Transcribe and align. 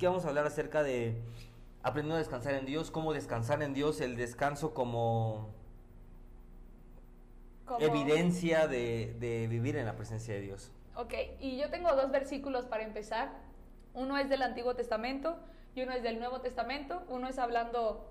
que 0.00 0.06
vamos 0.08 0.24
a 0.24 0.28
hablar 0.28 0.46
acerca 0.46 0.82
de 0.82 1.20
aprendiendo 1.82 2.16
a 2.16 2.18
descansar 2.18 2.54
en 2.54 2.64
Dios, 2.66 2.90
cómo 2.90 3.12
descansar 3.12 3.62
en 3.62 3.74
Dios, 3.74 4.00
el 4.00 4.16
descanso 4.16 4.74
como, 4.74 5.50
Como- 7.66 7.80
evidencia 7.80 8.66
de, 8.66 9.14
de 9.20 9.46
vivir 9.46 9.76
en 9.76 9.86
la 9.86 9.94
presencia 9.96 10.34
de 10.34 10.40
Dios. 10.40 10.72
Ok, 10.96 11.14
y 11.38 11.56
yo 11.58 11.70
tengo 11.70 11.94
dos 11.94 12.10
versículos 12.10 12.66
para 12.66 12.82
empezar. 12.82 13.30
Uno 13.94 14.16
es 14.18 14.28
del 14.28 14.42
Antiguo 14.42 14.74
Testamento 14.74 15.36
y 15.74 15.82
uno 15.82 15.92
es 15.92 16.02
del 16.02 16.18
Nuevo 16.18 16.40
Testamento. 16.40 17.02
Uno 17.08 17.28
es 17.28 17.38
hablando 17.38 18.10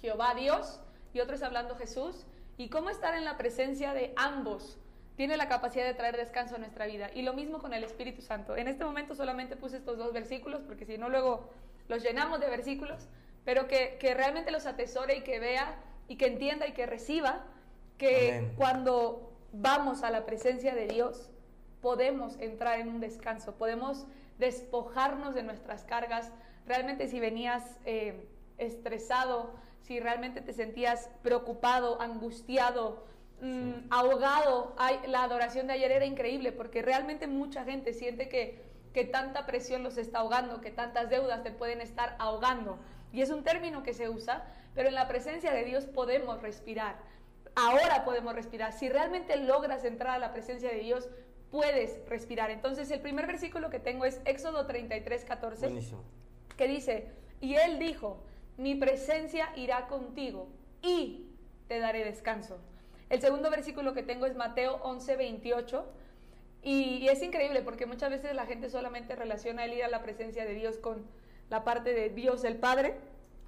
Jehová 0.00 0.34
Dios 0.34 0.80
y 1.14 1.20
otro 1.20 1.36
es 1.36 1.42
hablando 1.42 1.74
Jesús. 1.76 2.26
Y 2.56 2.68
cómo 2.68 2.90
estar 2.90 3.14
en 3.14 3.24
la 3.24 3.36
presencia 3.36 3.94
de 3.94 4.12
ambos 4.16 4.78
tiene 5.18 5.36
la 5.36 5.48
capacidad 5.48 5.84
de 5.84 5.94
traer 5.94 6.16
descanso 6.16 6.54
a 6.54 6.58
nuestra 6.58 6.86
vida. 6.86 7.10
Y 7.12 7.22
lo 7.22 7.34
mismo 7.34 7.58
con 7.58 7.74
el 7.74 7.82
Espíritu 7.82 8.22
Santo. 8.22 8.56
En 8.56 8.68
este 8.68 8.84
momento 8.84 9.16
solamente 9.16 9.56
puse 9.56 9.78
estos 9.78 9.98
dos 9.98 10.12
versículos 10.12 10.62
porque 10.62 10.86
si 10.86 10.96
no 10.96 11.08
luego 11.08 11.50
los 11.88 12.04
llenamos 12.04 12.38
de 12.38 12.48
versículos, 12.48 13.08
pero 13.44 13.66
que, 13.66 13.96
que 13.98 14.14
realmente 14.14 14.52
los 14.52 14.64
atesore 14.64 15.16
y 15.16 15.22
que 15.22 15.40
vea 15.40 15.74
y 16.06 16.14
que 16.14 16.28
entienda 16.28 16.68
y 16.68 16.72
que 16.72 16.86
reciba 16.86 17.44
que 17.98 18.36
Amén. 18.36 18.52
cuando 18.56 19.32
vamos 19.52 20.04
a 20.04 20.10
la 20.10 20.24
presencia 20.24 20.72
de 20.72 20.86
Dios, 20.86 21.30
podemos 21.82 22.38
entrar 22.38 22.78
en 22.78 22.88
un 22.88 23.00
descanso, 23.00 23.56
podemos 23.56 24.06
despojarnos 24.38 25.34
de 25.34 25.42
nuestras 25.42 25.82
cargas. 25.82 26.30
Realmente 26.64 27.08
si 27.08 27.18
venías 27.18 27.64
eh, 27.86 28.28
estresado, 28.56 29.52
si 29.82 29.98
realmente 29.98 30.42
te 30.42 30.52
sentías 30.52 31.10
preocupado, 31.22 32.00
angustiado, 32.00 33.04
mm, 33.40 33.90
ahogado, 33.90 34.74
ay, 34.78 35.00
la 35.06 35.22
adoración 35.22 35.66
de 35.66 35.74
ayer 35.74 35.90
era 35.92 36.04
increíble 36.04 36.52
porque 36.52 36.82
realmente 36.82 37.26
mucha 37.26 37.64
gente 37.64 37.92
siente 37.92 38.28
que, 38.28 38.62
que 38.92 39.04
tanta 39.04 39.46
presión 39.46 39.82
los 39.82 39.98
está 39.98 40.20
ahogando, 40.20 40.60
que 40.60 40.70
tantas 40.70 41.10
deudas 41.10 41.42
te 41.42 41.50
pueden 41.50 41.80
estar 41.80 42.16
ahogando. 42.18 42.78
Y 43.12 43.22
es 43.22 43.30
un 43.30 43.42
término 43.42 43.82
que 43.82 43.94
se 43.94 44.08
usa, 44.08 44.44
pero 44.74 44.88
en 44.88 44.94
la 44.94 45.08
presencia 45.08 45.52
de 45.52 45.64
Dios 45.64 45.86
podemos 45.86 46.42
respirar 46.42 46.96
ahora 47.58 48.04
podemos 48.04 48.34
respirar. 48.34 48.72
Si 48.72 48.88
realmente 48.88 49.36
logras 49.36 49.84
entrar 49.84 50.14
a 50.14 50.18
la 50.18 50.32
presencia 50.32 50.70
de 50.70 50.78
Dios, 50.78 51.08
puedes 51.50 51.98
respirar. 52.08 52.50
Entonces, 52.50 52.90
el 52.90 53.00
primer 53.00 53.26
versículo 53.26 53.70
que 53.70 53.80
tengo 53.80 54.04
es 54.04 54.20
Éxodo 54.24 54.66
33, 54.66 55.24
14, 55.24 55.66
Buenísimo. 55.66 56.04
que 56.56 56.68
dice, 56.68 57.10
y 57.40 57.54
él 57.54 57.78
dijo, 57.78 58.22
mi 58.56 58.74
presencia 58.74 59.50
irá 59.56 59.86
contigo 59.88 60.48
y 60.82 61.26
te 61.66 61.78
daré 61.78 62.04
descanso. 62.04 62.58
El 63.10 63.20
segundo 63.20 63.50
versículo 63.50 63.94
que 63.94 64.02
tengo 64.02 64.26
es 64.26 64.36
Mateo 64.36 64.76
11, 64.82 65.16
28. 65.16 65.86
Y, 66.62 66.96
y 66.98 67.08
es 67.08 67.22
increíble 67.22 67.62
porque 67.62 67.86
muchas 67.86 68.10
veces 68.10 68.34
la 68.34 68.44
gente 68.46 68.68
solamente 68.68 69.14
relaciona 69.16 69.64
el 69.64 69.72
ir 69.74 69.84
a 69.84 69.88
la 69.88 70.02
presencia 70.02 70.44
de 70.44 70.54
Dios 70.54 70.76
con 70.78 71.06
la 71.50 71.64
parte 71.64 71.94
de 71.94 72.10
Dios 72.10 72.44
el 72.44 72.56
Padre, 72.56 72.96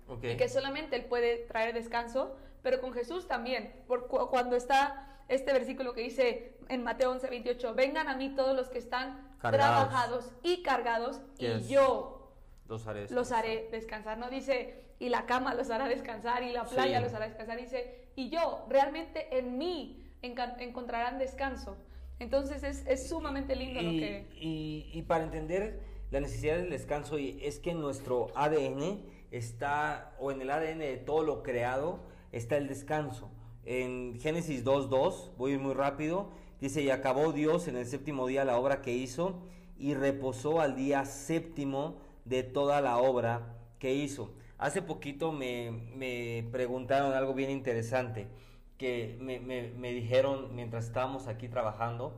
Ok. 0.08 0.25
y 0.25 0.36
que 0.36 0.48
solamente 0.48 0.97
Él 0.97 1.05
puede 1.05 1.39
traer 1.39 1.75
descanso, 1.75 2.34
pero 2.62 2.80
con 2.80 2.92
Jesús 2.92 3.27
también, 3.27 3.72
por 3.86 4.06
cu- 4.06 4.28
cuando 4.30 4.56
está 4.56 5.19
este 5.28 5.52
versículo 5.52 5.92
que 5.92 6.00
dice 6.02 6.55
en 6.69 6.83
Mateo 6.83 7.11
11, 7.11 7.28
28, 7.28 7.74
vengan 7.74 8.08
a 8.08 8.17
mí 8.17 8.30
todos 8.34 8.56
los 8.56 8.69
que 8.70 8.78
están 8.78 9.28
Cargados. 9.41 9.89
trabajados 9.89 10.33
y 10.42 10.62
cargados, 10.62 11.20
Yes. 11.39 11.67
y 11.69 11.74
yo 11.74 12.33
Los 12.69 12.86
haré 12.86 13.00
los 13.02 13.11
descansar. 13.11 13.39
haré 13.45 13.69
descansar. 13.70 14.19
No 14.19 14.30
dice, 14.30 14.83
y 14.98 15.08
la 15.08 15.27
cama 15.27 15.55
los 15.55 15.70
hará 15.70 15.89
descansar, 15.89 16.42
y 16.45 16.52
la 16.52 16.64
playa 16.64 16.98
Sí. 16.98 17.05
los 17.05 17.12
hará 17.14 17.27
descansar, 17.27 17.58
dice, 17.58 18.00
y 18.16 18.30
yo, 18.30 18.64
realmente 18.69 19.36
en 19.39 19.58
mí 19.58 20.05
encontrarán 20.22 21.19
descanso. 21.19 21.77
Entonces 22.19 22.62
es, 22.62 22.84
es 22.86 23.08
sumamente 23.08 23.56
lindo 23.56 23.80
lo 23.80 23.91
que... 23.91 24.27
y- 24.41 24.91
y 24.92 25.02
para 25.02 25.25
entender 25.25 25.80
la 26.11 26.20
necesidad 26.20 26.56
del 26.56 26.69
descanso 26.70 27.19
y 27.19 27.39
es 27.42 27.58
que 27.58 27.70
en 27.70 27.80
nuestro 27.80 28.27
ADN 28.34 29.00
está, 29.30 30.14
o 30.18 30.30
en 30.30 30.42
el 30.42 30.51
ADN 30.51 30.79
de 30.80 30.96
todo 30.98 31.23
lo 31.23 31.42
creado, 31.42 32.01
está 32.33 32.57
el 32.57 32.68
descanso. 32.68 33.30
En 33.64 34.18
Génesis 34.20 34.64
2.2, 34.64 35.30
voy 35.39 35.56
muy 35.56 35.73
rápido, 35.73 36.30
dice, 36.61 36.83
y 36.83 36.90
acabó 36.90 37.33
Dios 37.33 37.68
en 37.68 37.77
el 37.77 37.86
séptimo 37.86 38.27
día 38.27 38.45
la 38.45 38.58
obra 38.58 38.83
que 38.83 38.92
hizo 38.92 39.40
y 39.79 39.95
reposó 39.95 40.61
al 40.61 40.77
día 40.77 41.05
séptimo 41.06 42.02
de 42.27 42.42
toda 42.42 42.80
la 42.83 42.98
obra 42.98 43.56
que 43.79 43.95
hizo. 43.95 44.35
Hace 44.61 44.83
poquito 44.83 45.33
me, 45.33 45.71
me 45.97 46.47
preguntaron 46.53 47.15
algo 47.15 47.33
bien 47.35 47.51
interesante, 47.51 48.29
que 48.77 49.17
me, 49.21 49.41
me- 49.41 49.71
me 49.71 49.93
dijeron 49.93 50.55
mientras 50.55 50.85
estábamos 50.87 51.29
aquí 51.29 51.48
trabajando, 51.48 52.15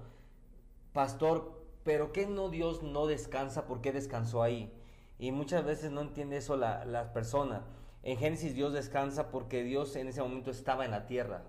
Pastor, 0.92 1.52
¿pero 1.84 2.12
qué 2.12 2.26
no 2.26 2.48
Dios 2.48 2.82
no 2.82 3.06
descansa? 3.06 3.66
¿Por 3.66 3.80
qué 3.80 3.92
descansó 3.92 4.42
ahí? 4.42 4.72
Y 5.18 5.30
muchas 5.32 5.64
veces 5.64 5.90
no 5.92 6.00
entiende 6.00 6.36
eso 6.36 6.56
la, 6.56 6.84
la 6.84 7.12
persona. 7.12 7.62
En 8.02 8.16
Génesis 8.18 8.54
Dios 8.54 8.72
descansa 8.72 9.30
porque 9.30 9.62
Dios 9.62 9.94
en 9.96 10.08
ese 10.08 10.20
momento 10.20 10.50
estaba 10.50 10.84
en 10.84 10.90
la 10.90 11.06
tierra. 11.06 11.44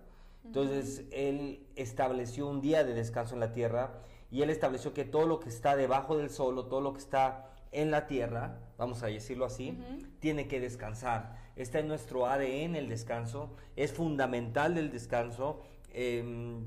Entonces 0.46 1.06
Él 1.12 1.66
estableció 1.76 2.48
un 2.48 2.62
día 2.62 2.84
de 2.84 2.94
descanso 2.94 3.34
en 3.34 3.40
la 3.40 3.52
tierra 3.54 4.02
y 4.30 4.44
Él 4.44 4.50
estableció 4.52 4.94
que 4.94 5.06
todo 5.06 5.26
lo 5.26 5.40
que 5.40 5.50
está 5.50 5.76
debajo 5.76 6.18
del 6.18 6.30
sol 6.30 6.58
o 6.60 6.66
todo 6.68 6.82
lo 6.82 6.94
que 6.94 7.00
está 7.00 7.50
en 7.74 7.92
la 7.92 8.08
tierra, 8.08 8.60
vamos 8.78 9.04
a 9.04 9.08
decirlo 9.08 9.46
así, 9.46 9.78
tiene 10.20 10.48
que 10.48 10.60
descansar. 10.60 11.38
Está 11.56 11.80
en 11.80 11.88
nuestro 11.88 12.26
ADN 12.28 12.76
el 12.76 12.90
descanso, 12.90 13.56
es 13.76 13.92
fundamental 13.92 14.76
del 14.76 14.92
descanso. 14.92 15.62
em, 15.96 16.66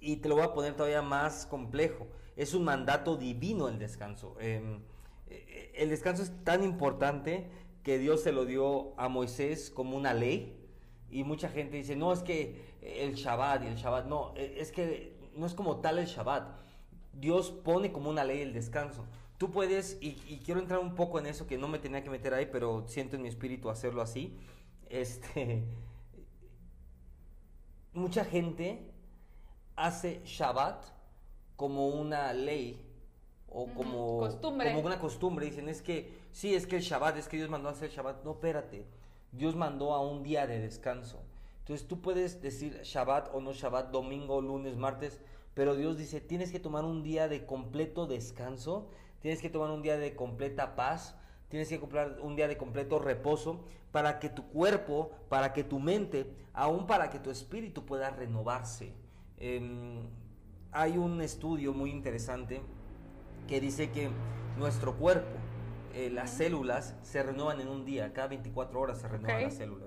y 0.00 0.16
te 0.16 0.28
lo 0.28 0.36
voy 0.36 0.44
a 0.44 0.54
poner 0.54 0.74
todavía 0.74 1.02
más 1.02 1.46
complejo. 1.46 2.06
Es 2.36 2.54
un 2.54 2.64
mandato 2.64 3.16
divino 3.16 3.68
el 3.68 3.78
descanso. 3.78 4.34
Em, 4.40 4.80
eh, 5.28 5.72
el 5.74 5.90
descanso 5.90 6.22
es 6.22 6.32
tan 6.44 6.62
importante 6.62 7.48
que 7.82 7.98
Dios 7.98 8.22
se 8.22 8.32
lo 8.32 8.46
dio 8.46 8.98
a 8.98 9.08
Moisés 9.08 9.70
como 9.70 9.96
una 9.96 10.14
ley. 10.14 10.56
Y 11.10 11.24
mucha 11.24 11.48
gente 11.48 11.76
dice, 11.76 11.96
no, 11.96 12.12
es 12.12 12.22
que 12.22 12.64
el 12.80 13.14
Shabbat 13.14 13.64
y 13.64 13.66
el 13.66 13.76
Shabbat, 13.76 14.06
no, 14.06 14.32
eh, 14.36 14.56
es 14.58 14.72
que 14.72 15.16
no 15.34 15.46
es 15.46 15.54
como 15.54 15.80
tal 15.80 15.98
el 15.98 16.06
Shabbat. 16.06 16.48
Dios 17.12 17.50
pone 17.50 17.92
como 17.92 18.10
una 18.10 18.24
ley 18.24 18.40
el 18.40 18.52
descanso. 18.52 19.04
Tú 19.38 19.50
puedes, 19.50 19.98
y, 20.00 20.18
y 20.28 20.40
quiero 20.44 20.60
entrar 20.60 20.78
un 20.78 20.94
poco 20.94 21.18
en 21.18 21.26
eso 21.26 21.46
que 21.46 21.58
no 21.58 21.68
me 21.68 21.78
tenía 21.78 22.02
que 22.02 22.10
meter 22.10 22.32
ahí, 22.32 22.48
pero 22.50 22.84
siento 22.88 23.16
en 23.16 23.22
mi 23.22 23.28
espíritu 23.28 23.68
hacerlo 23.68 24.02
así. 24.02 24.36
Este, 24.88 25.64
mucha 27.92 28.24
gente 28.24 28.90
hace 29.74 30.22
Shabbat 30.24 30.84
como 31.56 31.88
una 31.88 32.32
ley 32.32 32.86
o 33.48 33.66
como, 33.66 34.18
costumbre. 34.18 34.72
como 34.72 34.86
una 34.86 34.98
costumbre. 34.98 35.46
Dicen, 35.46 35.68
es 35.68 35.82
que 35.82 36.12
sí, 36.32 36.54
es 36.54 36.66
que 36.66 36.76
el 36.76 36.82
Shabbat, 36.82 37.16
es 37.16 37.28
que 37.28 37.36
Dios 37.36 37.48
mandó 37.48 37.68
a 37.68 37.72
hacer 37.72 37.90
Shabbat. 37.90 38.24
No, 38.24 38.32
espérate. 38.32 38.86
Dios 39.32 39.56
mandó 39.56 39.94
a 39.94 40.00
un 40.00 40.22
día 40.22 40.46
de 40.46 40.60
descanso. 40.60 41.20
Entonces 41.60 41.88
tú 41.88 42.00
puedes 42.00 42.40
decir 42.40 42.80
Shabbat 42.82 43.34
o 43.34 43.40
no 43.40 43.52
Shabbat, 43.52 43.90
domingo, 43.90 44.40
lunes, 44.40 44.76
martes, 44.76 45.20
pero 45.54 45.74
Dios 45.74 45.98
dice, 45.98 46.20
tienes 46.20 46.52
que 46.52 46.60
tomar 46.60 46.84
un 46.84 47.02
día 47.02 47.28
de 47.28 47.44
completo 47.44 48.06
descanso, 48.06 48.88
tienes 49.26 49.42
que 49.42 49.50
tomar 49.50 49.70
un 49.70 49.82
día 49.82 49.98
de 49.98 50.14
completa 50.14 50.76
paz, 50.76 51.16
tienes 51.48 51.68
que 51.68 51.80
comprar 51.80 52.20
un 52.20 52.36
día 52.36 52.46
de 52.46 52.56
completo 52.56 53.00
reposo 53.00 53.64
para 53.90 54.20
que 54.20 54.28
tu 54.28 54.46
cuerpo, 54.50 55.10
para 55.28 55.52
que 55.52 55.64
tu 55.64 55.80
mente, 55.80 56.32
aún 56.52 56.86
para 56.86 57.10
que 57.10 57.18
tu 57.18 57.32
espíritu 57.32 57.84
pueda 57.84 58.10
renovarse. 58.10 58.94
Em, 59.38 60.04
hay 60.70 60.96
un 60.96 61.20
estudio 61.22 61.72
muy 61.72 61.90
interesante 61.90 62.62
que 63.48 63.60
dice 63.60 63.90
que 63.90 64.10
nuestro 64.56 64.94
cuerpo, 64.94 65.36
eh, 65.92 66.08
las 66.08 66.30
células 66.30 66.94
se 67.02 67.20
renuevan 67.24 67.60
en 67.60 67.66
un 67.66 67.84
día, 67.84 68.12
cada 68.12 68.28
24 68.28 68.78
horas 68.78 69.00
se 69.00 69.08
renueva 69.08 69.40
la 69.40 69.50
célula. 69.50 69.86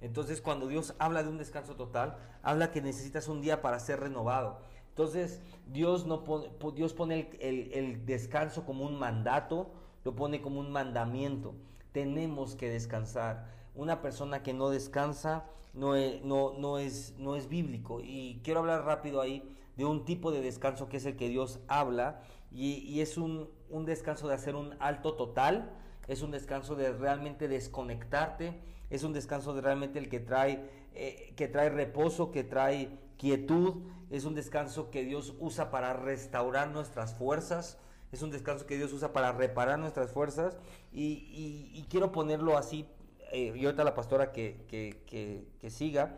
Entonces, 0.00 0.40
cuando 0.40 0.68
Dios 0.68 0.94
habla 1.00 1.24
de 1.24 1.28
un 1.28 1.38
descanso 1.38 1.74
total, 1.74 2.18
habla 2.44 2.70
que 2.70 2.80
necesitas 2.80 3.26
un 3.26 3.40
día 3.40 3.62
para 3.62 3.80
ser 3.80 3.98
renovado. 3.98 4.60
Entonces, 4.96 5.42
Dios, 5.66 6.06
no 6.06 6.24
pone, 6.24 6.48
po- 6.48 6.72
Dios 6.72 6.94
pone 6.94 7.28
el, 7.40 8.06
descanso 8.06 8.64
como 8.64 8.86
un 8.86 8.98
mandato, 8.98 9.68
lo 10.04 10.16
pone 10.16 10.40
como 10.40 10.58
un 10.58 10.72
mandamiento. 10.72 11.54
Tenemos 11.92 12.56
que 12.56 12.70
descansar. 12.70 13.44
Una 13.74 14.00
persona 14.00 14.42
que 14.42 14.54
no 14.54 14.70
descansa 14.70 15.44
no 15.74 15.96
es, 15.96 16.24
no, 16.24 16.54
no 16.54 16.78
es, 16.78 17.14
no 17.18 17.36
es 17.36 17.50
bíblico. 17.50 18.00
Y 18.02 18.40
quiero 18.42 18.60
hablar 18.60 18.86
rápido 18.86 19.20
ahí 19.20 19.42
de 19.76 19.84
un 19.84 20.06
tipo 20.06 20.32
de 20.32 20.40
descanso 20.40 20.88
que 20.88 20.96
es 20.96 21.04
el 21.04 21.16
que 21.16 21.28
Dios 21.28 21.60
habla. 21.68 22.22
Y, 22.50 22.76
y 22.76 23.02
es 23.02 23.18
un, 23.18 23.50
un 23.68 23.84
descanso 23.84 24.28
de 24.28 24.34
hacer 24.34 24.56
un 24.56 24.76
alto 24.78 25.12
total. 25.12 25.72
Es 26.08 26.22
un 26.22 26.30
descanso 26.30 26.74
de 26.74 26.90
realmente 26.94 27.48
desconectarte. 27.48 28.58
Es 28.88 29.02
un 29.02 29.12
descanso 29.12 29.52
de 29.52 29.60
realmente 29.60 29.98
el 29.98 30.08
que 30.08 30.20
trae, 30.20 30.70
eh, 30.94 31.34
que 31.36 31.48
trae 31.48 31.68
reposo, 31.68 32.30
que 32.30 32.44
trae 32.44 33.04
quietud. 33.18 33.82
Es 34.10 34.24
un 34.24 34.34
descanso 34.34 34.90
que 34.90 35.02
Dios 35.04 35.34
usa 35.40 35.70
para 35.70 35.92
restaurar 35.92 36.68
nuestras 36.68 37.14
fuerzas. 37.14 37.78
Es 38.12 38.22
un 38.22 38.30
descanso 38.30 38.66
que 38.66 38.76
Dios 38.76 38.92
usa 38.92 39.12
para 39.12 39.32
reparar 39.32 39.78
nuestras 39.78 40.10
fuerzas. 40.12 40.56
Y, 40.92 41.02
y- 41.04 41.70
y 41.74 41.86
quiero 41.90 42.12
ponerlo 42.12 42.56
así. 42.56 42.86
eh, 43.32 43.52
y 43.56 43.64
ahorita 43.64 43.82
la 43.82 43.94
pastora 43.94 44.30
que, 44.30 44.64
que- 44.68 45.02
que- 45.06 45.48
que 45.60 45.68
siga. 45.70 46.14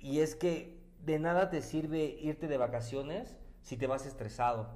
Y 0.00 0.20
es 0.20 0.36
que 0.36 0.78
de 1.04 1.18
nada 1.18 1.50
te 1.50 1.60
sirve 1.60 2.16
irte 2.22 2.46
de 2.46 2.56
vacaciones 2.56 3.36
si 3.62 3.76
te 3.76 3.88
vas 3.88 4.06
estresado. 4.06 4.68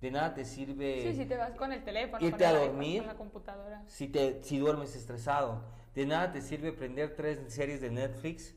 De 0.00 0.10
nada 0.12 0.34
te 0.34 0.44
sirve 0.44 1.02
Sí, 1.10 1.16
si 1.22 1.24
te 1.26 1.36
vas 1.36 1.52
con 1.56 1.72
el 1.72 1.82
teléfono, 1.84 2.24
irte 2.24 2.44
con 2.44 2.56
a 2.56 2.58
dormir 2.60 3.04
la 3.04 3.16
computadora. 3.16 3.82
si, 3.86 4.06
te, 4.08 4.42
si 4.44 4.58
duermes 4.58 4.94
estresado. 4.94 5.62
De 5.96 6.06
nada 6.06 6.30
te 6.32 6.40
sirve 6.40 6.72
prender 6.72 7.14
tres 7.16 7.40
series 7.52 7.80
de 7.80 7.90
Netflix 7.90 8.54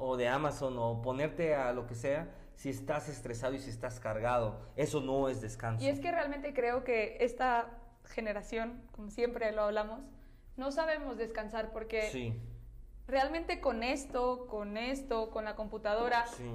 o 0.00 0.16
de 0.16 0.28
Amazon 0.28 0.76
o 0.78 1.02
ponerte 1.02 1.54
a 1.54 1.72
lo 1.72 1.86
que 1.86 1.94
sea 1.94 2.28
si 2.54 2.70
estás 2.70 3.08
estresado 3.08 3.54
y 3.54 3.58
si 3.58 3.70
estás 3.70 4.00
cargado. 4.00 4.58
Eso 4.76 5.00
no 5.00 5.28
es 5.28 5.40
descanso. 5.40 5.84
Y 5.84 5.88
es 5.88 6.00
que 6.00 6.10
realmente 6.10 6.52
creo 6.52 6.84
que 6.84 7.18
esta 7.20 7.68
generación, 8.04 8.82
como 8.92 9.10
siempre 9.10 9.52
lo 9.52 9.62
hablamos, 9.62 10.00
no 10.56 10.72
sabemos 10.72 11.16
descansar 11.16 11.70
porque 11.72 12.10
Sí, 12.10 12.34
realmente 13.06 13.60
con 13.60 13.82
esto, 13.82 14.46
con 14.48 14.76
esto, 14.76 15.30
con 15.30 15.44
la 15.44 15.56
computadora, 15.56 16.26
sí. 16.26 16.50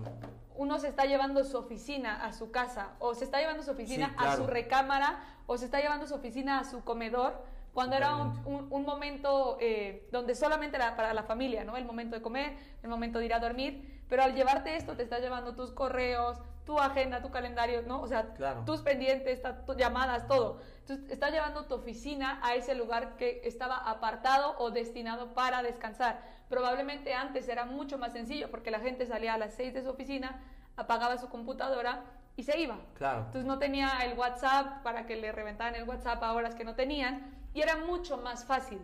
uno 0.56 0.80
se 0.80 0.90
está 0.90 1.06
llevando 1.06 1.44
su 1.44 1.58
oficina 1.58 2.24
a 2.26 2.34
su 2.34 2.52
casa, 2.52 2.92
o 3.00 3.16
se 3.16 3.24
está 3.26 3.40
llevando 3.40 3.64
su 3.64 3.72
oficina 3.72 4.10
Sí, 4.10 4.26
a 4.26 4.36
su 4.36 4.48
recámara, 4.48 5.24
o 5.48 5.58
se 5.58 5.66
está 5.66 5.82
llevando 5.82 6.08
su 6.08 6.14
oficina 6.16 6.60
a 6.60 6.64
su 6.66 6.84
comedor, 6.84 7.44
cuando 7.76 7.96
era 7.98 8.16
un, 8.16 8.30
un- 8.48 8.68
un 8.72 8.86
momento 8.86 9.58
eh, 9.60 10.08
donde 10.12 10.34
solamente 10.34 10.78
era 10.78 10.96
para 10.96 11.14
la 11.14 11.24
familia, 11.24 11.64
¿no? 11.66 11.76
El 11.78 11.86
momento 11.86 12.16
de 12.16 12.22
comer, 12.22 12.58
el 12.82 12.90
momento 12.90 13.20
de 13.20 13.26
ir 13.26 13.34
a 13.34 13.40
dormir, 13.40 14.02
pero 14.10 14.24
al 14.24 14.34
llevarte 14.34 14.76
esto 14.78 14.94
te 14.96 15.04
estás 15.04 15.20
llevando 15.22 15.56
tus 15.56 15.72
correos, 15.72 16.40
tu 16.66 16.80
agenda, 16.80 17.22
tu 17.22 17.30
calendario, 17.32 17.82
¿no? 17.84 18.02
O 18.02 18.08
sea, 18.08 18.34
Claro. 18.34 18.64
tus 18.66 18.82
pendientes, 18.82 19.42
ta- 19.42 19.66
tu- 19.66 19.76
llamadas, 19.76 20.26
todo. 20.26 20.62
Entonces, 20.80 21.12
estás 21.12 21.32
llevando 21.32 21.66
tu 21.66 21.76
oficina 21.76 22.40
a 22.44 22.56
ese 22.56 22.76
lugar 22.76 23.18
que 23.18 23.42
estaba 23.44 23.76
apartado 23.78 24.56
o 24.58 24.72
destinado 24.72 25.34
para 25.34 25.62
descansar. 25.62 26.22
Probablemente 26.48 27.14
antes 27.14 27.48
era 27.50 27.66
mucho 27.66 27.98
más 27.98 28.14
sencillo 28.14 28.50
porque 28.50 28.72
la 28.72 28.80
gente 28.80 29.06
salía 29.06 29.34
a 29.34 29.38
las 29.38 29.54
6 29.54 29.74
de 29.74 29.84
su 29.84 29.90
oficina, 29.90 30.42
apagaba 30.78 31.18
su 31.18 31.28
computadora 31.28 32.04
y 32.38 32.44
se 32.44 32.58
iba. 32.58 32.78
Claro. 32.98 33.20
Entonces 33.26 33.46
no 33.46 33.60
tenía 33.60 33.90
el 34.06 34.18
WhatsApp 34.18 34.82
para 34.82 35.06
que 35.06 35.18
le 35.18 35.34
reventaran 35.34 35.76
el 35.76 35.84
WhatsApp 35.84 36.24
a 36.24 36.32
horas 36.34 36.56
que 36.56 36.64
no 36.64 36.76
tenían 36.76 37.34
y 37.56 37.62
era 37.62 37.78
mucho 37.78 38.18
más 38.18 38.46
fácil. 38.46 38.80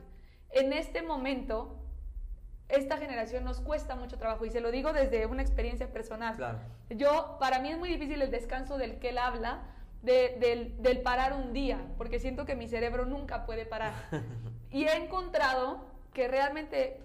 En 0.49 0.73
este 0.73 1.01
momento, 1.03 1.77
esta 2.69 2.97
generación 2.97 3.43
nos 3.43 3.59
cuesta 3.59 3.95
mucho 3.95 4.17
trabajo 4.17 4.45
y 4.45 4.49
se 4.49 4.61
lo 4.61 4.71
digo 4.71 4.93
desde 4.93 5.25
una 5.27 5.41
experiencia 5.41 5.91
personal. 5.91 6.35
Claro. 6.37 6.59
Yo, 6.89 7.37
para 7.39 7.59
mí 7.59 7.69
es 7.69 7.77
muy 7.77 7.89
difícil 7.89 8.21
el 8.21 8.31
descanso 8.31 8.77
del 8.77 8.97
que 8.97 9.09
él 9.09 9.17
habla, 9.17 9.61
de- 10.01 10.37
del, 10.39 10.81
del 10.81 11.01
parar 11.01 11.33
un 11.33 11.53
día, 11.53 11.79
porque 11.97 12.17
siento 12.19 12.45
que 12.45 12.55
mi 12.55 12.67
cerebro 12.67 13.05
nunca 13.05 13.45
puede 13.45 13.65
parar. 13.65 13.93
y 14.71 14.85
he 14.85 14.95
encontrado 14.95 15.85
que 16.13 16.27
realmente 16.27 16.97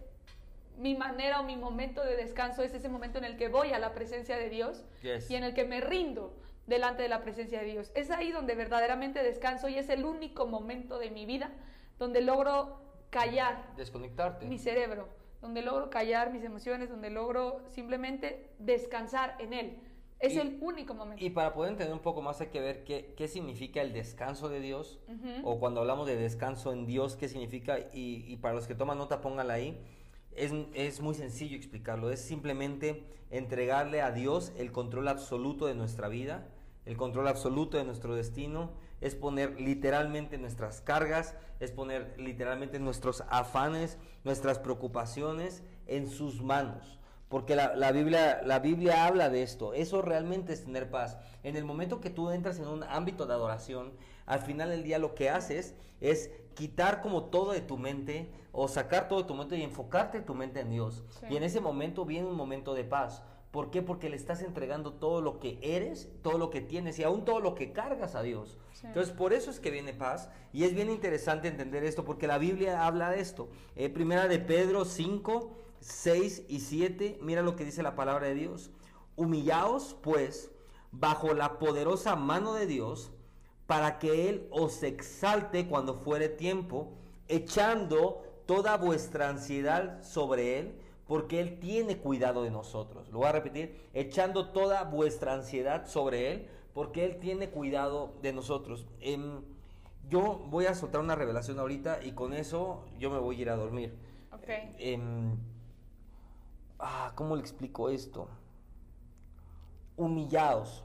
mi 0.78 0.94
manera 0.94 1.40
o 1.40 1.42
mi 1.42 1.56
momento 1.56 2.04
de 2.04 2.16
descanso 2.16 2.62
es 2.62 2.72
ese 2.74 2.88
momento 2.88 3.18
en 3.18 3.24
el 3.24 3.36
que 3.36 3.48
voy 3.48 3.72
a 3.72 3.78
la 3.78 3.92
presencia 3.92 4.36
de 4.36 4.48
Dios 4.50 4.84
Yes. 5.02 5.30
y 5.30 5.34
en 5.36 5.42
el 5.44 5.52
que 5.54 5.64
me 5.64 5.80
rindo 5.80 6.32
delante 6.66 7.02
de 7.02 7.08
la 7.08 7.22
presencia 7.22 7.60
de 7.60 7.66
Dios. 7.66 7.92
Es 7.94 8.10
ahí 8.10 8.32
donde 8.32 8.54
verdaderamente 8.54 9.22
descanso 9.22 9.68
y 9.68 9.76
es 9.76 9.88
el 9.88 10.04
único 10.04 10.46
momento 10.46 10.98
de 10.98 11.10
mi 11.10 11.26
vida 11.26 11.50
donde 11.98 12.20
logro 12.20 12.80
callar 13.10 13.72
Desconectarte. 13.76 14.46
mi 14.46 14.58
cerebro, 14.58 15.08
donde 15.40 15.62
logro 15.62 15.90
callar 15.90 16.32
mis 16.32 16.42
emociones, 16.44 16.90
donde 16.90 17.10
logro 17.10 17.62
simplemente 17.68 18.50
descansar 18.58 19.36
en 19.38 19.52
él. 19.52 19.78
Es 20.18 20.34
Y- 20.34 20.38
el 20.38 20.58
único 20.62 20.94
momento. 20.94 21.22
Y 21.24 21.30
para 21.30 21.52
poder 21.54 21.72
entender 21.72 21.92
un 21.94 22.00
poco 22.00 22.22
más 22.22 22.40
hay 22.40 22.48
que 22.48 22.60
ver 22.60 22.84
qué, 22.84 23.12
qué 23.16 23.28
significa 23.28 23.82
el 23.82 23.92
descanso 23.92 24.48
de 24.48 24.60
Dios, 24.60 24.98
o 25.44 25.60
cuando 25.60 25.80
hablamos 25.80 26.06
de 26.06 26.16
descanso 26.16 26.72
en 26.72 26.86
Dios, 26.86 27.16
qué 27.16 27.28
significa, 27.28 27.78
y, 27.92 28.24
y 28.26 28.36
para 28.38 28.54
los 28.54 28.66
que 28.66 28.74
toman 28.74 28.96
nota, 28.98 29.20
póngala 29.20 29.54
ahí. 29.54 29.78
Es, 30.34 30.52
es 30.74 31.00
muy 31.00 31.14
sencillo 31.14 31.56
explicarlo, 31.56 32.10
es 32.10 32.20
simplemente 32.20 33.04
entregarle 33.30 34.00
a 34.02 34.10
Dios 34.10 34.52
el 34.58 34.72
control 34.72 35.08
absoluto 35.08 35.66
de 35.66 35.74
nuestra 35.74 36.08
vida, 36.08 36.46
el 36.86 36.96
control 36.96 37.28
absoluto 37.28 37.76
de 37.76 37.84
nuestro 37.84 38.14
destino, 38.14 38.70
es 39.00 39.14
poner 39.14 39.60
literalmente 39.60 40.38
nuestras 40.38 40.80
cargas, 40.80 41.34
es 41.60 41.70
poner 41.70 42.14
literalmente 42.18 42.78
nuestros 42.78 43.24
afanes, 43.28 43.98
nuestras 44.24 44.58
preocupaciones 44.58 45.62
en 45.86 46.08
sus 46.08 46.42
manos. 46.42 46.98
Porque 47.28 47.56
la, 47.56 47.74
la 47.74 47.90
Biblia, 47.92 48.40
la 48.44 48.60
Biblia 48.60 49.04
habla 49.04 49.28
de 49.28 49.42
esto. 49.42 49.74
Eso 49.74 50.00
realmente 50.00 50.52
es 50.52 50.64
tener 50.64 50.90
paz. 50.90 51.18
En 51.42 51.56
el 51.56 51.64
momento 51.64 52.00
que 52.00 52.08
tú 52.08 52.30
entras 52.30 52.58
en 52.58 52.68
un 52.68 52.84
ámbito 52.84 53.26
de 53.26 53.34
adoración, 53.34 53.92
al 54.26 54.40
final 54.40 54.70
del 54.70 54.84
día 54.84 54.98
lo 54.98 55.14
que 55.14 55.28
haces 55.28 55.74
es 56.00 56.30
quitar 56.54 57.02
como 57.02 57.24
todo 57.24 57.52
de 57.52 57.60
tu 57.60 57.78
mente 57.78 58.30
o 58.52 58.68
sacar 58.68 59.08
todo 59.08 59.22
de 59.22 59.28
tu 59.28 59.34
mente 59.34 59.56
y 59.56 59.62
enfocarte 59.62 60.20
tu 60.20 60.34
mente 60.34 60.60
en 60.60 60.70
Dios. 60.70 61.04
Sí. 61.20 61.26
Y 61.30 61.36
en 61.36 61.42
ese 61.42 61.60
momento 61.60 62.04
viene 62.04 62.28
un 62.28 62.36
momento 62.36 62.74
de 62.74 62.84
paz. 62.84 63.22
¿Por 63.56 63.70
qué? 63.70 63.80
Porque 63.80 64.10
le 64.10 64.16
estás 64.16 64.42
entregando 64.42 64.92
todo 64.92 65.22
lo 65.22 65.40
que 65.40 65.58
eres, 65.62 66.10
todo 66.20 66.36
lo 66.36 66.50
que 66.50 66.60
tienes 66.60 66.98
y 66.98 67.04
aún 67.04 67.24
todo 67.24 67.40
lo 67.40 67.54
que 67.54 67.72
cargas 67.72 68.14
a 68.14 68.20
Dios. 68.20 68.58
Sí. 68.74 68.86
Entonces, 68.86 69.14
por 69.14 69.32
eso 69.32 69.50
es 69.50 69.60
que 69.60 69.70
viene 69.70 69.94
paz. 69.94 70.28
Y 70.52 70.64
es 70.64 70.74
bien 70.74 70.90
interesante 70.90 71.48
entender 71.48 71.82
esto, 71.82 72.04
porque 72.04 72.26
la 72.26 72.36
Biblia 72.36 72.86
habla 72.86 73.08
de 73.08 73.20
esto. 73.20 73.48
Eh, 73.74 73.88
primera 73.88 74.28
de 74.28 74.40
Pedro 74.40 74.84
5, 74.84 75.56
6 75.80 76.42
y 76.50 76.60
7, 76.60 77.18
mira 77.22 77.40
lo 77.40 77.56
que 77.56 77.64
dice 77.64 77.82
la 77.82 77.96
palabra 77.96 78.26
de 78.26 78.34
Dios. 78.34 78.72
Humillaos, 79.16 79.96
pues, 80.02 80.50
bajo 80.92 81.32
la 81.32 81.58
poderosa 81.58 82.14
mano 82.14 82.52
de 82.52 82.66
Dios, 82.66 83.10
para 83.66 83.98
que 83.98 84.28
Él 84.28 84.48
os 84.50 84.82
exalte 84.82 85.66
cuando 85.66 85.94
fuere 85.94 86.28
tiempo, 86.28 86.92
echando 87.26 88.22
toda 88.44 88.76
vuestra 88.76 89.30
ansiedad 89.30 90.02
sobre 90.02 90.58
Él, 90.58 90.78
porque 91.06 91.40
Él 91.40 91.58
tiene 91.60 91.98
cuidado 91.98 92.42
de 92.42 92.50
nosotros. 92.50 93.08
Lo 93.10 93.18
voy 93.18 93.28
a 93.28 93.32
repetir, 93.32 93.88
echando 93.94 94.50
toda 94.50 94.84
vuestra 94.84 95.34
ansiedad 95.34 95.86
sobre 95.86 96.32
Él, 96.32 96.48
porque 96.74 97.04
Él 97.04 97.18
tiene 97.18 97.48
cuidado 97.48 98.14
de 98.22 98.32
nosotros. 98.32 98.86
Em, 99.00 99.42
yo 100.08 100.44
voy 100.50 100.66
a 100.66 100.74
soltar 100.74 101.00
una 101.00 101.14
revelación 101.14 101.58
ahorita 101.58 102.02
y 102.04 102.12
con 102.12 102.32
eso 102.32 102.84
yo 102.98 103.10
me 103.10 103.18
voy 103.18 103.38
a 103.38 103.42
ir 103.42 103.50
a 103.50 103.56
dormir. 103.56 103.94
Ok. 104.32 104.48
Em, 104.78 105.36
ah, 106.78 107.12
¿Cómo 107.14 107.36
le 107.36 107.42
explico 107.42 107.88
esto? 107.88 108.28
Humillados. 109.96 110.84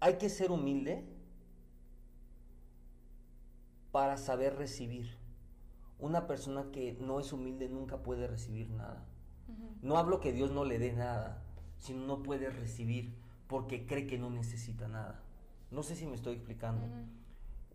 Hay 0.00 0.14
que 0.16 0.28
ser 0.28 0.50
humilde 0.52 1.17
para 3.98 4.16
saber 4.16 4.54
recibir. 4.54 5.18
Una 5.98 6.28
persona 6.28 6.70
que 6.70 6.96
no 7.00 7.18
es 7.18 7.32
humilde 7.32 7.68
nunca 7.68 7.96
puede 7.96 8.28
recibir 8.28 8.70
nada. 8.70 9.04
No 9.82 9.98
hablo 9.98 10.20
que 10.20 10.32
Dios 10.32 10.52
no 10.52 10.64
le 10.64 10.78
dé 10.78 10.92
nada, 10.92 11.42
sino 11.78 12.06
no 12.06 12.22
puede 12.22 12.48
recibir 12.48 13.12
porque 13.48 13.86
cree 13.86 14.06
que 14.06 14.16
no 14.16 14.30
necesita 14.30 14.86
nada. 14.86 15.20
No 15.72 15.82
sé 15.82 15.96
si 15.96 16.06
me 16.06 16.14
estoy 16.14 16.36
explicando. 16.36 16.86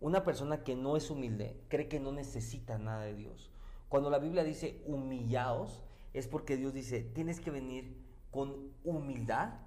Una 0.00 0.24
persona 0.24 0.64
que 0.64 0.74
no 0.76 0.96
es 0.96 1.10
humilde 1.10 1.60
cree 1.68 1.88
que 1.88 2.00
no 2.00 2.10
necesita 2.10 2.78
nada 2.78 3.02
de 3.02 3.16
Dios. 3.16 3.50
Cuando 3.90 4.08
la 4.08 4.18
Biblia 4.18 4.44
dice 4.44 4.82
humillaos, 4.86 5.82
es 6.14 6.26
porque 6.26 6.56
Dios 6.56 6.72
dice, 6.72 7.02
tienes 7.02 7.38
que 7.38 7.50
venir 7.50 7.98
con 8.30 8.70
humildad, 8.82 9.58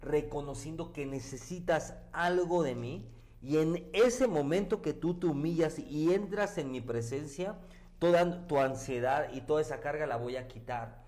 reconociendo 0.00 0.92
que 0.92 1.06
necesitas 1.06 1.96
algo 2.12 2.62
de 2.62 2.76
mí, 2.76 3.04
y 3.44 3.58
en 3.58 3.90
ese 3.92 4.26
momento 4.26 4.80
que 4.80 4.94
tú 4.94 5.18
te 5.18 5.26
humillas 5.26 5.78
y 5.78 6.14
entras 6.14 6.56
en 6.56 6.70
mi 6.70 6.80
presencia, 6.80 7.58
toda 7.98 8.46
tu 8.46 8.58
ansiedad 8.58 9.30
y 9.34 9.42
toda 9.42 9.60
esa 9.60 9.80
carga 9.80 10.06
la 10.06 10.16
voy 10.16 10.36
a 10.36 10.48
quitar. 10.48 11.04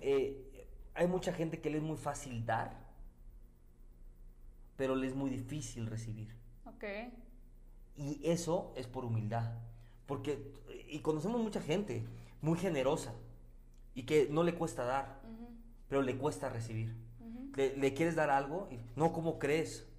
Eh, 0.00 0.68
hay 0.94 1.08
mucha 1.08 1.32
gente 1.32 1.60
que 1.60 1.68
le 1.68 1.78
es 1.78 1.82
muy 1.82 1.96
fácil 1.96 2.46
dar, 2.46 2.78
pero 4.76 4.94
le 4.94 5.08
es 5.08 5.16
muy 5.16 5.30
difícil 5.30 5.86
recibir. 5.86 6.32
Ok. 6.64 6.84
Y 7.96 8.20
eso 8.22 8.72
es 8.76 8.86
por 8.86 9.04
humildad. 9.04 9.58
Porque, 10.06 10.52
y 10.88 11.00
conocemos 11.00 11.40
mucha 11.40 11.60
gente 11.60 12.06
muy 12.40 12.56
generosa 12.56 13.14
y 13.96 14.04
que 14.04 14.28
no 14.30 14.44
le 14.44 14.54
cuesta 14.54 14.84
dar, 14.84 15.20
pero 15.88 16.02
le 16.02 16.16
cuesta 16.16 16.50
recibir. 16.50 16.94
Le 17.56 17.94
quieres 17.94 18.14
dar 18.14 18.30
algo 18.30 18.68
y 18.70 18.78
no, 18.94 19.12
¿cómo 19.12 19.40
crees? 19.40 19.89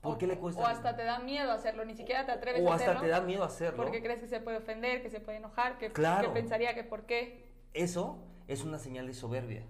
¿Por 0.00 0.14
O- 0.14 0.18
qué 0.18 0.26
le 0.26 0.38
cuesta? 0.38 0.62
O 0.62 0.66
hasta 0.66 0.94
te 0.96 1.04
da 1.04 1.18
miedo 1.18 1.50
hacerlo, 1.50 1.84
ni 1.84 1.94
siquiera 1.96 2.24
te 2.24 2.32
atreves 2.32 2.62
O 2.62 2.70
a 2.70 2.74
hasta 2.76 2.84
hacerlo. 2.90 3.02
te 3.02 3.08
da 3.08 3.20
miedo 3.20 3.42
hacerlo. 3.44 3.82
Porque 3.82 4.00
crees 4.02 4.20
que 4.20 4.28
se 4.28 4.40
puede 4.40 4.58
ofender, 4.58 5.02
que 5.02 5.10
se 5.10 5.20
puede 5.20 5.38
enojar, 5.38 5.78
que, 5.78 5.90
Claro. 5.90 6.28
que 6.28 6.40
pensaría 6.40 6.74
que 6.74 6.84
por 6.84 7.04
qué. 7.06 7.46
Eso 7.74 8.18
es 8.46 8.62
una 8.64 8.78
señal 8.78 9.06
de 9.06 9.14
soberbia. 9.14 9.64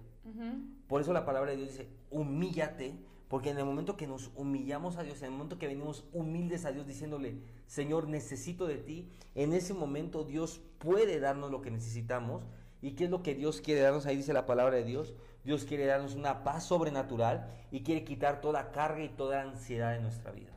Por 0.87 1.01
eso 1.01 1.11
la 1.13 1.25
palabra 1.25 1.51
de 1.51 1.57
Dios 1.57 1.69
dice, 1.69 1.89
humíllate, 2.11 2.93
porque 3.27 3.49
en 3.49 3.57
el 3.57 3.65
momento 3.65 3.97
que 3.97 4.05
nos 4.07 4.31
humillamos 4.35 4.97
a 4.97 5.03
Dios, 5.03 5.19
en 5.19 5.25
el 5.25 5.31
momento 5.31 5.57
que 5.57 5.67
venimos 5.67 6.05
humildes 6.13 6.65
a 6.65 6.71
Dios 6.71 6.85
diciéndole, 6.87 7.41
Señor, 7.65 8.07
necesito 8.07 8.67
de 8.67 8.77
ti, 8.77 9.09
en 9.35 9.53
ese 9.53 9.73
momento 9.73 10.23
Dios 10.23 10.61
puede 10.79 11.19
darnos 11.19 11.49
lo 11.51 11.61
que 11.61 11.71
necesitamos. 11.71 12.43
¿Y 12.81 12.91
qué 12.91 13.05
es 13.05 13.09
lo 13.09 13.23
que 13.23 13.35
Dios 13.35 13.61
quiere 13.61 13.81
darnos? 13.81 14.05
Ahí 14.05 14.15
dice 14.17 14.33
la 14.33 14.45
palabra 14.45 14.75
de 14.77 14.83
Dios. 14.83 15.13
Dios 15.43 15.65
quiere 15.65 15.85
darnos 15.85 16.15
una 16.15 16.43
paz 16.43 16.65
sobrenatural 16.65 17.49
y 17.71 17.83
quiere 17.83 18.03
quitar 18.03 18.41
toda 18.41 18.71
carga 18.71 19.03
y 19.03 19.09
toda 19.09 19.41
ansiedad 19.41 19.93
de 19.93 19.99
nuestra 19.99 20.31
vida. 20.31 20.51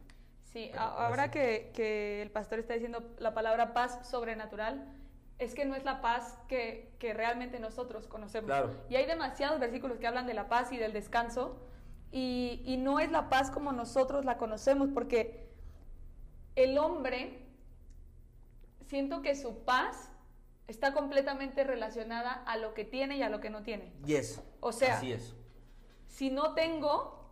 Sí, 0.52 0.68
Pero 0.70 0.82
ahora 0.82 1.30
que, 1.30 1.70
que 1.74 2.20
el 2.20 2.30
pastor 2.30 2.58
está 2.58 2.74
diciendo 2.74 3.14
la 3.18 3.32
palabra 3.32 3.72
paz 3.72 4.06
sobrenatural, 4.06 4.86
es 5.38 5.54
que 5.54 5.64
no 5.64 5.74
es 5.74 5.84
la 5.84 6.00
paz 6.00 6.38
que, 6.48 6.92
que 6.98 7.14
realmente 7.14 7.58
nosotros 7.58 8.06
conocemos. 8.06 8.46
Claro. 8.46 8.70
Y 8.88 8.96
hay 8.96 9.06
demasiados 9.06 9.58
versículos 9.60 9.98
que 9.98 10.06
hablan 10.06 10.26
de 10.26 10.34
la 10.34 10.48
paz 10.48 10.72
y 10.72 10.76
del 10.76 10.92
descanso, 10.92 11.58
y, 12.10 12.62
y 12.66 12.76
no 12.76 13.00
es 13.00 13.10
la 13.10 13.30
paz 13.30 13.50
como 13.50 13.72
nosotros 13.72 14.24
la 14.24 14.36
conocemos, 14.36 14.90
porque 14.92 15.48
el 16.54 16.76
hombre, 16.76 17.38
siento 18.86 19.22
que 19.22 19.34
su 19.34 19.64
paz 19.64 20.10
está 20.68 20.92
completamente 20.92 21.64
relacionada 21.64 22.32
a 22.32 22.56
lo 22.56 22.74
que 22.74 22.84
tiene 22.84 23.16
y 23.16 23.22
a 23.22 23.30
lo 23.30 23.40
que 23.40 23.50
no 23.50 23.62
tiene. 23.62 23.92
Yes. 24.04 24.42
O 24.64 24.70
sea, 24.72 24.96
Así 24.96 25.12
es. 25.12 25.34
si 26.06 26.30
no 26.30 26.54
tengo, 26.54 27.28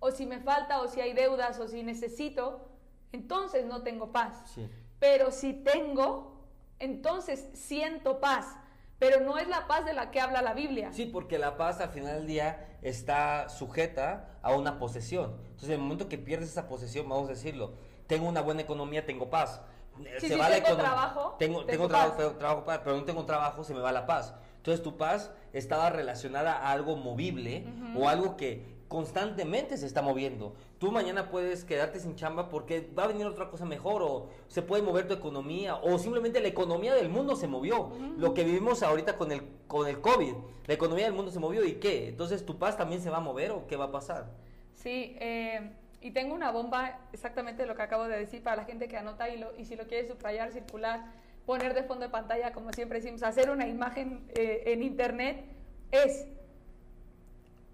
o 0.00 0.10
si 0.10 0.26
me 0.26 0.40
falta, 0.40 0.80
o 0.80 0.88
si 0.88 1.00
hay 1.00 1.12
deudas, 1.12 1.58
o 1.60 1.68
si 1.68 1.84
necesito, 1.84 2.68
entonces 3.12 3.64
no 3.64 3.82
tengo 3.82 4.10
paz. 4.10 4.42
Sí. 4.52 4.68
Pero 4.98 5.30
si 5.30 5.52
tengo, 5.54 6.44
entonces 6.80 7.48
siento 7.54 8.18
paz. 8.20 8.56
Pero 8.98 9.20
no 9.20 9.38
es 9.38 9.46
la 9.46 9.68
paz 9.68 9.84
de 9.84 9.92
la 9.92 10.10
que 10.10 10.20
habla 10.20 10.42
la 10.42 10.54
Biblia. 10.54 10.92
Sí, 10.92 11.06
porque 11.06 11.38
la 11.38 11.56
paz 11.56 11.80
al 11.80 11.90
final 11.90 12.16
del 12.16 12.26
día 12.26 12.76
está 12.82 13.48
sujeta 13.48 14.36
a 14.42 14.52
una 14.56 14.80
posesión. 14.80 15.36
Entonces, 15.44 15.68
en 15.68 15.74
el 15.76 15.80
momento 15.82 16.08
que 16.08 16.18
pierdes 16.18 16.48
esa 16.50 16.66
posesión, 16.66 17.08
vamos 17.08 17.28
a 17.28 17.32
decirlo, 17.34 17.74
tengo 18.08 18.28
una 18.28 18.40
buena 18.40 18.62
economía, 18.62 19.06
tengo 19.06 19.30
paz. 19.30 19.60
Sí, 19.96 20.04
sí, 20.20 20.28
tengo 20.30 20.42
econo- 20.44 20.76
trabajo, 20.78 21.36
tengo, 21.38 21.64
tengo 21.64 21.66
tengo 21.66 21.88
trabajo, 21.88 22.14
pero, 22.16 22.32
trabajo, 22.36 22.64
pero 22.84 22.96
no 22.96 23.04
tengo 23.04 23.24
trabajo, 23.24 23.62
se 23.62 23.72
me 23.74 23.80
va 23.80 23.92
la 23.92 24.04
paz. 24.06 24.34
Entonces, 24.68 24.84
tu 24.84 24.98
paz 24.98 25.30
estaba 25.54 25.88
relacionada 25.88 26.52
a 26.52 26.72
algo 26.72 26.94
movible 26.94 27.64
o 27.96 28.06
algo 28.06 28.36
que 28.36 28.66
constantemente 28.86 29.78
se 29.78 29.86
está 29.86 30.02
moviendo. 30.02 30.56
Tú 30.78 30.92
mañana 30.92 31.30
puedes 31.30 31.64
quedarte 31.64 32.00
sin 32.00 32.16
chamba 32.16 32.50
porque 32.50 32.86
va 32.96 33.04
a 33.04 33.06
venir 33.06 33.24
otra 33.24 33.48
cosa 33.48 33.64
mejor 33.64 34.02
o 34.02 34.28
se 34.48 34.60
puede 34.60 34.82
mover 34.82 35.08
tu 35.08 35.14
economía 35.14 35.76
o 35.76 35.98
simplemente 35.98 36.42
la 36.42 36.48
economía 36.48 36.94
del 36.94 37.08
mundo 37.08 37.34
se 37.34 37.46
movió. 37.46 37.92
Lo 38.18 38.34
que 38.34 38.44
vivimos 38.44 38.82
ahorita 38.82 39.16
con 39.16 39.32
el, 39.32 39.40
con 39.66 39.88
el 39.88 40.02
COVID, 40.02 40.34
la 40.66 40.74
economía 40.74 41.06
del 41.06 41.14
mundo 41.14 41.30
se 41.30 41.38
movió 41.38 41.64
y 41.64 41.76
qué? 41.76 42.08
Entonces 42.08 42.44
tu 42.44 42.58
paz 42.58 42.76
también 42.76 43.00
se 43.00 43.08
va 43.08 43.16
a 43.16 43.20
mover 43.20 43.52
o 43.52 43.66
qué 43.66 43.76
va 43.76 43.86
a 43.86 43.90
pasar. 43.90 44.26
Sí, 44.74 45.16
eh, 45.18 45.72
y 46.02 46.10
tengo 46.10 46.34
una 46.34 46.50
bomba 46.50 47.00
exactamente 47.14 47.64
lo 47.64 47.74
que 47.74 47.82
acabo 47.82 48.04
de 48.06 48.18
decir 48.18 48.42
para 48.42 48.56
la 48.56 48.64
gente 48.66 48.86
que 48.86 48.98
anota 48.98 49.30
y, 49.30 49.38
lo, 49.38 49.56
y 49.56 49.64
si 49.64 49.76
lo 49.76 49.86
quiere 49.86 50.06
subrayar, 50.06 50.52
circular, 50.52 51.06
poner 51.48 51.72
de 51.72 51.82
fondo 51.82 52.04
de 52.04 52.10
pantalla, 52.10 52.52
como 52.52 52.74
siempre 52.74 53.00
decimos, 53.00 53.22
hacer 53.22 53.48
una 53.48 53.66
imagen 53.66 54.22
eh, 54.34 54.64
en 54.66 54.82
internet, 54.82 55.46
es 55.90 56.26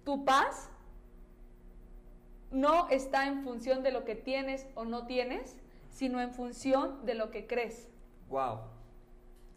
tu 0.04 0.24
paz 0.24 0.70
no 2.52 2.88
está 2.88 3.26
en 3.26 3.42
función 3.42 3.82
de 3.82 3.90
lo 3.90 4.04
que 4.04 4.14
tienes 4.14 4.68
o 4.76 4.84
no 4.84 5.06
tienes, 5.06 5.56
sino 5.90 6.20
en 6.20 6.30
función 6.30 7.04
de 7.04 7.14
lo 7.14 7.32
que 7.32 7.48
crees. 7.48 7.88
Wow. 8.28 8.60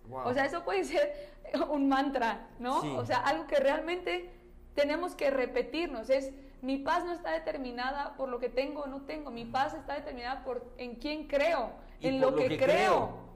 Wow. 0.07 0.21
O 0.25 0.33
sea, 0.33 0.45
eso 0.45 0.63
puede 0.63 0.83
ser 0.83 1.13
un 1.69 1.87
mantra, 1.87 2.47
¿no? 2.57 2.81
Sí. 2.81 2.89
O 2.97 3.05
sea, 3.05 3.19
algo 3.19 3.45
que 3.45 3.57
realmente 3.57 4.31
tenemos 4.73 5.13
que 5.13 5.29
repetirnos. 5.29 6.09
Es, 6.09 6.31
mi 6.63 6.79
paz 6.79 7.05
no 7.05 7.13
está 7.13 7.33
determinada 7.33 8.15
por 8.17 8.29
lo 8.29 8.39
que 8.39 8.49
tengo 8.49 8.81
o 8.81 8.87
no 8.87 9.03
tengo. 9.03 9.29
Mi 9.29 9.45
paz 9.45 9.75
está 9.75 9.93
determinada 9.93 10.43
por 10.43 10.73
en 10.79 10.95
quién 10.95 11.27
creo, 11.27 11.69
Y 11.99 12.07
en 12.07 12.19
por 12.19 12.31
lo, 12.31 12.35
que, 12.39 12.57
creo. 12.57 13.26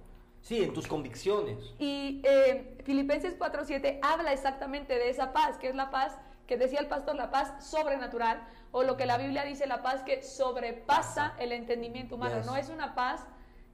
Sí, 0.42 0.64
en 0.64 0.74
tus 0.74 0.88
convicciones. 0.88 1.58
Y 1.80 2.22
eh, 2.26 2.78
Filipenses 2.84 3.38
4.7 3.38 4.00
habla 4.02 4.34
exactamente 4.34 4.96
de 4.96 5.10
esa 5.10 5.34
paz, 5.34 5.58
que 5.58 5.70
es 5.70 5.76
la 5.76 5.92
paz 5.92 6.18
que 6.48 6.58
decía 6.58 6.80
el 6.80 6.88
pastor, 6.88 7.16
la 7.16 7.32
paz 7.32 7.54
sobrenatural, 7.66 8.46
o 8.72 8.84
lo 8.84 8.98
que 8.98 9.06
la 9.06 9.18
Biblia 9.18 9.44
dice, 9.44 9.68
la 9.68 9.82
paz 9.84 10.02
que 10.04 10.22
sobrepasa 10.22 11.36
el 11.40 11.52
entendimiento 11.52 12.16
humano. 12.16 12.38
Yes. 12.38 12.46
No 12.46 12.58
es 12.58 12.70
una 12.70 12.96
paz 12.96 13.26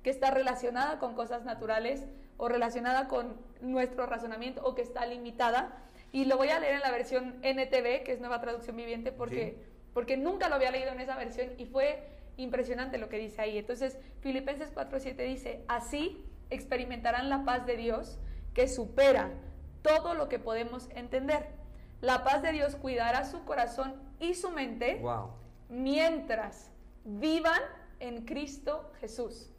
que 0.04 0.10
está 0.10 0.30
relacionada 0.32 1.00
con 1.00 1.16
cosas 1.16 1.44
naturales 1.44 2.06
o 2.38 2.50
relacionada 2.50 3.08
con 3.08 3.36
nuestro 3.62 4.06
razonamiento 4.06 4.62
o 4.64 4.76
que 4.76 4.82
está 4.82 5.06
limitada. 5.06 5.76
Y 6.12 6.26
lo 6.26 6.38
voy 6.38 6.50
a 6.50 6.60
leer 6.60 6.76
en 6.76 6.82
la 6.82 6.92
versión 6.92 7.40
NTV, 7.42 8.04
que 8.04 8.12
es 8.14 8.20
Nueva 8.20 8.42
Traducción 8.42 8.76
Viviente, 8.76 9.12
porque, 9.12 9.56
Sí. 9.58 9.64
porque 9.94 10.18
nunca 10.18 10.50
lo 10.50 10.56
había 10.56 10.72
leído 10.72 10.92
en 10.92 11.00
esa 11.00 11.16
versión 11.16 11.50
y 11.58 11.66
fue 11.66 12.08
impresionante 12.38 12.98
lo 12.98 13.10
que 13.10 13.18
dice 13.18 13.42
ahí. 13.42 13.58
Entonces, 13.58 13.98
Filipenses 14.22 14.72
4.7 14.74 15.24
dice, 15.24 15.64
así 15.68 16.24
experimentarán 16.50 17.30
la 17.30 17.44
paz 17.46 17.66
de 17.66 17.78
Dios 17.78 18.20
que 18.54 18.68
supera 18.68 19.32
todo 19.82 20.14
lo 20.14 20.30
que 20.30 20.40
podemos 20.40 20.90
entender. 20.96 21.48
La 22.02 22.24
paz 22.24 22.42
de 22.42 22.52
Dios 22.52 22.76
cuidará 22.76 23.26
su 23.26 23.44
corazón 23.46 23.96
y 24.20 24.34
su 24.36 24.52
mente 24.52 25.00
Wow. 25.02 25.32
mientras 25.70 26.70
vivan 27.04 27.62
en 28.00 28.26
Cristo 28.26 28.92
Jesús. 29.00 29.52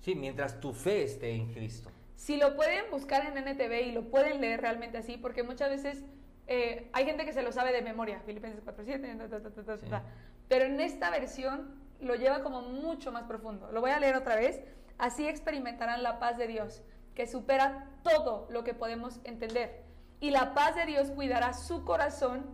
Sí, 0.00 0.14
mientras 0.14 0.60
tu 0.60 0.72
fe 0.72 1.02
esté 1.02 1.30
en 1.32 1.52
Cristo. 1.52 1.90
Si 2.14 2.36
lo 2.36 2.56
pueden 2.56 2.90
buscar 2.90 3.26
en 3.26 3.36
NTV 3.36 3.82
y 3.88 3.92
lo 3.92 4.04
pueden 4.10 4.40
leer 4.40 4.60
realmente 4.60 4.98
así, 4.98 5.16
porque 5.16 5.42
muchas 5.42 5.70
veces 5.70 6.02
eh, 6.46 6.88
hay 6.92 7.04
gente 7.04 7.24
que 7.24 7.32
se 7.32 7.42
lo 7.42 7.52
sabe 7.52 7.72
de 7.72 7.82
memoria, 7.82 8.20
Filipenses 8.24 8.64
4.7, 8.64 9.18
ta, 9.18 9.28
ta, 9.28 9.42
ta, 9.42 9.50
ta, 9.50 9.64
ta, 9.78 9.98
Sí. 10.00 10.04
pero 10.48 10.64
en 10.64 10.80
esta 10.80 11.10
versión 11.10 11.74
lo 12.00 12.14
lleva 12.14 12.42
como 12.42 12.62
mucho 12.62 13.12
más 13.12 13.24
profundo. 13.24 13.70
Lo 13.72 13.80
voy 13.80 13.90
a 13.90 14.00
leer 14.00 14.16
otra 14.16 14.36
vez. 14.36 14.60
Así 14.98 15.26
experimentarán 15.26 16.02
la 16.02 16.18
paz 16.18 16.36
de 16.36 16.46
Dios, 16.48 16.82
que 17.14 17.26
supera 17.26 17.86
todo 18.02 18.46
lo 18.50 18.64
que 18.64 18.74
podemos 18.74 19.20
entender. 19.24 19.82
Y 20.20 20.30
la 20.30 20.54
paz 20.54 20.74
de 20.74 20.86
Dios 20.86 21.10
cuidará 21.10 21.52
su 21.52 21.84
corazón 21.84 22.44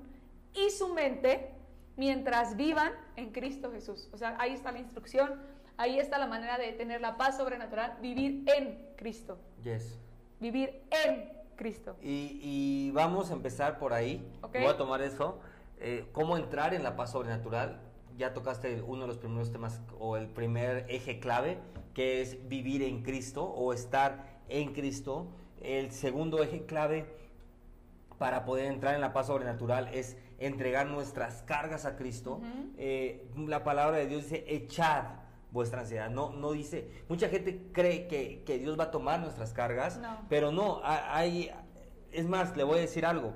y 0.52 0.70
su 0.70 0.92
mente 0.94 1.50
mientras 1.96 2.56
vivan 2.56 2.92
en 3.16 3.32
Cristo 3.32 3.72
Jesús. 3.72 4.08
O 4.12 4.18
sea, 4.18 4.36
ahí 4.38 4.52
está 4.52 4.72
la 4.72 4.78
instrucción, 4.80 5.40
ahí 5.76 5.98
está 5.98 6.18
la 6.18 6.26
manera 6.26 6.58
de 6.58 6.72
tener 6.72 7.00
la 7.00 7.16
paz 7.16 7.36
sobrenatural, 7.38 7.96
vivir 8.00 8.44
en 8.54 8.78
Cristo 8.96 9.38
Yes. 9.62 9.98
vivir 10.40 10.82
en 10.90 11.32
Cristo. 11.56 11.96
Y, 12.02 12.38
y 12.42 12.90
vamos 12.90 13.30
a 13.30 13.34
empezar 13.34 13.78
por 13.78 13.92
ahí. 13.94 14.26
Ok. 14.42 14.52
Voy 14.58 14.66
a 14.66 14.76
tomar 14.76 15.00
eso. 15.02 15.40
Eh, 15.78 16.08
¿Cómo 16.12 16.36
entrar 16.36 16.74
en 16.74 16.82
la 16.82 16.96
paz 16.96 17.12
sobrenatural? 17.12 17.80
Ya 18.16 18.32
tocaste 18.32 18.80
uno 18.82 19.02
de 19.02 19.06
los 19.08 19.18
primeros 19.18 19.50
temas 19.50 19.80
o 19.98 20.16
el 20.16 20.28
primer 20.28 20.86
eje 20.88 21.18
clave, 21.18 21.58
que 21.94 22.20
es 22.20 22.48
vivir 22.48 22.82
en 22.82 23.02
Cristo 23.02 23.44
o 23.44 23.72
estar 23.72 24.40
en 24.48 24.72
Cristo. 24.72 25.28
El 25.60 25.90
segundo 25.90 26.42
eje 26.42 26.64
clave 26.64 27.06
para 28.18 28.44
poder 28.44 28.66
entrar 28.66 28.94
en 28.94 29.00
la 29.00 29.12
paz 29.12 29.26
sobrenatural 29.26 29.88
es 29.92 30.16
entregar 30.38 30.86
nuestras 30.86 31.42
cargas 31.42 31.84
a 31.86 31.96
Cristo. 31.96 32.40
Eh, 32.78 33.28
la 33.48 33.64
palabra 33.64 33.96
de 33.98 34.06
Dios 34.06 34.22
dice, 34.24 34.44
echad 34.46 35.04
vuestra 35.50 35.80
ansiedad. 35.80 36.10
No, 36.10 36.30
no 36.32 36.52
dice, 36.52 36.88
mucha 37.08 37.28
gente 37.28 37.68
cree 37.72 38.06
que, 38.06 38.42
que 38.44 38.58
Dios 38.58 38.78
va 38.78 38.84
a 38.84 38.90
tomar 38.90 39.20
nuestras 39.20 39.52
cargas, 39.52 39.98
No. 39.98 40.18
pero 40.28 40.52
no, 40.52 40.80
ha- 40.84 41.16
hay, 41.16 41.50
es 42.12 42.26
más, 42.28 42.56
le 42.56 42.62
voy 42.64 42.78
a 42.78 42.82
decir 42.82 43.06
algo, 43.06 43.32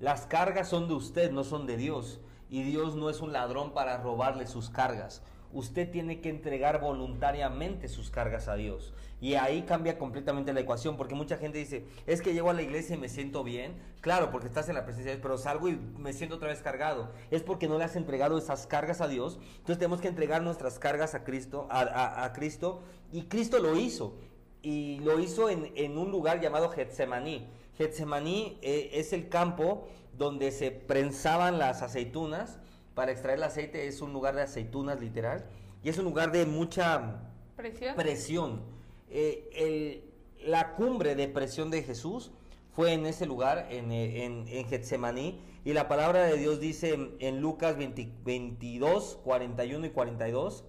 las 0.00 0.26
cargas 0.26 0.68
son 0.68 0.88
de 0.88 0.94
usted, 0.94 1.30
no 1.30 1.44
son 1.44 1.66
de 1.66 1.76
Dios, 1.76 2.20
y 2.50 2.62
Dios 2.62 2.96
no 2.96 3.10
es 3.10 3.20
un 3.20 3.32
ladrón 3.32 3.72
para 3.72 3.98
robarle 3.98 4.46
sus 4.46 4.70
cargas. 4.70 5.22
Usted 5.52 5.90
tiene 5.90 6.20
que 6.20 6.28
entregar 6.28 6.78
voluntariamente 6.80 7.88
sus 7.88 8.10
cargas 8.10 8.48
a 8.48 8.54
Dios. 8.56 8.92
Y 9.20 9.34
ahí 9.34 9.62
cambia 9.62 9.98
completamente 9.98 10.52
la 10.52 10.60
ecuación, 10.60 10.96
porque 10.96 11.14
mucha 11.14 11.38
gente 11.38 11.58
dice, 11.58 11.86
es 12.06 12.20
que 12.20 12.34
llego 12.34 12.50
a 12.50 12.52
la 12.52 12.62
iglesia 12.62 12.96
y 12.96 12.98
me 12.98 13.08
siento 13.08 13.42
bien. 13.44 13.74
Claro, 14.00 14.30
porque 14.30 14.46
estás 14.46 14.68
en 14.68 14.74
la 14.74 14.84
presencia 14.84 15.10
de 15.10 15.16
Dios, 15.16 15.22
pero 15.22 15.38
salgo 15.38 15.68
y 15.68 15.76
me 15.96 16.12
siento 16.12 16.36
otra 16.36 16.48
vez 16.48 16.60
cargado. 16.60 17.10
Es 17.30 17.42
porque 17.42 17.66
no 17.66 17.78
le 17.78 17.84
has 17.84 17.96
entregado 17.96 18.36
esas 18.36 18.66
cargas 18.66 19.00
a 19.00 19.08
Dios. 19.08 19.38
Entonces 19.56 19.78
tenemos 19.78 20.00
que 20.00 20.08
entregar 20.08 20.42
nuestras 20.42 20.78
cargas 20.78 21.14
a 21.14 21.24
Cristo, 21.24 21.66
a, 21.70 22.30
Cristo. 22.34 22.82
Y 23.10 23.22
Cristo 23.22 23.58
lo 23.58 23.76
hizo. 23.78 24.18
Y 24.62 25.00
lo 25.00 25.18
hizo 25.18 25.48
en, 25.48 25.72
en 25.76 25.96
un 25.96 26.10
lugar 26.10 26.40
llamado 26.40 26.68
Getsemaní. 26.68 27.48
Getsemaní 27.78 28.58
eh, 28.60 28.90
es 28.92 29.12
el 29.12 29.28
campo 29.28 29.88
donde 30.18 30.50
se 30.50 30.70
prensaban 30.70 31.58
las 31.58 31.80
aceitunas 31.82 32.58
para 32.94 33.12
extraer 33.12 33.38
el 33.38 33.44
aceite. 33.44 33.86
Es 33.86 34.00
un 34.02 34.12
lugar 34.12 34.34
de 34.34 34.42
aceitunas 34.42 35.00
literal. 35.00 35.46
Y 35.82 35.88
es 35.88 35.98
un 35.98 36.04
lugar 36.04 36.32
de 36.32 36.44
mucha 36.44 37.22
Presión. 37.56 37.94
presión. 37.96 38.62
Eh, 39.10 39.48
el- 39.54 40.04
la 40.50 40.74
cumbre 40.74 41.14
de 41.14 41.28
presión 41.28 41.70
de 41.70 41.82
Jesús 41.82 42.30
fue 42.72 42.92
en 42.92 43.06
ese 43.06 43.26
lugar, 43.26 43.66
en, 43.70 43.90
en, 43.90 44.46
en 44.48 44.66
Getsemaní, 44.68 45.40
y 45.64 45.72
la 45.72 45.88
palabra 45.88 46.24
de 46.24 46.36
Dios 46.36 46.60
dice 46.60 46.94
en, 46.94 47.16
en 47.18 47.40
Lucas 47.40 47.76
20 47.76 48.08
22, 48.24 49.18
41 49.24 49.86
y 49.86 49.90
42, 49.90 50.64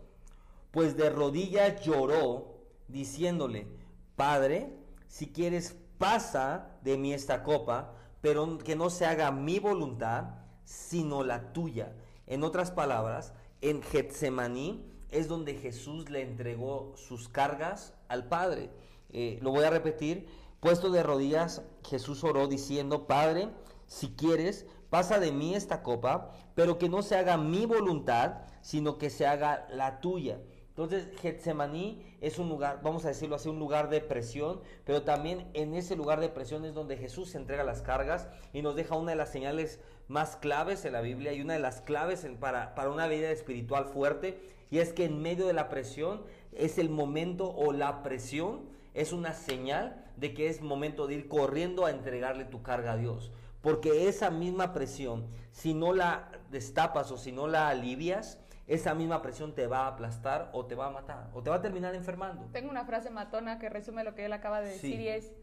pues 0.71 0.97
de 0.97 1.09
rodillas 1.09 1.81
lloró, 1.81 2.55
diciéndole, 2.87 3.67
Padre, 4.15 4.73
si 5.07 5.27
quieres, 5.27 5.75
pasa 5.99 6.71
de 6.83 6.97
mí 6.97 7.13
esta 7.13 7.43
copa, 7.43 7.93
pero 8.21 8.57
que 8.57 8.75
no 8.75 8.89
se 8.89 9.05
haga 9.05 9.31
mi 9.31 9.59
voluntad, 9.59 10.35
sino 10.63 11.23
la 11.23 11.53
tuya. 11.53 11.93
En 12.27 12.43
otras 12.43 12.71
palabras, 12.71 13.33
en 13.61 13.81
Getsemaní 13.81 14.85
es 15.09 15.27
donde 15.27 15.55
Jesús 15.55 16.09
le 16.09 16.21
entregó 16.21 16.93
sus 16.95 17.29
cargas 17.29 17.93
al 18.07 18.27
Padre. 18.27 18.69
Eh, 19.09 19.39
lo 19.41 19.51
voy 19.51 19.65
a 19.65 19.69
repetir. 19.69 20.27
Puesto 20.59 20.91
de 20.91 21.03
rodillas, 21.03 21.63
Jesús 21.87 22.23
oró 22.23 22.47
diciendo, 22.47 23.07
Padre, 23.07 23.49
si 23.87 24.09
quieres, 24.09 24.65
pasa 24.89 25.19
de 25.19 25.31
mí 25.31 25.55
esta 25.55 25.81
copa, 25.81 26.31
pero 26.53 26.77
que 26.77 26.89
no 26.89 27.01
se 27.01 27.15
haga 27.15 27.37
mi 27.37 27.65
voluntad, 27.65 28.41
sino 28.61 28.97
que 28.97 29.09
se 29.09 29.25
haga 29.25 29.67
la 29.71 30.01
tuya. 30.01 30.39
Entonces, 30.81 31.09
Getsemaní 31.19 32.01
es 32.21 32.39
un 32.39 32.47
lugar, 32.47 32.79
vamos 32.81 33.03
a 33.03 33.09
decirlo 33.09 33.35
así, 33.35 33.49
un 33.49 33.59
lugar 33.59 33.89
de 33.89 33.99
presión, 33.99 34.61
pero 34.85 35.01
también 35.01 35.49
en 35.53 35.73
ese 35.73 35.97
lugar 35.97 36.21
de 36.21 36.29
presión 36.29 36.63
es 36.63 36.73
donde 36.73 36.95
Jesús 36.95 37.31
se 37.31 37.37
entrega 37.37 37.65
las 37.65 37.81
cargas 37.81 38.29
y 38.53 38.61
nos 38.61 38.77
deja 38.77 38.95
una 38.95 39.11
de 39.11 39.17
las 39.17 39.29
señales 39.29 39.81
más 40.07 40.37
claves 40.37 40.85
en 40.85 40.93
la 40.93 41.01
Biblia 41.01 41.33
y 41.33 41.41
una 41.41 41.55
de 41.55 41.59
las 41.59 41.81
claves 41.81 42.25
para, 42.39 42.75
para 42.75 42.91
una 42.91 43.09
vida 43.09 43.29
espiritual 43.29 43.87
fuerte, 43.87 44.39
y 44.71 44.77
es 44.77 44.93
que 44.93 45.03
en 45.03 45.21
medio 45.21 45.47
de 45.47 45.51
la 45.51 45.67
presión 45.67 46.23
es 46.53 46.77
el 46.77 46.89
momento 46.89 47.53
o 47.53 47.73
la 47.73 48.01
presión 48.01 48.61
es 48.93 49.11
una 49.11 49.33
señal 49.33 50.05
de 50.15 50.33
que 50.33 50.47
es 50.47 50.61
momento 50.61 51.07
de 51.07 51.15
ir 51.15 51.27
corriendo 51.27 51.87
a 51.87 51.91
entregarle 51.91 52.45
tu 52.45 52.63
carga 52.63 52.93
a 52.93 52.97
Dios. 52.97 53.33
Porque 53.61 54.07
esa 54.07 54.29
misma 54.29 54.71
presión, 54.71 55.27
si 55.51 55.73
no 55.73 55.91
la 55.91 56.31
destapas 56.51 57.11
o 57.11 57.17
si 57.17 57.33
no 57.33 57.47
la 57.49 57.67
alivias, 57.67 58.39
esa 58.69 58.93
misma 58.93 59.23
presión 59.23 59.55
te 59.55 59.65
va 59.65 59.85
a 59.85 59.87
aplastar 59.87 60.51
o 60.53 60.67
te 60.67 60.75
va 60.75 60.87
a 60.87 60.91
matar 60.91 61.27
o 61.33 61.41
te 61.41 61.49
va 61.49 61.55
a 61.55 61.61
terminar 61.61 61.95
enfermando. 61.95 62.45
Tengo 62.53 62.69
una 62.69 62.85
frase 62.85 63.09
matona 63.09 63.57
que 63.57 63.67
resume 63.67 64.03
lo 64.03 64.13
que 64.13 64.25
él 64.25 64.31
acaba 64.31 64.61
de 64.61 64.69
decir 64.69 64.99
y 64.99 65.07
es, 65.07 65.33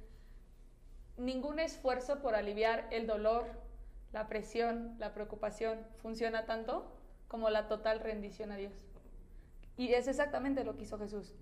ningún 1.17 1.59
esfuerzo 1.59 2.23
por 2.23 2.37
aliviar 2.37 2.87
el 2.93 3.09
dolor, 3.09 3.47
la 4.13 4.29
presión, 4.29 4.95
la 4.99 5.13
preocupación 5.13 5.81
funciona 5.97 6.47
tanto 6.47 6.87
como 7.27 7.51
la 7.51 7.67
total 7.67 7.99
rendición 7.99 8.53
a 8.53 8.57
Dios. 8.57 8.73
Y 9.77 9.93
es 9.93 10.07
exactamente 10.07 10.63
lo 10.63 10.77
que 10.77 10.85
hizo 10.85 10.97
Jesús. 10.97 11.35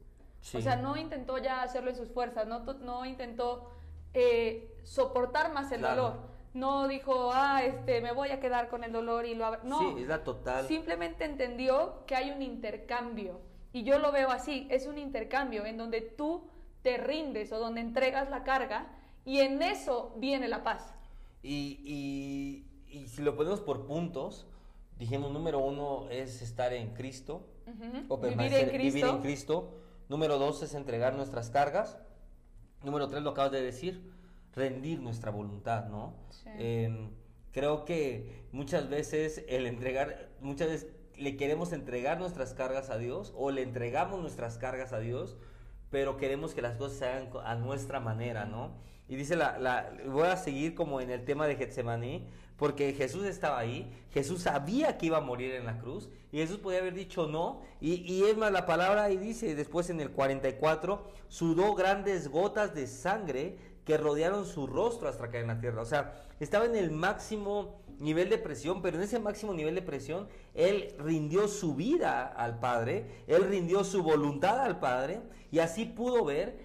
O 0.54 0.60
sea, 0.62 0.76
no 0.76 0.96
intentó 0.96 1.36
ya 1.36 1.62
hacerlo 1.62 1.90
en 1.90 1.96
sus 1.96 2.10
fuerzas, 2.10 2.46
no, 2.46 2.60
no 2.60 3.04
intentó 3.04 3.70
eh, 4.14 4.74
soportar 4.84 5.52
más 5.52 5.70
el 5.70 5.82
dolor 5.82 6.33
no 6.54 6.88
dijo, 6.88 7.30
ah, 7.32 7.62
este, 7.64 8.00
me 8.00 8.12
voy 8.12 8.30
a 8.30 8.40
quedar 8.40 8.68
con 8.68 8.84
el 8.84 8.92
dolor 8.92 9.26
y 9.26 9.34
lo... 9.34 9.62
No, 9.64 9.78
sí, 9.80 10.02
es 10.02 10.08
la 10.08 10.24
total. 10.24 10.66
Simplemente 10.66 11.24
entendió 11.24 12.04
que 12.06 12.14
hay 12.14 12.30
un 12.30 12.42
intercambio. 12.42 13.40
Y 13.72 13.82
yo 13.82 13.98
lo 13.98 14.12
veo 14.12 14.30
así, 14.30 14.68
es 14.70 14.86
un 14.86 14.98
intercambio 14.98 15.66
en 15.66 15.76
donde 15.76 16.00
tú 16.00 16.48
te 16.82 16.96
rindes 16.96 17.52
o 17.52 17.58
donde 17.58 17.80
entregas 17.80 18.30
la 18.30 18.44
carga 18.44 18.86
y 19.24 19.40
en 19.40 19.60
eso 19.62 20.14
viene 20.16 20.46
la 20.48 20.62
paz. 20.62 20.94
Y, 21.42 21.80
y, 21.84 22.96
y 22.96 23.08
si 23.08 23.20
lo 23.22 23.36
ponemos 23.36 23.60
por 23.60 23.86
puntos, 23.86 24.46
dijimos, 24.98 25.32
número 25.32 25.58
uno 25.58 26.08
es 26.10 26.40
estar 26.40 26.72
en 26.72 26.94
Cristo, 26.94 27.48
o 28.08 28.18
vivir 28.18 28.54
en 28.54 28.68
Cristo. 28.68 28.76
vivir 28.76 29.04
en 29.06 29.18
Cristo. 29.22 29.74
Número 30.08 30.38
dos 30.38 30.62
es 30.62 30.74
entregar 30.74 31.14
nuestras 31.14 31.50
cargas. 31.50 31.98
Número 32.82 33.08
tres, 33.08 33.22
lo 33.22 33.30
acabas 33.30 33.50
de 33.50 33.62
decir, 33.62 34.13
rendir 34.54 35.00
nuestra 35.00 35.30
voluntad, 35.30 35.86
¿no? 35.86 36.14
Em, 36.58 37.10
creo 37.52 37.84
que 37.84 38.44
muchas 38.52 38.88
veces 38.88 39.44
el 39.48 39.66
entregar, 39.66 40.28
muchas 40.40 40.68
veces 40.68 40.88
le 41.16 41.36
queremos 41.36 41.72
entregar 41.72 42.18
nuestras 42.18 42.54
cargas 42.54 42.90
a 42.90 42.98
Dios 42.98 43.32
o 43.36 43.50
le 43.50 43.62
entregamos 43.62 44.20
nuestras 44.20 44.58
cargas 44.58 44.92
a 44.92 44.98
Dios, 44.98 45.36
pero 45.90 46.16
queremos 46.16 46.54
que 46.54 46.62
las 46.62 46.76
cosas 46.76 46.98
se 46.98 47.04
hagan 47.06 47.30
a 47.44 47.54
nuestra 47.54 48.00
manera, 48.00 48.44
¿no? 48.46 48.72
Y 49.08 49.16
dice 49.16 49.36
la, 49.36 49.58
la 49.58 49.92
voy 50.06 50.28
a 50.28 50.36
seguir 50.36 50.74
como 50.74 51.00
en 51.00 51.10
el 51.10 51.24
tema 51.24 51.46
de 51.46 51.56
Getsemaní, 51.56 52.26
porque 52.56 52.92
Jesús 52.94 53.26
estaba 53.26 53.58
ahí, 53.58 53.92
Jesús 54.12 54.42
sabía 54.42 54.96
que 54.96 55.06
iba 55.06 55.18
a 55.18 55.20
morir 55.20 55.54
en 55.54 55.66
la 55.66 55.78
cruz, 55.78 56.08
y 56.32 56.38
Jesús 56.38 56.58
podía 56.58 56.78
haber 56.78 56.94
dicho 56.94 57.26
no, 57.26 57.60
y, 57.80 57.94
y 58.10 58.24
es 58.24 58.36
más 58.36 58.50
la 58.50 58.64
palabra 58.66 59.10
y 59.10 59.16
dice 59.16 59.54
después 59.54 59.90
en 59.90 60.00
el 60.00 60.10
44, 60.10 61.04
sudó 61.28 61.74
grandes 61.74 62.28
gotas 62.28 62.74
de 62.74 62.86
sangre 62.86 63.58
que 63.84 63.96
rodearon 63.96 64.46
su 64.46 64.66
rostro 64.66 65.08
hasta 65.08 65.30
caer 65.30 65.42
en 65.42 65.48
la 65.48 65.60
tierra. 65.60 65.82
O 65.82 65.86
sea, 65.86 66.14
estaba 66.40 66.64
en 66.64 66.76
el 66.76 66.90
máximo 66.90 67.80
nivel 67.98 68.28
de 68.28 68.38
presión, 68.38 68.82
pero 68.82 68.96
en 68.96 69.02
ese 69.02 69.18
máximo 69.18 69.52
nivel 69.54 69.74
de 69.74 69.82
presión, 69.82 70.28
él 70.54 70.94
rindió 70.98 71.48
su 71.48 71.74
vida 71.74 72.26
al 72.26 72.58
Padre, 72.58 73.24
él 73.26 73.44
rindió 73.44 73.84
su 73.84 74.02
voluntad 74.02 74.60
al 74.60 74.80
Padre, 74.80 75.20
y 75.50 75.60
así 75.60 75.84
pudo 75.84 76.24
ver 76.24 76.58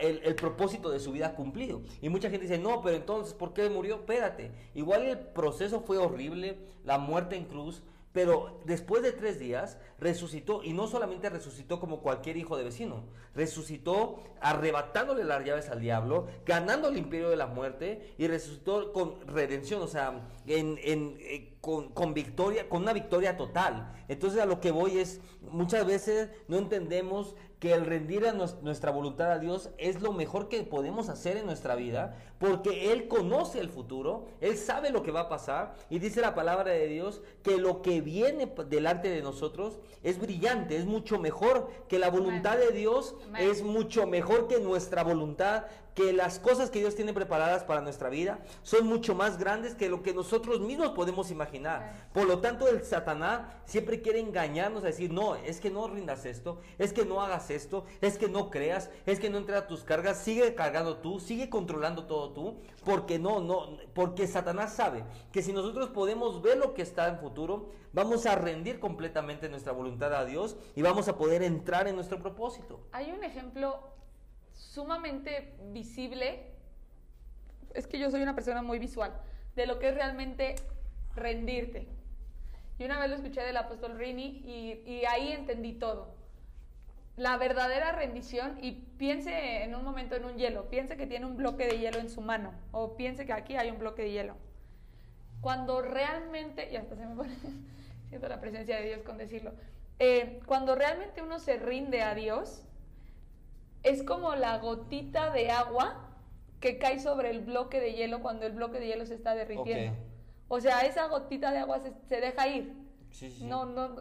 el, 0.00 0.20
el, 0.24 0.34
propósito 0.34 0.90
de 0.90 0.98
su 0.98 1.12
vida 1.12 1.34
cumplido. 1.34 1.82
Y 2.02 2.08
mucha 2.08 2.28
gente 2.28 2.46
dice, 2.46 2.58
no, 2.58 2.82
pero 2.82 2.96
entonces, 2.96 3.34
¿por 3.34 3.52
qué 3.52 3.70
murió? 3.70 3.96
Espérate, 3.96 4.50
igual 4.74 5.02
el 5.04 5.18
proceso 5.18 5.80
fue 5.80 5.98
horrible, 5.98 6.58
la 6.84 6.98
muerte 6.98 7.36
en 7.36 7.44
cruz, 7.44 7.82
pero 8.16 8.60
después 8.64 9.02
de 9.02 9.12
tres 9.12 9.38
días 9.38 9.76
resucitó 9.98 10.64
y 10.64 10.72
no 10.72 10.86
solamente 10.86 11.28
resucitó 11.28 11.78
como 11.78 12.00
cualquier 12.00 12.38
hijo 12.38 12.56
de 12.56 12.64
vecino, 12.64 13.04
resucitó 13.34 14.22
arrebatándole 14.40 15.22
las 15.22 15.44
llaves 15.44 15.68
al 15.68 15.82
diablo, 15.82 16.26
ganando 16.46 16.88
el 16.88 16.96
imperio 16.96 17.28
de 17.28 17.36
la 17.36 17.46
muerte 17.46 18.14
y 18.16 18.26
resucitó 18.26 18.94
con 18.94 19.20
redención, 19.26 19.82
o 19.82 19.86
sea, 19.86 20.30
en, 20.46 20.78
eh, 20.80 21.58
con, 21.60 21.90
con, 21.90 22.14
victoria, 22.14 22.70
con 22.70 22.80
una 22.84 22.94
victoria 22.94 23.36
total. 23.36 23.92
Entonces 24.08 24.40
a 24.40 24.46
lo 24.46 24.60
que 24.60 24.70
voy 24.70 24.96
es, 24.96 25.20
muchas 25.42 25.84
veces 25.84 26.30
no 26.48 26.56
entendemos 26.56 27.36
que 27.58 27.74
el 27.74 27.84
rendir 27.84 28.26
a 28.26 28.32
nuestra 28.32 28.92
voluntad 28.92 29.30
a 29.30 29.38
Dios 29.38 29.70
es 29.76 30.00
lo 30.00 30.12
mejor 30.12 30.48
que 30.48 30.62
podemos 30.62 31.10
hacer 31.10 31.36
en 31.36 31.44
nuestra 31.44 31.74
vida, 31.74 32.16
porque 32.38 32.92
Él 32.92 33.08
conoce 33.08 33.60
el 33.60 33.68
futuro, 33.68 34.26
Él 34.40 34.56
sabe 34.56 34.90
lo 34.90 35.02
que 35.02 35.10
va 35.10 35.20
a 35.20 35.28
pasar, 35.28 35.74
y 35.90 35.98
dice 35.98 36.20
la 36.20 36.34
palabra 36.34 36.72
de 36.72 36.86
Dios 36.86 37.22
que 37.42 37.56
lo 37.56 37.82
que 37.82 38.00
viene 38.00 38.52
delante 38.68 39.08
de 39.08 39.22
nosotros 39.22 39.78
es 40.02 40.18
brillante, 40.18 40.76
es 40.76 40.86
mucho 40.86 41.18
mejor, 41.18 41.70
que 41.88 41.98
la 41.98 42.10
voluntad 42.10 42.58
de 42.58 42.72
Dios 42.72 43.14
es 43.38 43.62
mucho 43.62 44.06
mejor 44.06 44.48
que 44.48 44.60
nuestra 44.60 45.02
voluntad, 45.02 45.64
que 45.96 46.12
las 46.12 46.38
cosas 46.38 46.70
que 46.70 46.78
Dios 46.78 46.94
tiene 46.94 47.14
preparadas 47.14 47.64
para 47.64 47.80
nuestra 47.80 48.10
vida 48.10 48.40
son 48.62 48.86
mucho 48.86 49.14
más 49.14 49.38
grandes 49.38 49.74
que 49.74 49.88
lo 49.88 50.02
que 50.02 50.12
nosotros 50.12 50.60
mismos 50.60 50.90
podemos 50.90 51.30
imaginar. 51.30 52.10
Por 52.12 52.26
lo 52.26 52.40
tanto, 52.40 52.68
el 52.68 52.84
Satanás 52.84 53.50
siempre 53.64 54.02
quiere 54.02 54.20
engañarnos 54.20 54.84
a 54.84 54.88
decir, 54.88 55.10
no, 55.10 55.36
es 55.36 55.58
que 55.58 55.70
no 55.70 55.88
rindas 55.88 56.26
esto, 56.26 56.60
es 56.78 56.92
que 56.92 57.06
no 57.06 57.22
hagas 57.22 57.50
esto, 57.50 57.86
es 58.02 58.18
que 58.18 58.28
no 58.28 58.50
creas, 58.50 58.90
es 59.06 59.18
que 59.18 59.30
no 59.30 59.38
entregas 59.38 59.68
tus 59.68 59.84
cargas, 59.84 60.18
sigue 60.18 60.54
cargando 60.54 60.98
tú, 60.98 61.18
sigue 61.18 61.48
controlando 61.48 62.04
todo 62.04 62.25
tú, 62.30 62.60
porque 62.84 63.18
no, 63.18 63.40
no, 63.40 63.78
porque 63.94 64.26
Satanás 64.26 64.74
sabe 64.74 65.04
que 65.32 65.42
si 65.42 65.52
nosotros 65.52 65.90
podemos 65.90 66.42
ver 66.42 66.58
lo 66.58 66.74
que 66.74 66.82
está 66.82 67.08
en 67.08 67.18
futuro, 67.18 67.70
vamos 67.92 68.26
a 68.26 68.34
rendir 68.34 68.78
completamente 68.80 69.48
nuestra 69.48 69.72
voluntad 69.72 70.14
a 70.14 70.24
Dios 70.24 70.56
y 70.74 70.82
vamos 70.82 71.08
a 71.08 71.16
poder 71.16 71.42
entrar 71.42 71.88
en 71.88 71.94
nuestro 71.94 72.18
propósito. 72.18 72.80
Hay 72.92 73.10
un 73.12 73.24
ejemplo 73.24 73.80
sumamente 74.52 75.54
visible, 75.72 76.52
es 77.74 77.86
que 77.86 77.98
yo 77.98 78.10
soy 78.10 78.22
una 78.22 78.34
persona 78.34 78.62
muy 78.62 78.78
visual, 78.78 79.20
de 79.54 79.66
lo 79.66 79.78
que 79.78 79.88
es 79.88 79.94
realmente 79.94 80.56
rendirte. 81.14 81.88
Y 82.78 82.84
una 82.84 83.00
vez 83.00 83.08
lo 83.08 83.16
escuché 83.16 83.40
del 83.40 83.56
apóstol 83.56 83.98
Rini 83.98 84.42
y, 84.86 85.04
ahí 85.06 85.32
entendí 85.32 85.72
todo. 85.72 86.14
La 87.16 87.38
verdadera 87.38 87.92
rendición, 87.92 88.58
y 88.60 88.72
piense 88.72 89.62
en 89.62 89.74
un 89.74 89.84
momento 89.84 90.16
en 90.16 90.26
un 90.26 90.36
hielo, 90.36 90.68
piense 90.68 90.98
que 90.98 91.06
tiene 91.06 91.24
un 91.24 91.36
bloque 91.36 91.66
de 91.66 91.78
hielo 91.78 91.98
en 91.98 92.10
su 92.10 92.20
mano, 92.20 92.52
o 92.72 92.96
piense 92.96 93.24
que 93.24 93.32
aquí 93.32 93.56
hay 93.56 93.70
un 93.70 93.78
bloque 93.78 94.02
de 94.02 94.12
hielo. 94.12 94.36
Cuando 95.40 95.80
realmente, 95.80 96.70
y 96.70 96.76
hasta 96.76 96.94
se 96.94 97.06
me 97.06 97.14
pone, 97.14 97.34
siento 98.08 98.28
la 98.28 98.40
presencia 98.40 98.76
de 98.76 98.86
Dios 98.86 99.02
con 99.02 99.16
decirlo, 99.16 99.52
eh, 99.98 100.40
cuando 100.44 100.74
realmente 100.74 101.22
uno 101.22 101.38
se 101.38 101.56
rinde 101.56 102.02
a 102.02 102.14
Dios, 102.14 102.64
es 103.82 104.02
como 104.02 104.34
la 104.34 104.58
gotita 104.58 105.30
de 105.30 105.50
agua 105.50 106.06
que 106.60 106.78
cae 106.78 106.98
sobre 107.00 107.30
el 107.30 107.40
bloque 107.40 107.80
de 107.80 107.94
hielo 107.94 108.20
cuando 108.20 108.44
el 108.46 108.52
bloque 108.52 108.78
de 108.78 108.88
hielo 108.88 109.06
se 109.06 109.14
está 109.14 109.34
derritiendo. 109.34 109.96
O 110.48 110.60
sea, 110.60 110.80
esa 110.80 111.06
gotita 111.08 111.50
de 111.50 111.58
agua 111.58 111.80
se, 111.80 112.20
deja 112.20 112.48
ir. 112.48 112.74
Sí, 113.10 113.30
sí. 113.30 113.44
No, 113.44 113.64
no, 113.64 113.96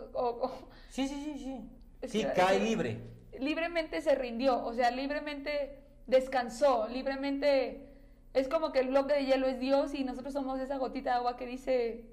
sí, 0.90 1.08
sí, 1.08 1.24
sí, 1.24 1.40
sí. 1.40 1.70
Sí, 2.10 2.26
cae 2.36 2.60
libre. 2.60 3.00
Libremente 3.40 4.02
se 4.02 4.16
rindió, 4.16 4.64
o 4.64 4.74
sea, 4.74 4.92
libremente 4.92 5.84
descansó, 6.08 6.88
libremente... 6.88 7.92
Es 8.34 8.50
como 8.50 8.74
que 8.74 8.80
el 8.80 8.90
bloque 8.90 9.14
de 9.14 9.26
hielo 9.26 9.48
es 9.48 9.60
Dios 9.60 9.94
y 9.94 10.04
nosotros 10.04 10.34
somos 10.34 10.60
esa 10.60 10.76
gotita 10.76 11.12
de 11.12 11.16
agua 11.16 11.38
que 11.38 11.46
dice, 11.46 12.04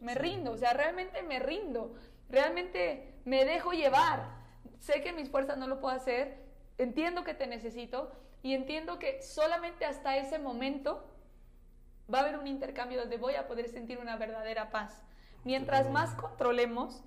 me 0.00 0.14
rindo, 0.14 0.52
o 0.52 0.56
sea, 0.56 0.72
realmente 0.72 1.22
me 1.24 1.40
rindo, 1.40 1.96
realmente 2.28 3.14
me 3.24 3.44
dejo 3.44 3.72
llevar. 3.72 4.36
Sé 4.78 5.02
que 5.02 5.12
mis 5.12 5.30
fuerzas 5.30 5.58
no 5.58 5.66
lo 5.66 5.80
puedo 5.80 5.92
hacer, 5.92 6.38
entiendo 6.78 7.24
que 7.24 7.34
te 7.34 7.48
necesito 7.48 8.12
y 8.42 8.54
entiendo 8.54 9.00
que 9.00 9.20
solamente 9.22 9.84
hasta 9.84 10.16
ese 10.16 10.38
momento 10.38 11.10
va 12.12 12.18
a 12.18 12.22
haber 12.22 12.38
un 12.38 12.46
intercambio 12.46 13.00
donde 13.00 13.16
voy 13.16 13.34
a 13.34 13.48
poder 13.48 13.68
sentir 13.68 13.98
una 13.98 14.16
verdadera 14.16 14.70
paz. 14.70 15.02
Mientras 15.44 15.90
más 15.90 16.14
controlemos, 16.14 17.02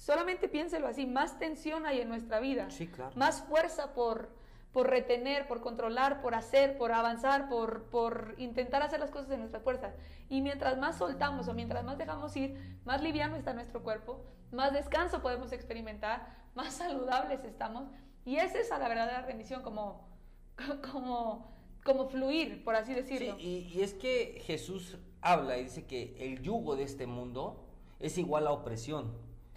solamente 0.00 0.48
piénselo 0.48 0.88
así, 0.88 1.06
más 1.06 1.38
tensión 1.38 1.84
hay 1.84 2.00
en 2.00 2.08
nuestra 2.08 2.40
vida, 2.40 2.68
más 3.14 3.42
fuerza 3.42 3.92
por, 3.92 4.30
por 4.72 4.88
retener, 4.88 5.46
por 5.46 5.60
controlar, 5.60 6.22
por 6.22 6.34
hacer, 6.34 6.78
por 6.78 6.92
avanzar, 6.92 7.48
por, 7.48 7.84
por 7.90 8.34
intentar 8.38 8.82
hacer 8.82 8.98
las 8.98 9.10
cosas 9.10 9.30
en 9.30 9.40
nuestra 9.40 9.60
fuerza. 9.60 9.92
Y 10.30 10.40
mientras 10.40 10.78
más 10.78 10.96
soltamos 10.96 11.48
o 11.48 11.54
mientras 11.54 11.84
más 11.84 11.98
dejamos 11.98 12.34
ir, 12.36 12.80
más 12.84 13.02
liviano 13.02 13.36
está 13.36 13.52
nuestro 13.52 13.82
cuerpo, 13.82 14.24
más 14.52 14.72
descanso 14.72 15.20
podemos 15.20 15.52
experimentar, 15.52 16.26
más 16.54 16.72
saludables 16.74 17.44
estamos 17.44 17.88
y 18.24 18.36
esa 18.36 18.58
es 18.58 18.70
la 18.70 18.78
verdadera 18.78 19.22
rendición, 19.22 19.62
como, 19.62 20.08
como, 20.92 21.52
como 21.84 22.08
fluir, 22.08 22.64
por 22.64 22.74
así 22.74 22.94
decirlo. 22.94 23.36
Sí, 23.38 23.70
y, 23.74 23.82
es 23.82 23.92
que 23.92 24.40
Jesús 24.46 24.96
habla 25.20 25.58
y 25.58 25.64
dice 25.64 25.84
que 25.86 26.16
el 26.18 26.40
yugo 26.40 26.74
de 26.74 26.84
este 26.84 27.06
mundo 27.06 27.66
es 27.98 28.16
igual 28.16 28.46
a 28.46 28.52
opresión. 28.52 29.12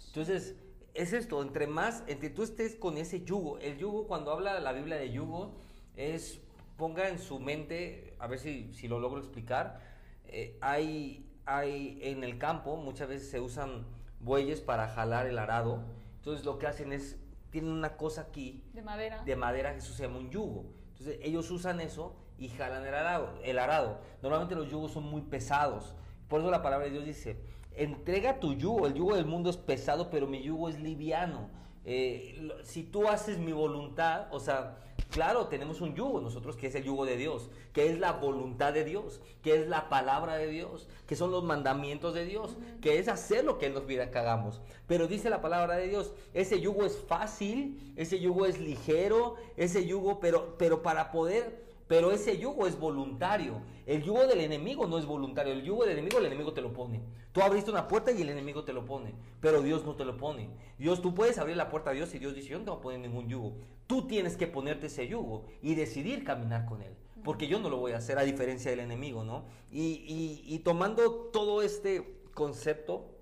Entonces, 0.06 0.56
es 0.94 1.12
esto, 1.12 1.42
entre 1.42 1.66
más, 1.66 2.04
entre 2.06 2.30
tú 2.30 2.42
estés 2.42 2.76
con 2.76 2.96
ese 2.96 3.24
yugo, 3.24 3.58
el 3.58 3.78
yugo, 3.78 4.06
cuando 4.06 4.30
habla 4.30 4.58
la 4.60 4.72
Biblia 4.72 4.96
de 4.96 5.10
yugo, 5.10 5.56
es, 5.96 6.40
ponga 6.76 7.08
en 7.08 7.18
su 7.18 7.40
mente, 7.40 8.14
a 8.18 8.26
ver 8.26 8.38
si, 8.38 8.72
si 8.72 8.86
lo 8.88 9.00
logro 9.00 9.18
explicar, 9.18 9.80
eh, 10.26 10.56
hay, 10.60 11.28
hay 11.46 11.98
en 12.02 12.22
el 12.22 12.38
campo, 12.38 12.76
muchas 12.76 13.08
veces 13.08 13.28
se 13.28 13.40
usan 13.40 13.86
bueyes 14.20 14.60
para 14.60 14.88
jalar 14.88 15.26
el 15.26 15.38
arado, 15.38 15.84
entonces 16.16 16.44
lo 16.44 16.58
que 16.58 16.66
hacen 16.66 16.92
es, 16.92 17.18
tienen 17.50 17.72
una 17.72 17.96
cosa 17.96 18.22
aquí, 18.22 18.64
De 18.72 18.82
madera. 18.82 19.22
de 19.24 19.36
madera 19.36 19.74
eso 19.74 19.92
se 19.92 20.04
llama 20.04 20.18
un 20.18 20.30
yugo. 20.30 20.64
Entonces 20.90 21.18
ellos 21.22 21.50
usan 21.50 21.80
eso 21.80 22.16
y 22.38 22.48
jalan 22.48 22.86
el 22.86 22.94
arado, 22.94 23.38
el 23.44 23.58
arado. 23.58 24.00
Normalmente 24.22 24.54
los 24.54 24.70
yugos 24.70 24.92
son 24.92 25.04
muy 25.04 25.22
pesados. 25.22 25.94
Por 26.28 26.40
eso 26.40 26.50
la 26.50 26.62
palabra 26.62 26.86
de 26.86 26.92
Dios 26.92 27.04
dice, 27.04 27.36
entrega 27.76 28.40
tu 28.40 28.54
yugo. 28.54 28.86
El 28.86 28.94
yugo 28.94 29.16
del 29.16 29.26
mundo 29.26 29.50
es 29.50 29.56
pesado, 29.56 30.10
pero 30.10 30.26
mi 30.26 30.42
yugo 30.42 30.68
es 30.68 30.80
liviano. 30.80 31.50
Eh, 31.84 32.48
si 32.62 32.82
tú 32.82 33.08
haces 33.08 33.38
mi 33.38 33.52
voluntad, 33.52 34.28
o 34.30 34.40
sea, 34.40 34.78
claro, 35.10 35.48
tenemos 35.48 35.82
un 35.82 35.94
yugo 35.94 36.20
nosotros 36.20 36.56
que 36.56 36.68
es 36.68 36.74
el 36.74 36.84
yugo 36.84 37.04
de 37.04 37.18
Dios, 37.18 37.50
que 37.74 37.90
es 37.90 37.98
la 37.98 38.12
voluntad 38.12 38.72
de 38.72 38.84
Dios, 38.84 39.20
que 39.42 39.54
es 39.54 39.68
la 39.68 39.90
palabra 39.90 40.36
de 40.36 40.46
Dios, 40.46 40.88
que 41.06 41.14
son 41.14 41.30
los 41.30 41.44
mandamientos 41.44 42.14
de 42.14 42.24
Dios, 42.24 42.56
que 42.80 42.98
es 42.98 43.08
hacer 43.08 43.44
lo 43.44 43.58
que 43.58 43.66
Él 43.66 43.74
nos 43.74 43.82
pide 43.82 44.10
que 44.10 44.18
hagamos. 44.18 44.62
Pero 44.86 45.06
dice 45.06 45.28
la 45.28 45.42
palabra 45.42 45.76
de 45.76 45.88
Dios, 45.88 46.14
ese 46.32 46.58
yugo 46.60 46.84
es 46.86 46.96
fácil, 46.96 47.92
ese 47.96 48.18
yugo 48.18 48.46
es 48.46 48.58
ligero, 48.58 49.34
ese 49.56 49.86
yugo, 49.86 50.20
pero, 50.20 50.56
pero 50.56 50.82
para 50.82 51.12
poder 51.12 51.63
pero 51.94 52.10
ese 52.10 52.38
yugo 52.38 52.66
es 52.66 52.76
voluntario. 52.76 53.62
El 53.86 54.02
yugo 54.02 54.26
del 54.26 54.40
enemigo 54.40 54.88
no 54.88 54.98
es 54.98 55.06
voluntario. 55.06 55.52
El 55.52 55.62
yugo 55.62 55.84
del 55.84 55.92
enemigo, 55.92 56.18
el 56.18 56.26
enemigo 56.26 56.52
te 56.52 56.60
lo 56.60 56.72
pone. 56.72 57.00
Tú 57.30 57.40
abriste 57.40 57.70
una 57.70 57.86
puerta 57.86 58.10
y 58.10 58.20
el 58.20 58.30
enemigo 58.30 58.64
te 58.64 58.72
lo 58.72 58.84
pone. 58.84 59.14
Pero 59.40 59.62
Dios 59.62 59.84
no 59.84 59.94
te 59.94 60.04
lo 60.04 60.16
pone. 60.16 60.50
Dios, 60.76 61.00
tú 61.00 61.14
puedes 61.14 61.38
abrir 61.38 61.56
la 61.56 61.68
puerta 61.68 61.90
a 61.90 61.92
Dios 61.92 62.12
y 62.12 62.18
Dios 62.18 62.34
dice, 62.34 62.48
yo 62.48 62.58
no 62.58 62.64
te 62.64 62.70
voy 62.70 62.78
a 62.80 62.82
poner 62.82 62.98
ningún 62.98 63.28
yugo. 63.28 63.58
Tú 63.86 64.08
tienes 64.08 64.36
que 64.36 64.48
ponerte 64.48 64.88
ese 64.88 65.06
yugo 65.06 65.44
y 65.62 65.76
decidir 65.76 66.24
caminar 66.24 66.66
con 66.66 66.82
él. 66.82 66.96
Porque 67.22 67.46
yo 67.46 67.60
no 67.60 67.70
lo 67.70 67.76
voy 67.76 67.92
a 67.92 67.98
hacer 67.98 68.18
a 68.18 68.22
diferencia 68.22 68.72
del 68.72 68.80
enemigo, 68.80 69.22
¿no? 69.22 69.44
Y, 69.70 70.42
y- 70.48 70.58
tomando 70.64 71.12
todo 71.32 71.62
este 71.62 72.20
concepto, 72.34 73.14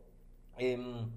em, 0.56 1.10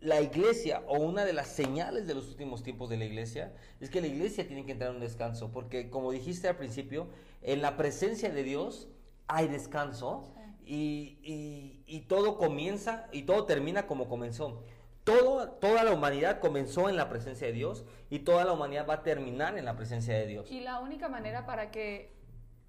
la 0.00 0.20
iglesia 0.20 0.82
o 0.86 0.98
una 0.98 1.24
de 1.24 1.32
las 1.32 1.48
señales 1.48 2.06
de 2.06 2.14
los 2.14 2.28
últimos 2.28 2.62
tiempos 2.62 2.88
de 2.88 2.96
la 2.96 3.04
iglesia 3.04 3.52
es 3.80 3.90
que 3.90 4.00
la 4.00 4.06
iglesia 4.06 4.46
tiene 4.46 4.64
que 4.64 4.72
entrar 4.72 4.90
en 4.90 4.96
un 4.96 5.02
descanso, 5.02 5.50
porque 5.52 5.90
como 5.90 6.10
dijiste 6.10 6.48
al 6.48 6.56
principio, 6.56 7.08
en 7.42 7.60
la 7.62 7.76
presencia 7.76 8.30
de 8.30 8.42
Dios 8.42 8.88
hay 9.28 9.48
descanso 9.48 10.32
y, 10.64 11.18
y- 11.22 11.82
y 11.86 12.00
todo 12.02 12.38
comienza 12.38 13.08
y 13.12 13.22
todo 13.22 13.44
termina 13.44 13.86
como 13.86 14.08
comenzó. 14.08 14.62
Todo, 15.04 15.48
toda 15.52 15.82
la 15.82 15.92
humanidad 15.92 16.40
comenzó 16.40 16.88
en 16.88 16.96
la 16.96 17.08
presencia 17.08 17.46
de 17.46 17.52
Dios 17.54 17.84
y 18.10 18.20
toda 18.20 18.44
la 18.44 18.52
humanidad 18.52 18.86
va 18.88 18.94
a 18.94 19.02
terminar 19.02 19.56
en 19.58 19.64
la 19.64 19.74
presencia 19.76 20.14
de 20.14 20.26
Dios. 20.26 20.50
Y 20.50 20.60
la 20.60 20.78
única 20.80 21.08
manera 21.08 21.46
para 21.46 21.70
que 21.70 22.12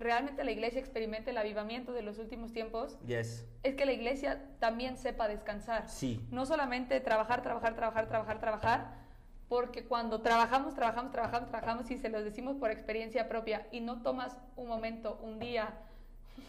realmente 0.02 0.44
la 0.44 0.52
iglesia 0.52 0.80
experimente 0.80 1.32
el 1.32 1.38
avivamiento 1.38 1.94
de 1.94 2.02
los 2.02 2.18
últimos 2.20 2.52
tiempos 2.52 2.98
Yes. 3.06 3.46
es 3.64 3.76
que 3.76 3.86
la 3.86 3.94
iglesia 3.94 4.42
también 4.60 4.98
sepa 4.98 5.28
descansar. 5.28 5.88
Sí. 5.88 6.26
No 6.32 6.46
solamente 6.46 7.00
trabajar, 7.00 7.42
trabajar, 7.42 7.76
trabajar, 7.76 8.08
trabajar, 8.08 8.40
trabajar, 8.40 9.02
porque 9.48 9.86
cuando 9.86 10.22
trabajamos, 10.22 10.74
trabajamos, 10.76 11.12
trabajamos, 11.12 11.50
trabajamos 11.50 11.92
y 11.92 11.98
se 11.98 12.10
los 12.10 12.24
decimos 12.24 12.56
por 12.58 12.72
experiencia 12.72 13.28
propia 13.30 13.68
y 13.72 13.82
no 13.82 14.02
tomas 14.02 14.38
un 14.56 14.68
momento, 14.68 15.20
un 15.22 15.40
día, 15.40 15.74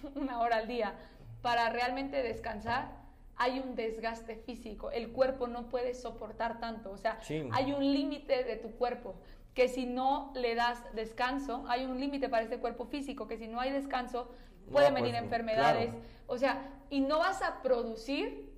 una 0.15 0.41
hora 0.41 0.57
al 0.59 0.69
día 0.69 0.95
para 1.43 1.69
realmente 1.71 2.23
descansar, 2.23 3.01
hay 3.37 3.59
un 3.59 3.75
desgaste 3.75 4.37
físico. 4.37 4.91
El 4.93 5.11
cuerpo 5.11 5.49
no 5.49 5.69
puede 5.69 5.95
soportar 5.95 6.61
tanto. 6.61 6.93
O 6.93 6.97
sea, 6.99 7.19
Sí. 7.23 7.49
hay 7.53 7.73
un 7.73 7.81
límite 7.93 8.45
de 8.45 8.55
tu 8.57 8.71
cuerpo 8.77 9.17
que 9.55 9.69
si 9.69 9.87
no 9.87 10.33
le 10.35 10.55
das 10.55 10.83
descanso, 10.95 11.65
hay 11.69 11.85
un 11.85 12.01
límite 12.01 12.29
para 12.29 12.43
este 12.43 12.59
cuerpo 12.59 12.87
físico, 12.87 13.29
que 13.29 13.37
si 13.37 13.49
no 13.49 13.61
hay 13.61 13.71
descanso, 13.71 14.31
No, 14.67 14.73
pueden 14.73 14.93
pues, 14.93 15.03
venir 15.03 15.15
enfermedades. 15.15 15.91
claro. 15.91 16.05
O 16.27 16.39
sea, 16.39 16.71
y 16.89 17.01
no 17.01 17.19
vas 17.19 17.43
a 17.43 17.61
producir 17.63 18.51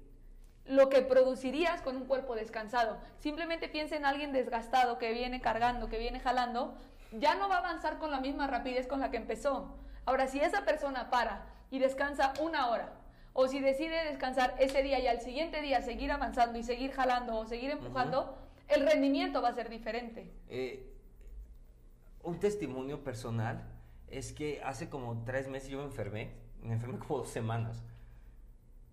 lo 0.66 0.88
que 0.88 1.02
producirías 1.02 1.82
con 1.82 1.96
un 1.96 2.06
cuerpo 2.06 2.34
descansado. 2.34 2.96
Simplemente 3.18 3.68
piensa 3.68 3.96
en 3.96 4.04
alguien 4.04 4.32
desgastado 4.32 4.98
que 4.98 5.12
viene 5.12 5.40
cargando, 5.40 5.88
que 5.88 5.98
viene 5.98 6.20
jalando, 6.20 6.74
ya 7.12 7.34
no 7.34 7.48
va 7.48 7.56
a 7.56 7.58
avanzar 7.58 7.98
con 7.98 8.10
la 8.10 8.20
misma 8.20 8.46
rapidez 8.46 8.86
con 8.86 9.00
la 9.00 9.10
que 9.10 9.16
empezó. 9.16 9.76
Ahora, 10.06 10.26
si 10.26 10.40
esa 10.40 10.64
persona 10.64 11.10
para 11.10 11.46
y 11.70 11.78
descansa 11.78 12.32
una 12.40 12.68
hora, 12.70 12.92
o 13.32 13.48
si 13.48 13.58
decide 13.60 14.04
descansar 14.04 14.54
ese 14.58 14.82
día 14.82 15.00
y 15.00 15.08
al 15.08 15.20
siguiente 15.20 15.60
día 15.60 15.82
seguir 15.82 16.12
avanzando 16.12 16.58
y 16.58 16.62
seguir 16.62 16.92
jalando 16.92 17.36
o 17.36 17.46
seguir 17.46 17.70
empujando, 17.70 18.36
el 18.68 18.86
rendimiento 18.86 19.42
va 19.42 19.48
a 19.48 19.54
ser 19.54 19.68
diferente. 19.68 20.30
Eh, 20.48 20.90
un 22.22 22.38
testimonio 22.40 23.02
personal 23.02 23.62
es 24.08 24.32
que 24.32 24.62
hace 24.62 24.88
como 24.88 25.24
tres 25.24 25.48
meses 25.48 25.68
yo 25.68 25.78
me 25.78 25.84
enfermé, 25.84 26.32
me 26.62 26.74
enfermé 26.74 26.98
como 26.98 27.18
dos 27.18 27.28
semanas. 27.28 27.82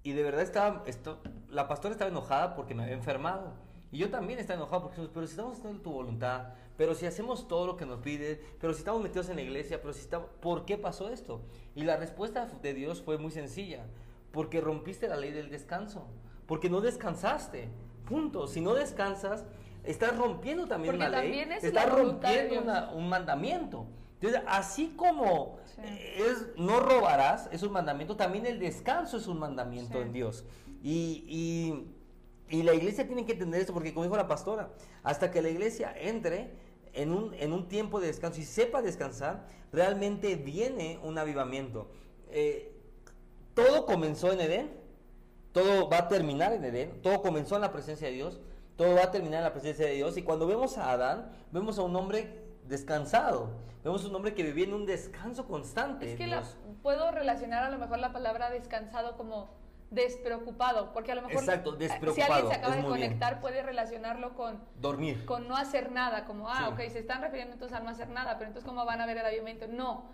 Y 0.04 0.14
de 0.14 0.24
verdad 0.24 0.42
estaba, 0.42 0.84
esto, 0.88 1.22
la 1.50 1.68
pastora 1.68 1.94
estaba 1.94 2.10
enojada 2.10 2.56
porque 2.56 2.74
me 2.74 2.84
había 2.84 2.96
enfermado. 2.96 3.54
Y 3.92 3.98
yo 3.98 4.10
también 4.10 4.40
estaba 4.40 4.58
enojado 4.58 4.84
porque, 4.84 5.02
pero 5.14 5.28
si 5.28 5.32
estamos 5.32 5.58
haciendo 5.58 5.82
tu 5.82 5.92
voluntad, 5.92 6.54
pero 6.78 6.96
si 6.96 7.06
hacemos 7.06 7.48
todo 7.48 7.68
lo 7.68 7.78
que 7.78 7.86
nos 7.86 8.00
pide, 8.00 8.42
pero 8.60 8.74
si 8.74 8.80
estamos 8.80 9.04
metidos 9.04 9.30
en 9.30 9.36
la 9.36 9.42
iglesia, 9.42 9.82
pero 9.82 9.94
si 9.94 10.00
estamos, 10.00 10.30
¿por 10.40 10.66
qué 10.66 10.78
pasó 10.78 11.10
esto? 11.10 11.42
Y 11.76 11.84
la 11.84 11.98
respuesta 11.98 12.46
de 12.46 12.74
Dios 12.74 13.02
fue 13.02 13.18
muy 13.18 13.32
sencilla, 13.32 13.86
porque 14.32 14.62
rompiste 14.62 15.08
la 15.08 15.18
ley 15.18 15.32
del 15.32 15.50
descanso, 15.50 16.08
porque 16.48 16.70
no 16.70 16.82
descansaste, 16.82 17.70
punto. 18.06 18.48
Si 18.48 18.62
no 18.62 18.74
descansas, 18.74 19.46
estás 19.84 20.18
rompiendo 20.18 20.68
también 20.68 20.94
Porque 20.96 21.08
una 21.08 21.22
ley, 21.22 21.40
es 21.40 21.64
estás 21.64 21.90
rompiendo 21.92 22.62
una- 22.62 22.92
un 22.92 23.10
mandamiento. 23.10 23.86
Entonces, 24.20 24.42
así 24.48 24.94
como 24.96 25.58
Sí. 25.76 25.82
es 25.84 26.48
no 26.58 26.80
robarás, 26.80 27.50
es 27.52 27.64
un 27.64 27.72
mandamiento, 27.72 28.16
también 28.16 28.46
el 28.46 28.60
descanso 28.60 29.18
es 29.18 29.28
un 29.28 29.40
mandamiento 29.40 29.98
Sí. 29.98 30.04
en 30.04 30.14
Dios. 30.14 30.46
Y, 30.84 31.24
y- 31.28 32.58
y 32.58 32.64
la 32.64 32.74
iglesia 32.74 33.08
tiene 33.08 33.26
que 33.26 33.32
entender 33.34 33.62
esto, 33.62 33.74
porque 33.74 33.94
como 33.94 34.04
dijo 34.04 34.18
la 34.18 34.28
pastora, 34.28 34.70
hasta 35.04 35.32
que 35.32 35.42
la 35.42 35.50
iglesia 35.50 35.94
entre 35.98 36.52
en 36.94 37.12
un, 37.14 37.34
en 37.36 37.54
un 37.54 37.68
tiempo 37.70 38.00
de 38.02 38.08
descanso 38.08 38.42
y 38.42 38.44
sepa 38.44 38.82
descansar, 38.82 39.48
realmente 39.72 40.36
viene 40.36 41.00
un 41.04 41.18
avivamiento. 41.18 41.90
Eh, 42.30 42.76
todo 43.54 43.86
comenzó 43.86 44.32
en 44.34 44.42
Edén, 44.42 44.72
todo 45.54 45.90
va 45.90 46.00
a 46.00 46.08
terminar 46.10 46.52
en 46.54 46.64
Edén, 46.66 47.02
todo 47.02 47.22
comenzó 47.22 47.56
en 47.56 47.62
la 47.62 47.72
presencia 47.72 48.08
de 48.08 48.14
Dios, 48.14 48.40
todo 48.82 48.96
va 48.96 49.04
a 49.04 49.12
terminar 49.12 49.38
en 49.40 49.44
la 49.44 49.54
presencia 49.54 49.86
de 49.86 49.94
Dios. 49.94 50.18
Y 50.18 50.24
cuando 50.24 50.48
vemos 50.48 50.78
a 50.78 50.92
Adán, 50.92 51.30
vemos 51.52 51.78
a 51.78 51.84
un 51.84 51.96
hombre 51.96 52.42
descansado, 52.66 53.50
vemos 53.84 54.04
a 54.04 54.08
un 54.08 54.16
hombre 54.16 54.34
que 54.34 54.42
vivía 54.44 54.66
en 54.66 54.74
un 54.74 54.86
descanso 54.86 55.46
constante. 55.48 56.12
Es 56.14 56.18
que 56.18 56.26
la- 56.28 56.44
puedo 56.82 57.12
relacionar 57.12 57.64
a 57.64 57.70
lo 57.70 57.78
mejor 57.78 58.00
la 58.00 58.12
palabra 58.12 58.50
descansado 58.50 59.18
como 59.18 59.50
despreocupado, 59.92 60.94
porque 60.94 61.12
a 61.12 61.16
lo 61.16 61.22
mejor 61.22 61.44
Exacto, 61.44 61.72
eh, 61.72 61.74
si 61.74 61.80
despreocupado, 61.80 62.34
alguien 62.34 62.52
se 62.54 62.58
acaba 62.60 62.76
de 62.76 62.82
bien. 62.82 62.92
conectar 62.92 63.42
puede 63.42 63.62
relacionarlo 63.62 64.34
con, 64.36 64.64
Dormir. 64.80 65.26
con 65.26 65.48
no 65.50 65.58
hacer 65.58 65.92
nada, 65.92 66.26
como, 66.26 66.50
ah, 66.50 66.68
Sí. 66.70 66.74
ok, 66.74 66.90
se 66.92 67.00
están 67.00 67.22
refiriendo 67.22 67.54
entonces 67.54 67.78
a 67.78 67.82
no 67.82 67.90
hacer 67.90 68.08
nada, 68.10 68.38
pero 68.38 68.48
entonces 68.48 68.68
¿cómo 68.68 68.86
van 68.86 69.02
a 69.02 69.06
ver 69.06 69.18
el 69.18 69.26
avivamiento? 69.26 69.68
No, 69.68 70.06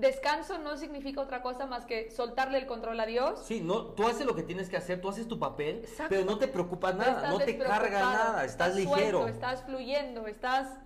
descanso 0.00 0.58
no 0.58 0.76
significa 0.76 1.20
otra 1.20 1.42
cosa 1.42 1.66
más 1.66 1.84
que 1.84 2.10
soltarle 2.10 2.58
el 2.58 2.66
control 2.66 2.98
a 3.00 3.06
Dios. 3.06 3.40
Sí, 3.44 3.60
no, 3.60 3.86
tú 3.86 4.06
haces 4.06 4.26
lo 4.26 4.34
que 4.34 4.42
tienes 4.42 4.68
que 4.68 4.76
hacer, 4.76 5.00
tú 5.00 5.08
haces 5.08 5.28
tu 5.28 5.38
papel, 5.38 5.78
Exacto. 5.78 6.06
pero 6.10 6.24
no 6.24 6.38
te 6.38 6.48
preocupas 6.48 6.94
nada, 6.94 7.16
estás 7.16 7.30
no 7.30 7.38
te 7.38 7.58
carga 7.58 8.00
nada, 8.00 8.44
estás, 8.44 8.74
ligero. 8.74 9.20
suelto, 9.20 9.28
estás 9.28 9.62
fluyendo, 9.64 10.26
estás 10.26 10.78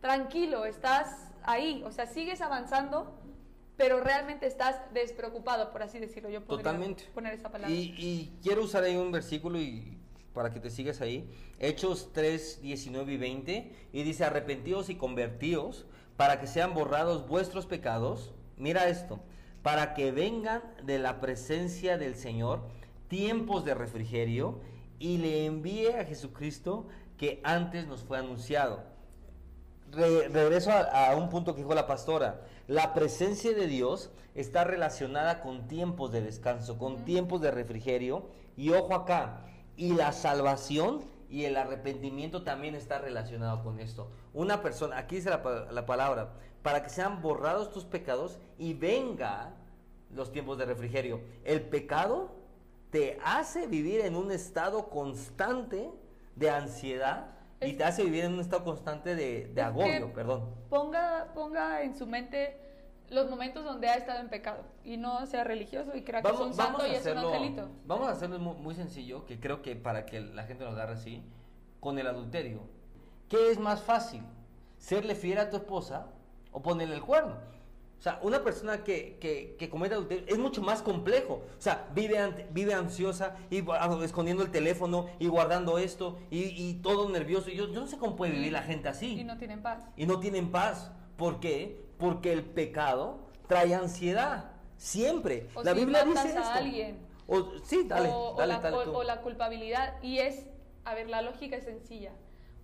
tranquilo, 0.00 0.64
estás 0.64 1.30
ahí, 1.42 1.82
o 1.84 1.92
sea, 1.92 2.06
sigues 2.06 2.40
avanzando, 2.40 3.14
pero 3.76 4.00
realmente 4.00 4.46
estás 4.46 4.76
despreocupado, 4.92 5.70
por 5.70 5.82
así 5.82 5.98
decirlo. 5.98 6.30
Yo 6.30 6.44
podría 6.44 6.64
Totalmente. 6.64 7.04
poner 7.14 7.34
esa 7.34 7.50
palabra. 7.50 7.74
Y, 7.74 7.94
y 7.96 8.38
quiero 8.42 8.62
usar 8.62 8.84
ahí 8.84 8.96
un 8.96 9.12
versículo 9.12 9.60
y 9.60 9.98
para 10.38 10.52
que 10.52 10.60
te 10.60 10.70
sigas 10.70 11.00
ahí. 11.00 11.28
Hechos 11.58 12.10
3, 12.12 12.62
19 12.62 13.12
y 13.12 13.16
20. 13.16 13.72
Y 13.92 14.02
dice, 14.04 14.24
arrepentidos 14.24 14.88
y 14.88 14.94
convertíos 14.94 15.86
para 16.18 16.40
que 16.40 16.48
sean 16.48 16.74
borrados 16.74 17.28
vuestros 17.28 17.64
pecados. 17.64 18.34
Mira 18.56 18.88
esto. 18.88 19.20
Para 19.62 19.94
que 19.94 20.10
vengan 20.10 20.62
de 20.82 20.98
la 20.98 21.20
presencia 21.20 21.96
del 21.96 22.16
Señor 22.16 22.62
tiempos 23.06 23.64
de 23.64 23.74
refrigerio 23.74 24.60
y 24.98 25.18
le 25.18 25.46
envíe 25.46 25.86
a 25.92 26.04
Jesucristo 26.04 26.88
que 27.16 27.40
antes 27.44 27.86
nos 27.86 28.02
fue 28.02 28.18
anunciado. 28.18 28.82
Re- 29.92 30.28
regreso 30.28 30.72
a, 30.72 31.10
a 31.10 31.16
un 31.16 31.28
punto 31.28 31.54
que 31.54 31.62
dijo 31.62 31.74
la 31.74 31.86
pastora. 31.86 32.42
La 32.66 32.94
presencia 32.94 33.54
de 33.54 33.68
Dios 33.68 34.10
está 34.34 34.64
relacionada 34.64 35.40
con 35.40 35.68
tiempos 35.68 36.10
de 36.10 36.20
descanso, 36.20 36.78
con 36.78 37.04
tiempos 37.04 37.40
de 37.40 37.52
refrigerio. 37.52 38.26
Y 38.56 38.70
ojo 38.70 38.92
acá, 38.92 39.44
y 39.76 39.94
la 39.94 40.10
salvación 40.10 41.04
y 41.28 41.44
el 41.44 41.56
arrepentimiento 41.56 42.42
también 42.42 42.74
está 42.74 42.98
relacionado 42.98 43.62
con 43.62 43.80
esto. 43.80 44.10
Una 44.32 44.62
persona, 44.62 44.98
aquí 44.98 45.16
dice 45.16 45.30
la, 45.30 45.42
pa- 45.42 45.66
la 45.70 45.84
palabra, 45.86 46.32
para 46.62 46.82
que 46.82 46.88
sean 46.90 47.20
borrados 47.22 47.70
tus 47.72 47.84
pecados 47.84 48.38
y 48.58 48.74
venga 48.74 49.54
los 50.14 50.32
tiempos 50.32 50.58
de 50.58 50.64
refrigerio. 50.64 51.20
El 51.44 51.62
pecado 51.62 52.30
te 52.90 53.18
hace 53.24 53.66
vivir 53.66 54.00
en 54.00 54.16
un 54.16 54.30
estado 54.32 54.88
constante 54.88 55.90
de 56.36 56.50
ansiedad 56.50 57.26
y 57.60 57.72
te 57.74 57.84
hace 57.84 58.04
vivir 58.04 58.24
en 58.24 58.34
un 58.34 58.40
estado 58.40 58.64
constante 58.64 59.14
de, 59.14 59.48
de 59.48 59.60
agobio, 59.62 60.12
perdón. 60.14 60.48
Ponga, 60.70 61.32
ponga 61.34 61.82
en 61.82 61.94
su 61.96 62.06
mente 62.06 62.58
los 63.10 63.30
momentos 63.30 63.64
donde 63.64 63.88
ha 63.88 63.94
estado 63.94 64.20
en 64.20 64.28
pecado 64.28 64.64
y 64.84 64.96
no 64.96 65.26
sea 65.26 65.44
religioso 65.44 65.96
y 65.96 66.02
crea 66.02 66.22
que 66.22 66.28
es 66.28 66.38
un 66.38 66.54
santo 66.54 66.86
y 66.86 66.90
es 66.90 67.06
un 67.06 67.18
angelito. 67.18 67.68
Vamos 67.86 68.08
a 68.08 68.12
hacerlo 68.12 68.38
muy, 68.38 68.74
sencillo, 68.74 69.24
que 69.26 69.40
creo 69.40 69.62
que 69.62 69.76
para 69.76 70.06
que 70.06 70.20
la 70.20 70.44
gente 70.44 70.64
lo 70.64 70.70
agarre 70.70 70.94
así, 70.94 71.22
con 71.80 71.98
el 71.98 72.06
adulterio. 72.06 72.62
¿Qué 73.28 73.50
es 73.50 73.58
más 73.58 73.82
fácil? 73.82 74.22
¿Serle 74.78 75.14
fiel 75.14 75.38
a 75.38 75.50
tu 75.50 75.56
esposa 75.56 76.06
o 76.52 76.62
ponerle 76.62 76.94
el 76.94 77.02
cuerno? 77.02 77.36
O 77.98 78.00
sea, 78.00 78.20
una 78.22 78.44
persona 78.44 78.84
que, 78.84 79.18
que, 79.58 79.68
comete 79.68 79.94
adulterio 79.94 80.24
es 80.28 80.38
mucho 80.38 80.62
más 80.62 80.82
complejo. 80.82 81.42
O 81.58 81.60
sea, 81.60 81.88
vive, 81.94 82.46
vive 82.52 82.72
ansiosa 82.72 83.34
y 83.50 83.64
escondiendo 84.04 84.44
el 84.44 84.52
teléfono 84.52 85.06
y 85.18 85.26
guardando 85.26 85.78
esto 85.78 86.16
y, 86.30 86.74
todo 86.74 87.08
nervioso. 87.08 87.50
Yo, 87.50 87.66
yo 87.68 87.80
no 87.80 87.88
sé 87.88 87.98
cómo 87.98 88.14
puede 88.14 88.32
vivir 88.32 88.52
la 88.52 88.62
gente 88.62 88.88
así. 88.88 89.18
Y 89.18 89.24
no 89.24 89.36
tienen 89.36 89.62
paz. 89.62 89.88
Y 89.96 90.06
no 90.06 90.20
tienen 90.20 90.52
paz. 90.52 90.92
¿Por 91.16 91.40
qué? 91.40 91.87
Porque 91.98 92.32
el 92.32 92.44
pecado 92.44 93.18
trae 93.46 93.74
ansiedad. 93.74 94.52
Siempre. 94.76 95.48
la 95.64 95.72
Biblia 95.72 96.04
dice 96.04 96.36
a 96.38 96.54
alguien. 96.54 96.98
O, 97.26 97.58
sí, 97.64 97.84
dale, 97.86 98.10
dale, 98.36 98.54
la, 98.54 98.78
o 98.78 99.02
la 99.02 99.20
culpabilidad. 99.20 99.94
Y 100.02 100.18
es, 100.18 100.46
a 100.84 100.94
ver, 100.94 101.08
la 101.08 101.20
lógica 101.20 101.56
es 101.56 101.64
sencilla. 101.64 102.12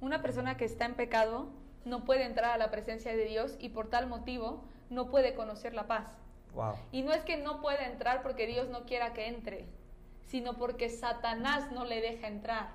Una 0.00 0.22
persona 0.22 0.56
que 0.56 0.64
está 0.64 0.86
en 0.86 0.94
pecado 0.94 1.48
no 1.84 2.04
puede 2.04 2.24
entrar 2.24 2.52
a 2.52 2.58
la 2.58 2.70
presencia 2.70 3.14
de 3.14 3.24
Dios 3.24 3.56
y 3.58 3.70
por 3.70 3.88
tal 3.88 4.06
motivo 4.06 4.64
no 4.90 5.10
puede 5.10 5.34
conocer 5.34 5.74
la 5.74 5.86
paz. 5.86 6.18
Y 6.92 7.02
no 7.02 7.12
es 7.12 7.22
que 7.22 7.36
no 7.36 7.60
pueda 7.60 7.86
entrar 7.86 8.22
porque 8.22 8.46
Dios 8.46 8.68
no 8.68 8.84
quiera 8.84 9.12
que 9.12 9.26
entre, 9.26 9.66
sino 10.24 10.54
porque 10.54 10.88
Satanás 10.88 11.72
no 11.72 11.84
le 11.84 12.00
deja 12.00 12.28
entrar. 12.28 12.68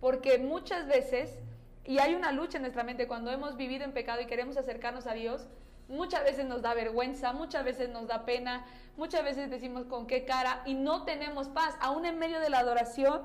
Porque 0.00 0.38
muchas 0.38 0.86
veces, 0.86 1.38
y 1.84 1.98
hay 1.98 2.14
una 2.14 2.32
lucha 2.32 2.56
en 2.58 2.62
nuestra 2.62 2.82
mente 2.82 3.06
cuando 3.06 3.30
hemos 3.30 3.56
vivido 3.56 3.84
en 3.84 3.92
pecado 3.92 4.22
y 4.22 4.26
queremos 4.26 4.56
acercarnos 4.56 5.06
a 5.06 5.12
Dios, 5.12 5.46
muchas 5.88 6.24
veces 6.24 6.46
nos 6.46 6.62
da 6.62 6.74
vergüenza, 6.74 7.32
muchas 7.32 7.64
veces 7.64 7.88
nos 7.88 8.06
da 8.06 8.24
pena, 8.24 8.64
muchas 8.96 9.24
veces 9.24 9.50
decimos 9.50 9.84
con 9.84 10.06
qué 10.06 10.24
cara 10.24 10.62
y 10.64 10.74
no 10.74 11.04
tenemos 11.04 11.48
paz. 11.48 11.74
Aún 11.80 12.06
en 12.06 12.18
medio 12.18 12.40
de 12.40 12.50
la 12.50 12.58
adoración, 12.58 13.22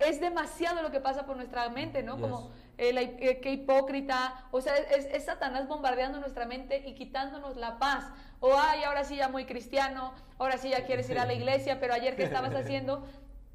es 0.00 0.20
demasiado 0.20 0.82
lo 0.82 0.90
que 0.90 1.00
pasa 1.00 1.26
por 1.26 1.36
nuestra 1.36 1.68
mente, 1.68 2.02
¿no? 2.02 2.18
Como 2.18 2.50
eh, 2.78 3.16
eh, 3.20 3.40
qué 3.40 3.52
hipócrita, 3.52 4.46
o 4.50 4.60
sea, 4.60 4.74
es, 4.76 5.24
Satanás 5.24 5.68
bombardeando 5.68 6.18
nuestra 6.18 6.46
mente 6.46 6.82
y 6.86 6.94
quitándonos 6.94 7.56
la 7.56 7.78
paz. 7.78 8.06
O, 8.40 8.54
ay, 8.58 8.84
ahora 8.84 9.04
sí 9.04 9.16
ya 9.16 9.28
muy 9.28 9.44
cristiano, 9.44 10.14
ahora 10.38 10.56
sí 10.56 10.70
ya 10.70 10.86
quieres 10.86 11.08
ir 11.10 11.18
a 11.18 11.26
la 11.26 11.34
iglesia, 11.34 11.78
pero 11.78 11.92
ayer 11.92 12.16
qué 12.16 12.24
estabas 12.24 12.54
haciendo. 12.54 13.06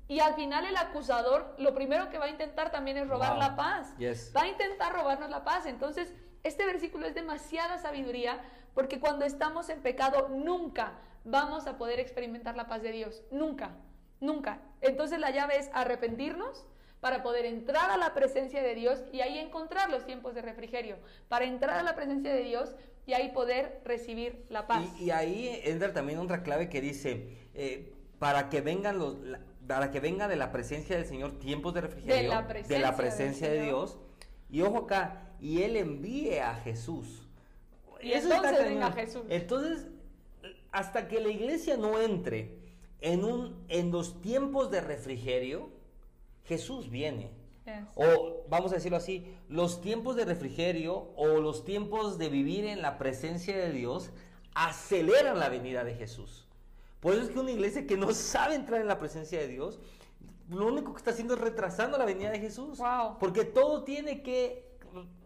Y 0.08 0.20
al 0.20 0.36
final 0.36 0.66
el 0.66 0.78
acusador 0.78 1.56
lo 1.58 1.74
primero 1.74 2.10
que 2.10 2.20
va 2.20 2.26
a 2.26 2.30
intentar 2.30 2.72
también 2.72 2.98
es 2.98 3.08
robar 3.08 3.38
la 3.38 3.56
paz. 3.56 3.96
Va 4.36 4.42
a 4.42 4.48
intentar 4.48 4.94
robarnos 4.94 5.32
la 5.32 5.44
paz. 5.44 5.66
Entonces, 5.66 6.14
este 6.46 6.66
versículo 6.66 7.08
es 7.08 7.16
demasiada 7.16 7.78
sabiduría 7.80 8.40
porque 8.74 9.00
cuando 9.00 9.26
estamos 9.26 9.70
en 9.70 9.82
pecado 9.82 10.30
nunca 10.30 10.94
vamos 11.24 11.66
a 11.66 11.78
poder 11.78 12.00
experimentar 12.00 12.56
la 12.56 12.68
paz 12.68 12.84
de 12.84 12.92
Dios. 12.92 13.24
Nunca, 13.32 13.72
nunca. 14.22 14.60
Entonces 14.82 15.20
la 15.20 15.32
llave 15.32 15.58
es 15.58 15.70
arrepentirnos 15.74 16.68
para 17.00 17.24
poder 17.24 17.46
entrar 17.46 17.90
a 17.90 17.98
la 17.98 18.14
presencia 18.14 18.62
de 18.62 18.76
Dios 18.76 19.04
y 19.12 19.22
ahí 19.22 19.40
encontrar 19.40 19.90
los 19.90 20.06
tiempos 20.06 20.34
de 20.36 20.42
refrigerio, 20.42 20.98
para 21.28 21.46
entrar 21.46 21.80
a 21.80 21.84
la 21.84 21.96
presencia 21.96 22.34
de 22.34 22.44
Dios 22.44 22.74
y 23.06 23.14
ahí 23.14 23.32
poder 23.32 23.82
recibir 23.84 24.46
la 24.50 24.68
paz. 24.68 24.86
Y, 25.00 25.12
ahí 25.12 25.62
entra 25.64 25.94
también 25.94 26.20
otra 26.20 26.42
clave 26.44 26.70
que 26.70 26.82
dice, 26.82 27.38
eh, 27.54 27.94
para 28.18 28.50
que 28.50 28.62
vengan 28.62 28.98
los... 28.98 29.18
para 29.68 29.92
que 29.92 30.00
venga 30.00 30.28
de 30.28 30.36
la 30.36 30.52
presencia 30.52 30.96
del 30.96 31.06
Señor 31.06 31.38
tiempos 31.40 31.74
de 31.74 31.82
refrigerio, 31.82 32.24
de 32.24 32.80
la 32.80 32.96
presencia, 32.96 33.50
de, 33.50 33.62
Dios. 33.64 34.00
Y 34.50 34.62
ojo 34.62 34.86
acá, 34.86 35.25
y 35.39 35.62
Él 35.62 35.76
envíe 35.78 36.39
a 36.39 36.56
Jesús. 36.56 37.28
Y 38.02 38.13
entonces 38.13 38.60
venga 38.60 38.91
Jesús. 38.91 39.24
Entonces, 39.30 39.88
hasta 40.71 41.08
que 41.08 41.19
la 41.19 41.30
iglesia 41.30 41.78
no 41.78 42.00
entre 42.00 42.58
en, 43.02 43.24
un, 43.24 43.65
en 43.69 43.91
los 43.91 44.21
tiempos 44.21 44.71
de 44.71 44.82
refrigerio, 44.82 45.69
Jesús 46.45 46.89
viene. 46.89 47.32
O 47.95 48.43
vamos 48.48 48.71
a 48.71 48.76
decirlo 48.76 48.98
así, 48.98 49.26
los 49.50 49.82
tiempos 49.82 50.15
de 50.15 50.26
refrigerio 50.26 51.12
o 51.15 51.39
los 51.39 51.65
tiempos 51.65 52.19
de 52.19 52.30
vivir 52.30 52.65
en 52.65 52.84
la 52.84 53.00
presencia 53.00 53.58
de 53.58 53.71
Dios 53.71 54.12
aceleran 54.54 55.39
la 55.39 55.50
venida 55.50 55.84
de 55.84 55.95
Jesús. 55.95 56.45
Por 57.00 57.13
eso 57.13 57.24
es 57.24 57.30
que 57.30 57.39
una 57.39 57.52
iglesia 57.52 57.88
que 57.88 57.98
no 57.98 58.13
sabe 58.13 58.56
entrar 58.56 58.82
en 58.82 58.88
la 58.88 59.00
presencia 59.00 59.39
de 59.39 59.48
Dios, 59.48 59.80
lo 60.50 60.67
único 60.67 60.93
que 60.93 61.00
está 61.00 61.12
haciendo 61.12 61.34
es 61.34 61.41
retrasando 61.41 61.98
la 61.98 62.06
venida 62.06 62.30
de 62.30 62.39
Jesús. 62.39 62.80
Porque 63.19 63.45
todo 63.45 63.84
tiene 63.84 64.21
que 64.21 64.64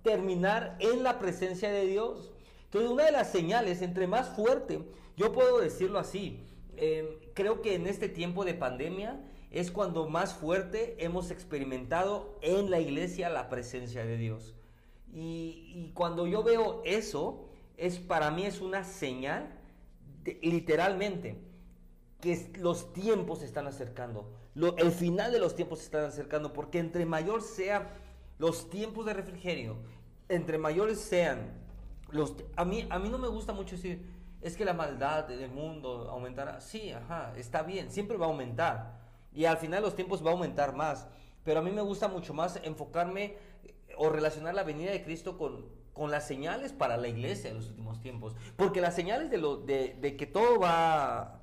terminar 0.04 0.78
en 0.80 1.04
la 1.04 1.20
presencia 1.20 1.70
de 1.72 1.86
Dios. 1.86 2.32
Entonces, 2.66 2.90
una 2.90 3.06
de 3.06 3.12
las 3.12 3.32
señales, 3.32 3.82
entre 3.82 4.08
más 4.08 4.30
fuerte, 4.36 4.82
yo 5.18 5.32
puedo 5.34 5.60
decirlo 5.60 6.00
así, 6.00 6.44
eh, 6.78 7.32
creo 7.34 7.62
que 7.62 7.76
en 7.76 7.88
este 7.88 8.10
tiempo 8.10 8.46
de 8.46 8.54
pandemia, 8.54 9.20
es 9.52 9.72
cuando 9.72 10.08
más 10.08 10.34
fuerte 10.34 10.96
hemos 11.04 11.32
experimentado 11.32 12.38
en 12.42 12.70
la 12.70 12.80
iglesia 12.80 13.30
la 13.30 13.50
presencia 13.50 14.06
de 14.06 14.18
Dios. 14.18 14.56
Y, 15.12 15.92
cuando 15.96 16.28
yo 16.28 16.44
veo 16.44 16.82
eso, 16.86 17.50
es 17.78 17.98
para 17.98 18.30
mí 18.30 18.46
es 18.46 18.62
una 18.62 18.84
señal, 18.84 19.60
literalmente, 20.42 21.42
que 22.22 22.52
los 22.60 22.94
tiempos 22.94 23.40
se 23.40 23.46
están 23.46 23.66
acercando. 23.66 24.36
el 24.78 24.92
final 24.92 25.32
de 25.32 25.40
los 25.40 25.56
tiempos 25.56 25.80
se 25.80 25.86
están 25.86 26.06
acercando, 26.06 26.54
porque 26.54 26.78
entre 26.78 27.06
mayor 27.06 27.42
sean 27.42 27.88
los 28.40 28.70
tiempos 28.72 29.06
de 29.06 29.14
refrigerio, 29.14 29.78
entre 30.28 30.58
mayores 30.58 31.00
sean 31.00 31.52
los... 32.10 32.36
A 32.56 32.66
mí, 32.66 32.88
a 32.90 32.98
mí 32.98 33.10
no 33.10 33.20
me 33.20 33.28
gusta 33.28 33.54
mucho 33.54 33.76
decir, 33.76 34.04
es 34.42 34.58
que 34.58 34.66
la 34.66 34.74
maldad 34.74 35.28
del 35.28 35.52
mundo 35.52 36.10
aumentará. 36.10 36.60
Sí, 36.62 36.92
ajá, 36.92 37.34
está 37.36 37.62
bien, 37.62 37.92
siempre 37.92 38.18
va 38.18 38.26
a 38.26 38.30
aumentar 38.30 39.00
y 39.34 39.46
al 39.46 39.58
final 39.58 39.84
los 39.84 39.96
tiempos 39.96 40.26
va 40.26 40.30
a 40.30 40.34
aumentar 40.34 40.76
más. 40.76 41.08
Pero 41.44 41.60
a 41.60 41.64
mí 41.64 41.72
me 41.72 41.82
gusta 41.82 42.08
mucho 42.08 42.34
más 42.34 42.60
enfocarme 42.64 43.36
eh, 43.64 43.76
o 43.98 44.10
relacionar 44.10 44.56
la 44.56 44.64
venida 44.64 44.92
de 44.92 45.04
Cristo 45.04 45.38
con, 45.38 45.66
con 45.94 46.12
las 46.12 46.28
señales 46.28 46.74
para 46.74 46.98
la 46.98 47.08
iglesia 47.08 47.50
en 47.50 47.58
los 47.58 47.68
últimos 47.70 48.02
tiempos. 48.02 48.36
Porque 48.56 48.82
las 48.82 48.96
señales 48.96 49.30
de, 49.30 49.38
lo, 49.38 49.58
de, 49.58 49.98
de 50.00 50.18
que 50.18 50.26
todo 50.26 50.60
va 50.60 51.39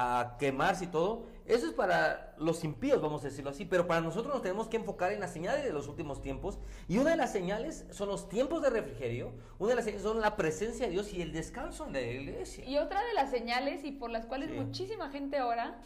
a 0.00 0.36
quemarse 0.38 0.84
y 0.84 0.86
todo, 0.86 1.26
eso 1.44 1.66
es 1.66 1.72
para 1.72 2.32
los 2.38 2.62
impíos, 2.62 3.02
vamos 3.02 3.22
a 3.24 3.28
decirlo 3.28 3.50
así, 3.50 3.64
pero 3.64 3.88
para 3.88 4.00
nosotros 4.00 4.32
nos 4.32 4.42
tenemos 4.42 4.68
que 4.68 4.76
enfocar 4.76 5.10
en 5.10 5.18
las 5.18 5.32
señales 5.32 5.64
de 5.64 5.72
los 5.72 5.88
últimos 5.88 6.22
tiempos. 6.22 6.60
Y 6.86 6.98
una 6.98 7.10
de 7.10 7.16
las 7.16 7.32
señales 7.32 7.84
son 7.90 8.08
los 8.08 8.28
tiempos 8.28 8.62
de 8.62 8.70
refrigerio, 8.70 9.32
una 9.58 9.70
de 9.70 9.74
las 9.74 9.84
señales 9.86 10.04
son 10.04 10.20
la 10.20 10.36
presencia 10.36 10.86
de 10.86 10.92
Dios 10.92 11.12
y 11.12 11.20
el 11.20 11.32
descanso 11.32 11.84
en 11.86 11.94
la 11.94 12.00
iglesia. 12.00 12.64
Y 12.64 12.78
otra 12.78 13.04
de 13.04 13.12
las 13.12 13.30
señales 13.30 13.82
y 13.82 13.90
por 13.90 14.10
las 14.10 14.24
cuales 14.24 14.52
muchísima 14.52 15.10
gente 15.10 15.42
ora 15.42 15.80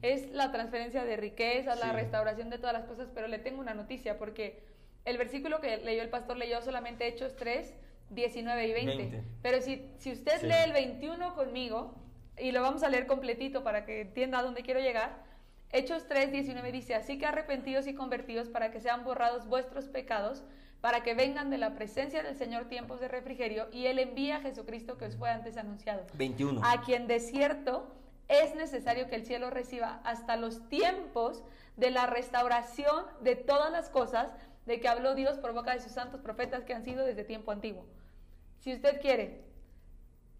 es 0.00 0.30
la 0.30 0.50
transferencia 0.50 1.04
de 1.04 1.18
riquezas, 1.18 1.78
la 1.78 1.92
restauración 1.92 2.48
de 2.48 2.56
todas 2.56 2.72
las 2.72 2.86
cosas, 2.86 3.10
pero 3.14 3.28
le 3.28 3.38
tengo 3.38 3.60
una 3.60 3.74
noticia 3.74 4.18
porque 4.18 4.62
el 5.04 5.18
versículo 5.18 5.60
que 5.60 5.76
leyó 5.76 6.00
el 6.00 6.08
pastor 6.08 6.38
leyó 6.38 6.62
solamente 6.62 7.06
Hechos 7.06 7.36
3, 7.36 7.74
19 8.08 8.66
y 8.66 8.72
20. 8.72 9.24
Pero 9.42 9.60
si, 9.60 9.90
si 9.98 10.10
usted 10.10 10.40
lee 10.42 10.64
el 10.64 10.72
21 10.72 11.34
conmigo, 11.34 12.07
y 12.40 12.52
lo 12.52 12.62
vamos 12.62 12.82
a 12.82 12.88
leer 12.88 13.06
completito 13.06 13.62
para 13.62 13.84
que 13.84 14.02
entienda 14.02 14.38
a 14.38 14.42
dónde 14.42 14.62
quiero 14.62 14.80
llegar. 14.80 15.22
Hechos 15.70 16.06
3, 16.08 16.32
19 16.32 16.72
dice, 16.72 16.94
así 16.94 17.18
que 17.18 17.26
arrepentidos 17.26 17.86
y 17.86 17.94
convertidos 17.94 18.48
para 18.48 18.70
que 18.70 18.80
sean 18.80 19.04
borrados 19.04 19.46
vuestros 19.46 19.86
pecados, 19.86 20.42
para 20.80 21.02
que 21.02 21.14
vengan 21.14 21.50
de 21.50 21.58
la 21.58 21.74
presencia 21.74 22.22
del 22.22 22.36
Señor 22.36 22.66
tiempos 22.66 23.00
de 23.00 23.08
refrigerio, 23.08 23.68
y 23.72 23.86
Él 23.86 23.98
envía 23.98 24.36
a 24.36 24.40
Jesucristo 24.40 24.96
que 24.96 25.06
os 25.06 25.16
fue 25.16 25.28
antes 25.28 25.56
anunciado. 25.56 26.06
21. 26.14 26.62
A 26.64 26.82
quien 26.82 27.06
de 27.06 27.20
cierto 27.20 27.94
es 28.28 28.54
necesario 28.54 29.08
que 29.08 29.16
el 29.16 29.26
cielo 29.26 29.50
reciba 29.50 30.00
hasta 30.04 30.36
los 30.36 30.68
tiempos 30.68 31.42
de 31.76 31.90
la 31.90 32.06
restauración 32.06 33.04
de 33.20 33.36
todas 33.36 33.70
las 33.70 33.90
cosas 33.90 34.32
de 34.66 34.80
que 34.80 34.88
habló 34.88 35.14
Dios 35.14 35.38
por 35.38 35.52
boca 35.52 35.72
de 35.72 35.80
sus 35.80 35.92
santos 35.92 36.20
profetas 36.20 36.64
que 36.64 36.74
han 36.74 36.84
sido 36.84 37.04
desde 37.04 37.24
tiempo 37.24 37.52
antiguo. 37.52 37.86
Si 38.60 38.72
usted 38.72 39.00
quiere 39.00 39.47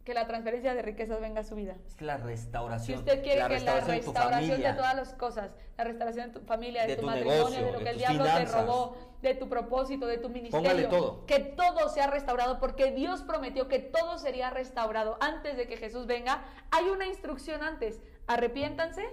que 0.08 0.14
la 0.14 0.26
transferencia 0.26 0.74
de 0.74 0.80
riquezas 0.80 1.20
venga 1.20 1.42
a 1.42 1.44
su 1.44 1.54
vida. 1.54 1.76
Es 1.86 2.00
la 2.00 2.16
restauración. 2.16 2.96
Si 2.96 2.98
usted 3.00 3.22
quiere 3.22 3.34
que 3.34 3.42
la 3.42 3.48
restauración 3.48 4.62
de, 4.62 4.72
todas 4.72 4.96
las 4.96 5.12
cosas, 5.12 5.50
la 5.76 5.84
restauración 5.84 6.32
de 6.32 6.40
tu 6.40 6.46
familia, 6.46 6.86
de, 6.86 6.96
tu, 6.96 7.04
matrimonio, 7.04 7.66
de 7.66 7.72
lo 7.72 7.78
que 7.78 7.90
el 7.90 7.98
diablo 7.98 8.24
te 8.24 8.46
robó, 8.46 8.96
de 9.20 9.34
tu 9.34 9.50
propósito, 9.50 10.06
de 10.06 10.16
tu 10.16 10.30
ministerio, 10.30 10.88
todo. 10.88 11.26
que 11.26 11.40
todo 11.40 11.90
sea 11.90 12.06
restaurado, 12.06 12.58
porque 12.58 12.90
Dios 12.90 13.20
prometió 13.20 13.68
que 13.68 13.80
todo 13.80 14.18
sería 14.18 14.48
restaurado 14.48 15.18
antes 15.20 15.58
de 15.58 15.66
que 15.66 15.76
Jesús 15.76 16.06
venga. 16.06 16.42
Hay 16.70 16.86
una 16.86 17.06
instrucción 17.06 17.62
antes, 17.62 18.00
arrepiéntanse, 18.26 19.04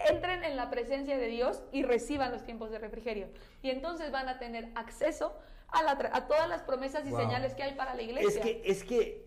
entren 0.00 0.44
en 0.44 0.58
la 0.58 0.68
presencia 0.68 1.16
de 1.16 1.28
Dios 1.28 1.62
y 1.72 1.82
reciban 1.82 2.30
los 2.30 2.44
tiempos 2.44 2.70
de 2.70 2.78
refrigerio. 2.78 3.30
Y 3.62 3.70
entonces 3.70 4.10
van 4.10 4.28
a 4.28 4.38
tener 4.38 4.68
acceso 4.74 5.34
a, 5.68 5.90
a 5.90 6.26
todas 6.26 6.46
las 6.46 6.60
promesas 6.60 7.06
y 7.06 7.10
señales 7.10 7.54
que 7.54 7.62
hay 7.62 7.72
para 7.72 7.94
la 7.94 8.02
iglesia. 8.02 8.28
Es 8.28 8.38
que, 8.38 8.62
es 8.66 8.84
que 8.84 9.23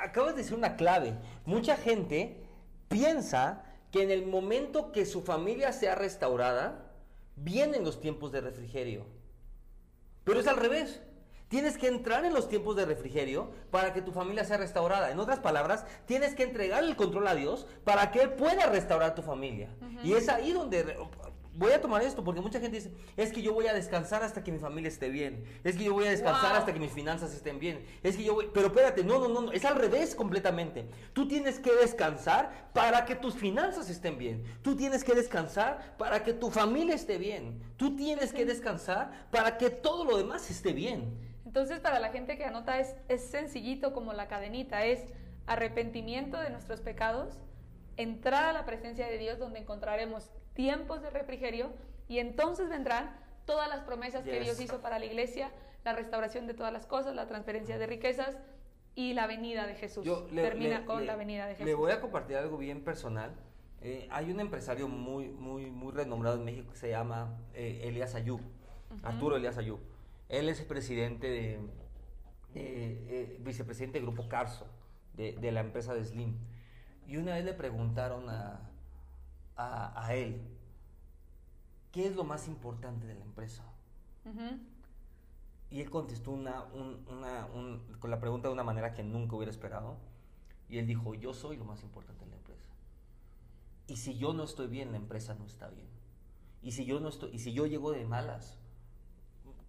acabas 0.00 0.34
de 0.34 0.42
decir 0.42 0.56
una 0.56 0.76
clave. 0.76 1.14
Mucha 1.44 1.76
gente 1.76 2.44
piensa 2.88 3.64
que 3.90 4.02
en 4.02 4.10
el 4.10 4.26
momento 4.26 4.92
que 4.92 5.06
su 5.06 5.22
familia 5.22 5.72
sea 5.72 5.94
restaurada, 5.94 6.92
vienen 7.36 7.84
los 7.84 8.00
tiempos 8.00 8.32
de 8.32 8.40
refrigerio. 8.40 9.06
Pero 10.24 10.40
es 10.40 10.46
al 10.46 10.56
revés. 10.56 11.00
Tienes 11.48 11.78
que 11.78 11.88
entrar 11.88 12.26
en 12.26 12.34
los 12.34 12.48
tiempos 12.48 12.76
de 12.76 12.84
refrigerio 12.84 13.50
para 13.70 13.94
que 13.94 14.02
tu 14.02 14.12
familia 14.12 14.44
sea 14.44 14.58
restaurada. 14.58 15.10
En 15.10 15.18
otras 15.18 15.38
palabras, 15.38 15.86
tienes 16.04 16.34
que 16.34 16.42
entregar 16.42 16.84
el 16.84 16.94
control 16.94 17.26
a 17.26 17.34
Dios 17.34 17.66
para 17.84 18.10
que 18.10 18.20
Él 18.20 18.34
pueda 18.34 18.66
restaurar 18.66 19.14
tu 19.14 19.22
familia. 19.22 19.70
Y 20.04 20.12
es 20.12 20.28
ahí 20.28 20.52
donde 20.52 20.98
voy 21.58 21.72
a 21.72 21.80
tomar 21.80 22.02
esto 22.02 22.22
porque 22.22 22.40
mucha 22.40 22.60
gente 22.60 22.76
dice, 22.76 22.92
es 23.16 23.32
que 23.32 23.42
yo 23.42 23.52
voy 23.52 23.66
a 23.66 23.74
descansar 23.74 24.22
hasta 24.22 24.44
que 24.44 24.52
mi 24.52 24.58
familia 24.58 24.88
esté 24.88 25.08
bien, 25.08 25.44
es 25.64 25.76
que 25.76 25.84
yo 25.84 25.92
voy 25.92 26.06
a 26.06 26.10
descansar 26.10 26.54
hasta 26.54 26.72
que 26.72 26.78
mis 26.78 26.92
finanzas 26.92 27.34
estén 27.34 27.58
bien, 27.58 27.84
es 28.04 28.16
que 28.16 28.22
yo 28.22 28.34
voy, 28.34 28.48
pero 28.54 28.68
espérate, 28.68 29.02
no, 29.02 29.18
no, 29.18 29.28
no, 29.40 29.52
es 29.52 29.64
al 29.64 29.74
revés 29.74 30.14
completamente. 30.14 30.88
Tú 31.12 31.26
tienes 31.26 31.58
que 31.58 31.74
descansar 31.74 32.70
para 32.72 33.04
que 33.04 33.16
tus 33.16 33.34
finanzas 33.34 33.90
estén 33.90 34.18
bien, 34.18 34.44
tú 34.62 34.76
tienes 34.76 35.02
que 35.02 35.16
descansar 35.16 35.96
para 35.98 36.22
que 36.22 36.32
tu 36.32 36.50
familia 36.50 36.94
esté 36.94 37.18
bien, 37.18 37.60
tú 37.76 37.96
tienes 37.96 38.32
que 38.32 38.46
descansar 38.46 39.26
para 39.32 39.58
que 39.58 39.68
todo 39.68 40.04
lo 40.04 40.16
demás 40.16 40.48
esté 40.50 40.72
bien. 40.72 41.18
Entonces, 41.44 41.80
para 41.80 41.98
la 41.98 42.10
gente 42.10 42.38
que 42.38 42.44
anota 42.44 42.78
es, 42.78 42.94
es 43.08 43.24
sencillito 43.24 43.92
como 43.92 44.12
la 44.12 44.28
cadenita, 44.28 44.84
es 44.84 45.00
arrepentimiento 45.46 46.38
de 46.38 46.50
nuestros 46.50 46.80
pecados, 46.80 47.36
entrar 47.96 48.44
a 48.44 48.52
la 48.52 48.64
presencia 48.64 49.08
de 49.08 49.18
Dios 49.18 49.40
donde 49.40 49.58
encontraremos 49.58 50.30
tiempos 50.58 51.00
de 51.02 51.10
refrigerio 51.10 51.70
y 52.08 52.18
entonces 52.18 52.68
vendrán 52.68 53.16
todas 53.44 53.68
las 53.68 53.82
promesas 53.82 54.24
que 54.24 54.40
Dios 54.40 54.60
hizo 54.60 54.80
para 54.80 54.98
la 54.98 55.04
iglesia, 55.04 55.52
la 55.84 55.92
restauración 55.92 56.48
de 56.48 56.54
todas 56.54 56.72
las 56.72 56.84
cosas, 56.84 57.14
la 57.14 57.28
transferencia 57.28 57.78
de 57.78 57.86
riquezas 57.86 58.36
y 58.96 59.12
la 59.14 59.28
venida 59.28 59.68
de 59.68 59.76
Jesús. 59.76 60.04
Termina 60.34 60.84
con 60.84 61.06
la 61.06 61.14
venida 61.14 61.46
de 61.46 61.52
Jesús. 61.52 61.64
Le 61.64 61.74
voy 61.76 61.92
a 61.92 62.00
compartir 62.00 62.36
algo 62.38 62.58
bien 62.58 62.82
personal. 62.82 63.36
Eh, 63.82 64.08
hay 64.10 64.32
un 64.32 64.40
empresario 64.40 64.88
muy, 64.88 65.28
muy, 65.28 65.70
muy 65.70 65.92
renombrado 65.92 66.38
en 66.38 66.44
México 66.44 66.72
que 66.72 66.76
se 66.76 66.90
llama 66.90 67.38
eh, 67.54 67.82
Elias 67.84 68.16
Ayub, 68.16 68.40
Arturo 69.04 69.36
Elias 69.36 69.58
Ayub. 69.58 69.78
Él 70.28 70.48
es 70.48 70.58
el 70.58 70.66
presidente 70.66 71.30
de, 71.30 71.60
eh, 72.56 73.38
vicepresidente 73.42 73.98
del 73.98 74.08
grupo 74.08 74.28
Carso, 74.28 74.66
de, 75.14 75.34
de 75.34 75.52
la 75.52 75.60
empresa 75.60 75.94
de 75.94 76.04
Slim. 76.04 76.36
Y 77.06 77.16
una 77.16 77.36
vez 77.36 77.44
le 77.44 77.54
preguntaron 77.54 78.28
a, 78.28 78.68
a, 79.58 80.14
él, 80.14 80.40
¿qué 81.90 82.06
es 82.06 82.14
lo 82.14 82.24
más 82.24 82.46
importante 82.46 83.06
de 83.06 83.14
la 83.14 83.24
empresa? 83.24 83.64
Y 85.70 85.80
él 85.80 85.90
contestó 85.90 86.30
una, 86.30 86.66
con 87.98 88.10
la 88.10 88.20
pregunta 88.20 88.48
de 88.48 88.54
una 88.54 88.62
manera 88.62 88.94
que 88.94 89.02
nunca 89.02 89.36
hubiera 89.36 89.50
esperado. 89.50 89.98
Y 90.68 90.78
él 90.78 90.86
dijo, 90.86 91.14
yo 91.14 91.34
soy 91.34 91.56
lo 91.56 91.64
más 91.64 91.82
importante 91.82 92.24
de 92.24 92.30
la 92.30 92.36
empresa. 92.36 92.68
Y 93.86 93.96
si 93.96 94.16
yo 94.16 94.32
no 94.32 94.44
estoy 94.44 94.68
bien, 94.68 94.92
la 94.92 94.98
empresa 94.98 95.34
no 95.34 95.46
está 95.46 95.68
bien. 95.68 95.88
Y 96.62 96.72
si 96.72 96.84
yo, 96.84 97.00
no 97.00 97.08
estoy, 97.08 97.34
y 97.34 97.38
si 97.38 97.52
yo 97.52 97.66
llego 97.66 97.90
de 97.90 98.04
malas, 98.04 98.58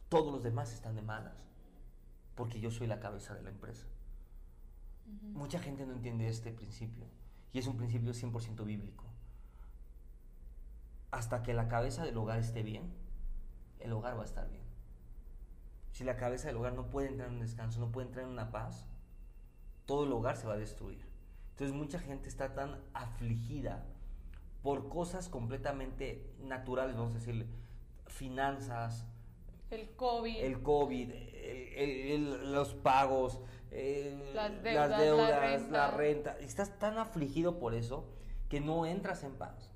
todos 0.10 0.32
los 0.32 0.44
demás 0.44 0.74
están 0.74 0.96
de 0.96 1.02
malas. 1.02 1.38
Porque 2.36 2.60
yo 2.60 2.70
soy 2.70 2.88
la 2.88 3.00
cabeza 3.00 3.34
de 3.34 3.44
la 3.44 3.50
empresa. 3.50 3.88
Mucha 5.34 5.60
gente 5.60 5.86
no 5.86 5.94
entiende 5.94 6.28
este 6.28 6.52
principio. 6.52 7.06
Y 7.54 7.60
es 7.60 7.68
un 7.68 7.78
principio 7.78 8.12
100% 8.12 8.66
bíblico 8.66 9.09
hasta 11.12 11.44
que 11.44 11.54
la 11.54 11.68
cabeza 11.68 12.04
del 12.04 12.18
hogar 12.18 12.40
esté 12.40 12.64
bien, 12.64 12.94
el 13.80 13.94
hogar 13.94 14.18
va 14.18 14.22
a 14.22 14.26
estar 14.26 14.50
bien. 14.50 14.64
Si 15.92 16.04
la 16.04 16.18
cabeza 16.18 16.48
del 16.48 16.58
hogar 16.58 16.74
no 16.74 16.90
puede 16.90 17.08
entrar 17.08 17.30
en 17.30 17.36
un 17.36 17.42
descanso, 17.42 17.80
no 17.80 17.92
puede 17.92 18.08
entrar 18.08 18.26
en 18.26 18.32
una 18.32 18.52
paz, 18.52 18.86
todo 19.86 20.06
el 20.06 20.12
hogar 20.12 20.38
se 20.38 20.48
va 20.48 20.54
a 20.54 20.58
destruir. 20.58 21.06
Entonces 21.52 21.76
mucha 21.76 22.00
gente 22.00 22.30
está 22.30 22.54
tan 22.54 22.80
afligida 22.94 23.86
por 24.62 24.90
cosas 24.90 25.30
completamente 25.30 26.34
naturales, 26.40 26.96
vamos 26.96 27.12
a 27.12 27.20
decirle, 27.20 27.48
finanzas, 28.08 29.06
el 29.72 29.96
COVID, 29.96 30.38
el 30.38 30.62
COVID, 30.64 31.14
los 32.46 32.74
pagos, 32.76 33.40
las 33.72 34.64
deudas, 34.64 35.70
la 35.70 35.92
renta. 35.92 36.38
Estás 36.40 36.78
tan 36.80 36.98
afligido 36.98 37.60
por 37.60 37.76
eso 37.76 38.10
que 38.50 38.62
no 38.62 38.86
entras 38.86 39.24
en 39.24 39.34
paz. 39.34 39.69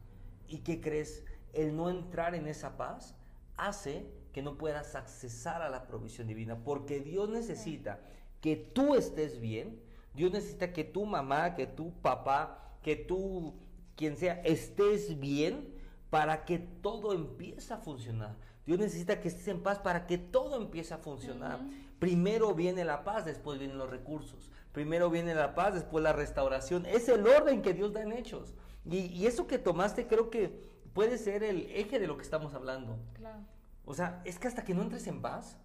¿Y 0.54 0.60
qué 0.60 0.80
crees? 0.80 1.24
El 1.52 1.76
no 1.76 1.90
entrar 1.90 2.36
en 2.36 2.46
esa 2.46 2.78
paz 2.78 3.16
hace 3.58 4.06
que 4.34 4.44
no 4.44 4.56
puedas 4.56 4.94
accesar 4.94 5.64
a 5.64 5.70
la 5.70 5.88
provisión 5.88 6.28
divina, 6.28 6.64
porque 6.64 7.00
Dios 7.00 7.28
necesita 7.28 8.02
que 8.40 8.56
tú 8.56 8.94
estés 8.94 9.40
bien, 9.40 9.82
Dios 10.14 10.32
necesita 10.32 10.72
que 10.72 10.84
tu 10.84 11.08
mamá, 11.08 11.56
que 11.56 11.66
tu 11.66 11.92
papá, 12.02 12.78
que 12.84 12.96
tú, 12.96 13.56
quien 13.96 14.16
sea, 14.16 14.42
estés 14.44 15.20
bien 15.20 15.74
para 16.12 16.46
que 16.46 16.60
todo 16.60 17.14
empiece 17.14 17.74
a 17.74 17.78
funcionar. 17.78 18.36
Dios 18.68 18.78
necesita 18.78 19.20
que 19.20 19.30
estés 19.30 19.48
en 19.48 19.64
paz 19.64 19.80
para 19.80 20.06
que 20.06 20.20
todo 20.20 20.62
empiece 20.62 20.94
a 20.94 21.00
funcionar. 21.00 21.62
Primero 21.98 22.54
viene 22.54 22.86
la 22.86 23.04
paz, 23.04 23.26
después 23.26 23.58
vienen 23.58 23.80
los 23.80 23.90
recursos. 23.90 24.52
Primero 24.72 25.10
viene 25.10 25.34
la 25.34 25.56
paz, 25.56 25.74
después 25.74 26.04
la 26.04 26.14
restauración. 26.14 26.86
Es 26.86 27.10
el 27.10 27.26
orden 27.26 27.64
que 27.64 27.74
Dios 27.74 27.92
da 27.92 28.04
en 28.04 28.12
hechos. 28.12 28.54
Y, 28.90 29.26
eso 29.26 29.48
que 29.48 29.58
tomaste 29.58 30.08
creo 30.08 30.30
que 30.30 30.62
puede 30.94 31.18
ser 31.18 31.44
el 31.44 31.70
eje 31.72 32.00
de 32.00 32.08
lo 32.08 32.18
que 32.18 32.24
estamos 32.24 32.54
hablando. 32.54 32.98
Claro. 33.14 33.40
O 33.86 33.94
sea, 33.94 34.22
es 34.26 34.40
que 34.40 34.48
hasta 34.48 34.64
que 34.64 34.74
no 34.74 34.82
entres 34.82 35.08
en 35.08 35.22
paz, 35.22 35.58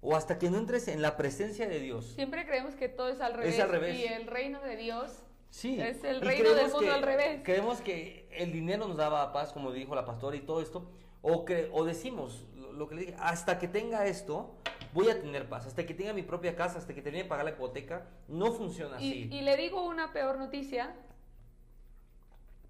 o 0.00 0.14
hasta 0.14 0.38
que 0.38 0.50
no 0.50 0.58
entres 0.58 0.88
en 0.88 1.02
la 1.02 1.16
presencia 1.16 1.68
de 1.68 1.80
Dios. 1.80 2.12
Siempre 2.14 2.46
creemos 2.46 2.74
que 2.74 2.88
todo 2.88 3.08
es 3.08 3.20
al 3.20 3.34
revés. 3.34 3.54
Es 3.54 3.60
al 3.60 3.70
revés. 3.70 3.98
Y 3.98 4.04
el 4.04 4.26
reino 4.26 4.60
de 4.60 4.76
Dios 4.76 5.22
sí. 5.50 5.80
es 5.80 6.04
el 6.04 6.20
reino 6.20 6.52
del 6.52 6.70
mundo 6.70 6.92
al 6.92 7.02
revés. 7.02 7.40
Creemos 7.42 7.80
que 7.80 8.28
el 8.30 8.52
dinero 8.52 8.86
nos 8.86 8.96
daba 8.96 9.32
paz, 9.32 9.52
como 9.52 9.72
dijo 9.72 9.94
la 9.94 10.04
pastora 10.04 10.36
y 10.36 10.40
todo 10.40 10.60
esto. 10.60 10.90
O, 11.22 11.44
que, 11.44 11.68
o 11.72 11.84
decimos 11.84 12.46
lo 12.76 12.88
que 12.88 12.94
le 12.94 13.00
dije, 13.02 13.16
hasta 13.18 13.58
que 13.58 13.68
tenga 13.68 14.06
esto, 14.06 14.54
voy 14.92 15.08
a 15.08 15.20
tener 15.20 15.48
paz. 15.48 15.66
Hasta 15.66 15.84
que 15.84 15.94
tenga 15.94 16.12
mi 16.12 16.22
propia 16.22 16.54
casa, 16.54 16.78
hasta 16.78 16.94
que 16.94 17.02
termine 17.02 17.24
de 17.24 17.28
pagar 17.28 17.44
la 17.44 17.52
hipoteca, 17.52 18.06
no 18.28 18.52
funciona 18.52 18.96
así. 18.96 19.28
Y 19.32 19.40
le 19.40 19.56
digo 19.56 19.84
una 19.86 20.12
peor 20.12 20.38
noticia, 20.38 20.94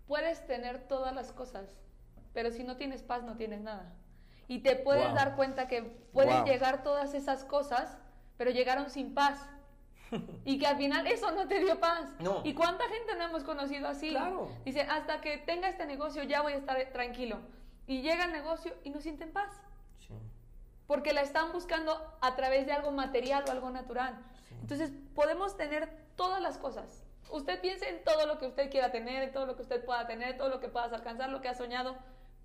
puedes 0.07 0.47
tener 0.47 0.87
todas 0.88 1.14
las 1.14 1.33
cosas, 1.33 1.69
pero 2.33 2.51
si 2.51 2.64
no 2.64 2.77
tienes 2.77 3.03
paz 3.03 3.23
no 3.23 3.37
tienes 3.37 3.61
nada. 3.61 3.92
Y 4.49 4.61
te 4.61 4.77
puedes 4.77 5.12
dar 5.14 5.35
cuenta 5.35 5.66
que 5.66 5.83
pueden 6.12 6.45
llegar 6.45 6.83
todas 6.85 7.14
esas 7.14 7.45
cosas, 7.45 7.99
pero 8.37 8.51
llegaron 8.51 8.90
sin 8.90 9.14
paz. 9.14 9.49
y 10.45 10.59
que 10.59 10.66
al 10.66 10.77
final 10.77 11.07
eso 11.09 11.33
no 11.33 11.49
te 11.49 11.59
dio 11.59 11.81
paz. 11.81 12.09
¿Y 12.45 12.55
cuánta 12.55 12.85
gente 12.85 13.16
no 13.16 13.25
hemos 13.25 13.42
conocido 13.42 13.88
así? 13.88 14.11
Claro. 14.11 14.49
Dice, 14.64 14.83
hasta 14.83 15.21
que 15.21 15.38
tenga 15.38 15.69
este 15.69 15.85
negocio 15.85 16.23
ya 16.23 16.42
voy 16.42 16.53
a 16.53 16.57
estar 16.57 16.79
tranquilo. 16.92 17.38
Y 17.88 18.03
llega 18.03 18.25
el 18.25 18.33
negocio 18.33 18.73
y 18.85 18.90
no 18.90 19.01
sienten 19.01 19.33
paz. 19.33 19.51
Porque 20.87 21.12
la 21.12 21.23
están 21.23 21.51
buscando 21.53 22.16
a 22.21 22.37
través 22.37 22.66
de 22.66 22.73
algo 22.73 22.92
material 22.92 23.45
o 23.49 23.51
algo 23.51 23.71
natural. 23.71 24.16
Entonces 24.61 24.92
podemos 25.14 25.57
tener 25.57 25.90
todas 26.14 26.40
las 26.40 26.59
cosas, 26.59 27.03
Usted 27.31 27.61
piense 27.61 27.89
en 27.89 28.05
todo 28.05 28.27
lo 28.27 28.39
que 28.39 28.47
usted 28.47 28.71
quiera 28.71 28.91
tener, 28.91 29.23
en 29.23 29.33
todo 29.33 29.47
lo 29.47 29.57
que 29.57 29.62
usted 29.62 29.85
pueda 29.85 30.07
tener, 30.07 30.37
todo 30.37 30.49
lo 30.49 30.61
que 30.61 30.69
puedas 30.69 30.93
alcanzar, 30.93 31.31
lo 31.31 31.41
que 31.41 31.49
ha 31.49 31.55
soñado. 31.55 31.97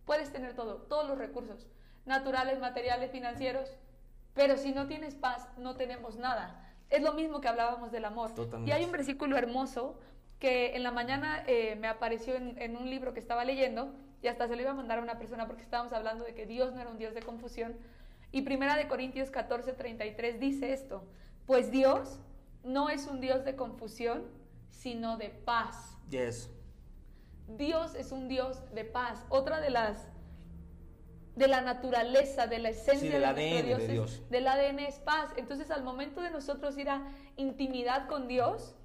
Puedes 0.06 0.32
tener 0.32 0.56
todo, 0.56 0.78
todos 0.78 1.08
los 1.08 1.18
recursos, 1.18 1.68
naturales, 2.06 2.60
materiales, 2.60 3.12
financieros. 3.12 3.78
Pero 4.34 4.58
si 4.58 4.72
no 4.72 4.88
tienes 4.88 5.16
paz, 5.16 5.48
no 5.58 5.76
tenemos 5.76 6.16
nada. 6.18 6.74
Es 6.90 7.02
lo 7.02 7.14
mismo 7.14 7.42
que 7.42 7.48
hablábamos 7.48 7.92
del 7.92 8.06
amor. 8.06 8.32
Y 8.66 8.72
hay 8.72 8.84
un 8.84 8.92
versículo 8.92 9.38
hermoso 9.38 10.00
que 10.40 10.76
en 10.76 10.84
la 10.84 10.92
mañana 10.92 11.44
eh, 11.48 11.76
me 11.76 11.88
apareció 11.88 12.36
en, 12.36 12.60
en, 12.62 12.76
un 12.76 12.90
libro 12.90 13.14
que 13.14 13.20
estaba 13.20 13.46
leyendo 13.46 13.94
y 14.24 14.28
hasta 14.28 14.48
se 14.48 14.56
lo 14.56 14.62
iba 14.62 14.72
a 14.72 14.74
mandar 14.74 14.98
a 14.98 15.02
una 15.02 15.18
persona 15.20 15.46
porque 15.46 15.62
estábamos 15.62 15.94
hablando 15.94 16.26
de 16.26 16.34
que 16.34 16.46
Dios 16.48 16.74
no 16.74 16.82
era 16.82 16.90
un 16.90 16.98
Dios 16.98 17.14
de 17.14 17.22
confusión. 17.22 17.76
Y 18.32 18.42
primera 18.42 18.76
de 18.76 18.88
Corintios 18.88 19.30
14, 19.30 19.74
33 19.74 20.40
dice 20.40 20.74
esto, 20.74 21.04
pues 21.46 21.70
Dios 21.70 22.20
no 22.64 22.90
es 22.90 23.08
un 23.08 23.20
Dios 23.20 23.44
de 23.44 23.56
confusión, 23.56 24.24
sino 24.72 25.18
de 25.18 25.30
paz. 25.30 25.98
Yes. 26.10 26.50
Dios 27.48 27.96
es 27.96 28.12
un 28.12 28.28
Dios 28.28 28.62
de 28.74 28.86
paz. 28.86 29.26
Otra 29.30 29.62
de 29.62 29.70
las 29.70 30.08
de 31.36 31.48
la 31.48 31.62
naturaleza, 31.62 32.48
de 32.48 32.60
la 32.60 32.70
esencia 32.70 33.10
del 33.10 33.24
ADN 33.24 33.66
Dios, 33.66 33.80
de 33.80 33.88
Dios. 33.88 34.30
del 34.30 34.48
ADN 34.48 34.80
es 34.80 35.00
paz. 35.00 35.32
Entonces, 35.38 35.72
al 35.72 35.84
momento 35.84 36.22
de 36.22 36.30
nosotros 36.30 36.78
ir 36.78 36.90
a 36.90 37.08
intimidad 37.38 38.08
con 38.08 38.28
Dios, 38.28 38.76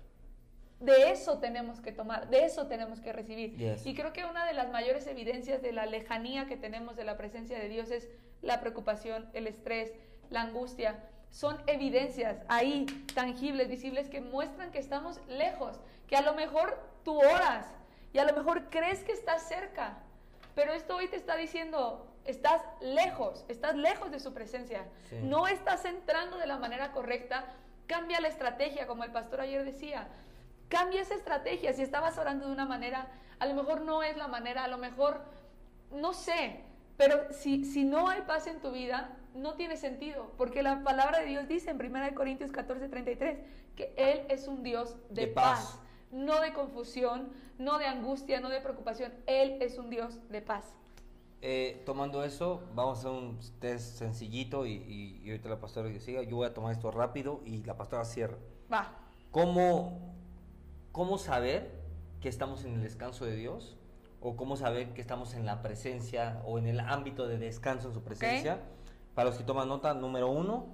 de 0.81 1.11
eso 1.11 1.39
tenemos 1.39 1.81
que 1.81 1.91
tomar, 1.91 2.29
de 2.29 2.45
eso 2.45 2.67
tenemos 2.67 3.01
que 3.01 3.13
recibir. 3.13 3.57
Y 3.85 3.95
creo 3.95 4.13
que 4.13 4.25
una 4.25 4.47
de 4.47 4.53
las 4.53 4.71
mayores 4.71 5.07
evidencias 5.07 5.61
de 5.61 5.73
la 5.73 5.87
lejanía 5.87 6.47
que 6.47 6.57
tenemos 6.57 6.97
de 6.97 7.05
la 7.05 7.17
presencia 7.17 7.59
de 7.59 7.69
Dios 7.69 7.91
es 7.91 8.09
la 8.43 8.61
preocupación, 8.61 9.29
el 9.33 9.47
estrés, 9.47 9.93
la 10.31 10.43
angustia 10.43 11.11
son 11.31 11.61
evidencias 11.67 12.39
ahí, 12.49 12.87
tangibles, 13.15 13.69
visibles, 13.69 14.09
que 14.09 14.21
muestran 14.21 14.71
que 14.71 14.79
estamos 14.79 15.21
lejos, 15.29 15.79
que 16.07 16.17
a 16.17 16.23
lo 16.23 16.35
mejor 16.35 16.79
tú 17.05 17.19
oras 17.19 17.67
y 18.13 18.19
a 18.19 18.25
lo 18.25 18.33
mejor 18.33 18.71
crees 18.71 19.05
que 19.05 19.13
estás 19.13 19.47
cerca, 19.49 19.99
pero 20.55 20.73
esto 20.73 20.97
hoy 20.97 21.09
te 21.09 21.17
está 21.17 21.37
diciendo, 21.37 22.07
estás 22.25 22.63
lejos, 22.81 23.45
estás 23.49 23.77
lejos 23.77 24.11
de 24.11 24.21
su 24.21 24.33
presencia, 24.33 24.87
no 25.23 25.47
estás 25.47 25.85
entrando 25.85 26.39
de 26.39 26.47
la 26.47 26.59
manera 26.59 26.93
correcta, 26.93 27.45
cambia 27.87 28.21
la 28.21 28.29
estrategia, 28.29 28.87
como 28.87 29.05
el 29.05 29.13
pastor 29.13 29.43
ayer 29.43 29.65
decía, 29.65 30.09
cambia 30.69 31.03
esa 31.03 31.15
estrategia, 31.15 31.73
si 31.73 31.83
estabas 31.83 32.19
orando 32.19 32.47
de 32.47 32.53
una 32.53 32.65
manera, 32.65 33.09
a 33.39 33.47
lo 33.47 33.55
mejor 33.55 33.83
no 33.83 34.03
es 34.03 34.17
la 34.17 34.29
manera, 34.29 34.65
a 34.65 34.69
lo 34.69 34.79
mejor, 34.79 35.21
no 35.91 36.13
sé, 36.15 36.63
Pero 36.97 37.31
si, 37.31 37.67
si 37.67 37.85
no 37.85 38.09
hay 38.09 38.23
paz 38.23 38.47
en 38.47 38.61
tu 38.61 38.71
vida, 38.71 39.11
no 39.37 39.55
tiene 39.55 39.77
sentido, 39.77 40.33
porque 40.37 40.63
la 40.63 40.83
palabra 40.83 41.21
de 41.21 41.27
Dios 41.27 41.49
dice 41.49 41.71
en 41.71 41.77
1 41.81 42.15
Corintios 42.15 42.51
14, 42.53 42.89
33 42.89 43.39
que 43.77 43.93
Él 43.97 44.23
es 44.29 44.49
un 44.49 44.63
Dios 44.63 44.97
de, 45.11 45.27
De 45.27 45.29
paz. 45.29 45.61
paz. 45.73 45.81
no 46.11 46.41
de 46.41 46.53
confusión, 46.53 47.29
no 47.59 47.79
de 47.79 47.87
angustia, 47.87 48.41
no 48.41 48.49
de 48.49 48.61
preocupación. 48.61 49.13
Él 49.27 49.59
es 49.61 49.79
un 49.79 49.91
Dios 49.91 50.19
de 50.31 50.41
paz. 50.43 50.65
Eh, 51.43 51.83
tomando 51.85 52.25
eso, 52.25 52.63
vamos 52.75 52.99
a 52.99 53.01
hacer 53.01 53.11
un 53.13 53.39
test 53.61 53.99
sencillito 53.99 54.65
y, 54.67 54.73
y- 54.73 55.21
y 55.23 55.31
ahorita 55.31 55.49
la 55.51 55.61
pastora 55.61 55.91
que 55.93 56.01
siga. 56.01 56.23
Yo 56.23 56.37
voy 56.37 56.47
a 56.47 56.55
tomar 56.55 56.73
esto 56.73 56.91
rápido 56.91 57.43
y 57.45 57.63
la 57.65 57.77
pastora 57.77 58.05
cierra. 58.05 58.39
Va. 58.73 58.91
¿Cómo, 59.31 60.15
¿Cómo 60.93 61.19
saber 61.19 61.71
que 62.23 62.29
estamos 62.31 62.65
en 62.65 62.75
el 62.75 62.83
descanso 62.83 63.27
de 63.27 63.37
Dios? 63.37 63.77
¿O 64.23 64.35
cómo 64.37 64.57
saber 64.57 64.95
que 64.95 65.03
estamos 65.03 65.35
en 65.35 65.45
la 65.45 65.61
presencia 65.61 66.41
o 66.47 66.59
en 66.59 66.67
el 66.67 66.81
ámbito 66.81 67.29
de 67.29 67.37
descanso 67.37 67.89
en 67.89 67.95
su 67.95 68.03
presencia? 68.03 68.61
Para 69.17 69.31
los 69.31 69.39
que 69.39 69.45
toman 69.45 69.67
nota, 69.67 69.95
número 69.95 70.29
uno, 70.29 70.67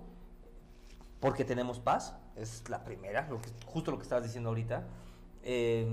porque 1.21 1.45
tenemos 1.45 1.79
paz. 1.79 2.17
Es 2.35 2.69
la 2.69 2.83
primera, 2.83 3.29
lo 3.31 3.41
que, 3.41 3.49
justo 3.67 3.93
lo 3.93 3.99
que 3.99 4.03
estabas 4.03 4.25
diciendo 4.25 4.49
ahorita. 4.49 4.85
Eh, 5.45 5.87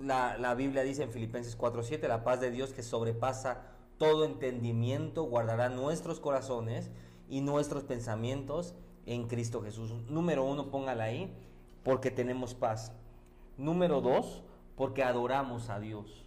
la, 0.00 0.36
la 0.36 0.54
Biblia 0.54 0.82
dice 0.82 1.04
en 1.04 1.12
Filipenses 1.12 1.56
4:7, 1.56 2.08
la 2.08 2.24
paz 2.24 2.40
de 2.40 2.50
Dios 2.50 2.72
que 2.72 2.82
sobrepasa 2.82 3.62
todo 3.98 4.24
entendimiento 4.24 5.22
guardará 5.22 5.68
nuestros 5.68 6.18
corazones 6.18 6.90
y 7.28 7.40
nuestros 7.40 7.84
pensamientos 7.84 8.74
en 9.06 9.28
Cristo 9.28 9.62
Jesús. 9.62 9.92
Número 10.08 10.42
uno, 10.42 10.72
póngala 10.72 11.04
ahí, 11.04 11.32
porque 11.84 12.10
tenemos 12.10 12.54
paz. 12.54 12.92
Número 13.56 14.00
dos, 14.00 14.42
porque 14.74 15.04
adoramos 15.04 15.68
a 15.68 15.78
Dios. 15.78 16.24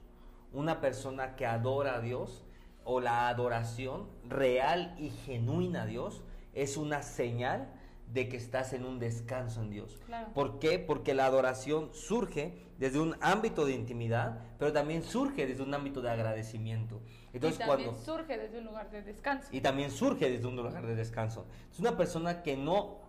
Una 0.54 0.80
persona 0.80 1.36
que 1.36 1.46
adora 1.46 1.96
a 1.96 2.00
Dios 2.00 2.46
o 2.86 3.00
la 3.00 3.30
adoración 3.30 4.08
real 4.28 4.96
y 4.98 5.10
genuina 5.10 5.84
a 5.84 5.86
Dios 5.86 6.24
es 6.54 6.78
una 6.78 7.02
señal 7.04 7.74
de 8.12 8.30
que 8.30 8.38
estás 8.38 8.74
en 8.74 8.86
un 8.86 9.00
descanso 9.00 9.62
en 9.62 9.70
Dios. 9.72 10.00
Claro. 10.06 10.32
¿Por 10.34 10.60
qué? 10.60 10.78
Porque 10.78 11.14
la 11.14 11.26
adoración 11.26 11.90
surge 11.94 12.54
desde 12.78 13.00
un 13.00 13.16
ámbito 13.22 13.66
de 13.66 13.74
intimidad, 13.74 14.40
pero 14.60 14.72
también 14.72 15.04
surge 15.04 15.48
desde 15.48 15.64
un 15.64 15.74
ámbito 15.74 16.02
de 16.02 16.12
agradecimiento. 16.12 17.02
Entonces, 17.34 17.60
y 17.60 17.66
también 17.66 17.90
cuando 17.90 18.06
surge 18.06 18.38
desde 18.38 18.60
un 18.60 18.66
lugar 18.66 18.92
de 18.92 19.02
descanso. 19.02 19.48
y 19.52 19.62
también 19.62 19.90
surge 19.90 20.30
desde 20.30 20.48
un 20.48 20.56
lugar 20.56 20.86
de 20.86 20.96
descanso. 20.96 21.48
Es 21.72 21.80
una 21.80 21.98
persona 21.98 22.44
que 22.44 22.56
no 22.56 23.00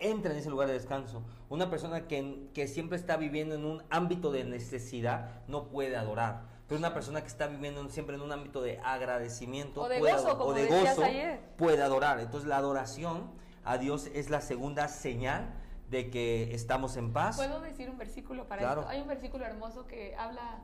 entra 0.00 0.32
en 0.32 0.38
ese 0.38 0.50
lugar 0.50 0.66
de 0.66 0.74
descanso, 0.74 1.22
una 1.48 1.70
persona 1.70 2.08
que, 2.08 2.48
que 2.54 2.66
siempre 2.66 2.96
está 2.96 3.16
viviendo 3.16 3.54
en 3.54 3.64
un 3.64 3.82
ámbito 3.90 4.32
de 4.32 4.44
necesidad, 4.44 5.42
no 5.46 5.68
puede 5.68 5.96
adorar. 5.96 6.49
Pero 6.70 6.78
una 6.78 6.94
persona 6.94 7.20
que 7.20 7.26
está 7.26 7.48
viviendo 7.48 7.80
en- 7.80 7.90
siempre 7.90 8.14
en 8.14 8.22
un 8.22 8.30
ámbito 8.30 8.62
de 8.62 8.78
agradecimiento 8.78 9.82
O 9.82 9.88
de 9.88 9.98
puede 9.98 10.12
gozo, 10.12 10.38
como 10.38 10.50
o 10.50 10.54
de 10.54 10.62
decías 10.66 10.94
gozo, 10.96 11.04
ayer. 11.04 11.40
puede 11.56 11.82
adorar. 11.82 12.20
Entonces 12.20 12.48
la 12.48 12.58
adoración 12.58 13.28
a 13.64 13.76
Dios 13.76 14.06
es 14.14 14.30
la 14.30 14.40
segunda 14.40 14.86
señal 14.86 15.52
de 15.90 16.10
que 16.10 16.54
estamos 16.54 16.96
en 16.96 17.12
paz. 17.12 17.36
¿Puedo 17.38 17.60
decir 17.60 17.90
un 17.90 17.98
versículo 17.98 18.46
para 18.46 18.60
Claro. 18.62 18.82
esto? 18.82 18.90
Hay 18.92 19.00
un 19.00 19.08
versículo 19.08 19.44
hermoso 19.44 19.88
que 19.88 20.14
habla 20.14 20.60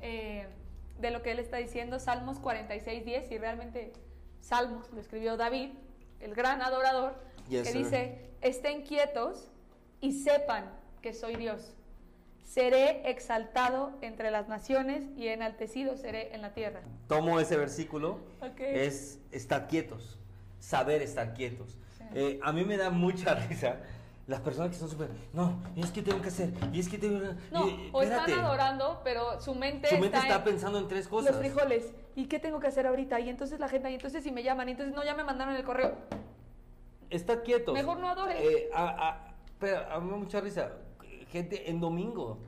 eh, 0.00 0.46
de 1.00 1.10
lo 1.10 1.22
que 1.22 1.32
él 1.32 1.40
está 1.40 1.56
diciendo, 1.56 1.98
Salmos 1.98 2.38
46, 2.38 3.04
10, 3.04 3.28
y 3.32 3.38
realmente 3.38 3.92
Salmos 4.40 4.88
lo 4.92 5.00
escribió 5.00 5.36
David, 5.36 5.70
el 6.20 6.36
gran 6.36 6.62
adorador, 6.62 7.16
Yes, 7.48 7.64
que 7.66 7.72
sir. 7.72 7.82
dice, 7.84 8.30
estén 8.42 8.82
quietos 8.82 9.50
y 10.00 10.12
sepan 10.22 10.70
que 11.02 11.12
soy 11.14 11.34
Dios. 11.34 11.74
Seré 12.58 13.02
exaltado 13.10 13.92
entre 14.00 14.30
las 14.30 14.48
naciones 14.48 15.04
y 15.18 15.28
enaltecido 15.28 15.98
seré 15.98 16.34
en 16.34 16.40
la 16.40 16.54
tierra. 16.54 16.80
tomo 17.06 17.38
ese 17.40 17.58
versículo, 17.58 18.20
Ok. 18.40 18.60
es 18.60 19.18
estar 19.32 19.68
quietos, 19.68 20.18
saber 20.58 21.02
estar 21.02 21.34
quietos. 21.34 21.76
Sí. 21.98 22.04
Eh, 22.14 22.40
a 22.42 22.50
mí 22.54 22.64
me 22.64 22.78
da 22.78 22.88
mucha 22.88 23.34
risa 23.50 23.76
las 24.26 24.40
personas 24.40 24.70
que 24.70 24.78
son 24.78 24.88
súper, 24.88 25.10
no, 25.34 25.60
y 25.76 25.82
es 25.82 25.90
que 25.90 26.00
tengo 26.00 26.22
que 26.22 26.28
hacer, 26.28 26.48
y 26.72 26.80
es 26.80 26.88
que 26.88 26.96
tengo 26.96 27.20
No, 27.50 27.68
y- 27.68 27.90
o 27.92 28.00
están 28.00 28.30
adorando, 28.32 29.02
pero 29.04 29.38
su 29.42 29.54
mente, 29.54 29.88
Su 29.88 29.98
mente 29.98 30.16
está, 30.16 30.20
está 30.28 30.36
en 30.38 30.44
pensando 30.44 30.78
en 30.78 30.88
tres 30.88 31.06
cosas. 31.06 31.32
los 31.32 31.40
frijoles. 31.40 31.92
¿Y 32.16 32.28
qué 32.28 32.38
tengo 32.38 32.60
que 32.60 32.68
hacer 32.68 32.86
ahorita? 32.86 33.20
Y 33.20 33.28
entonces 33.28 33.60
la 33.60 33.68
gente, 33.68 33.90
y 33.90 33.94
entonces 33.94 34.24
si 34.24 34.32
me 34.32 34.42
llaman, 34.42 34.70
y 34.70 34.72
entonces 34.72 34.94
no, 34.94 35.04
ya 35.04 35.14
me 35.14 35.22
mandaron 35.22 35.54
el 35.54 35.64
correo. 35.64 35.96
Estar 37.10 37.42
quietos. 37.42 37.74
Mejor 37.74 37.98
no 37.98 38.08
adores. 38.08 38.36
Eh, 38.40 38.70
a, 38.74 39.08
a- 39.08 39.34
pero 39.58 39.80
a 39.90 40.00
mí 40.00 40.06
me 40.06 40.12
da 40.12 40.16
mucha 40.18 40.40
risa. 40.40 40.72
Gente 41.30 41.70
en 41.70 41.80
domingo, 41.80 42.38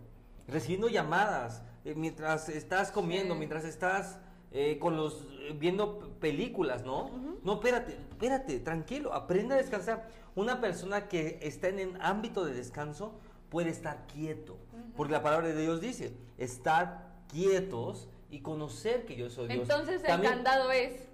recibiendo 0.48 0.88
llamadas, 0.88 1.62
eh, 1.84 1.94
mientras 1.94 2.48
estás 2.48 2.90
comiendo, 2.90 3.34
Sí. 3.34 3.38
mientras 3.38 3.64
estás 3.64 4.18
eh, 4.52 4.78
con 4.80 4.96
los 4.96 5.26
eh, 5.42 5.54
viendo 5.56 6.10
películas, 6.18 6.82
¿no? 6.84 7.10
No, 7.44 7.54
espérate, 7.54 7.92
espérate, 8.10 8.58
tranquilo, 8.58 9.12
aprende 9.14 9.54
a 9.54 9.58
descansar. 9.58 10.08
Una 10.34 10.60
persona 10.60 11.06
que 11.08 11.38
está 11.42 11.68
en 11.68 11.78
el 11.78 11.96
ámbito 12.00 12.44
de 12.44 12.52
descanso 12.54 13.12
puede 13.48 13.70
estar 13.70 14.06
quieto, 14.08 14.56
porque 14.96 15.12
la 15.12 15.22
palabra 15.22 15.46
de 15.48 15.60
Dios 15.60 15.80
dice, 15.80 16.16
estar 16.38 17.10
quietos 17.28 18.08
y 18.28 18.40
conocer 18.40 19.04
que 19.06 19.14
yo 19.16 19.30
soy 19.30 19.46
Dios. 19.48 19.60
Entonces 19.62 20.00
el 20.02 20.06
También- 20.08 20.32
candado 20.34 20.72
es 20.72 21.08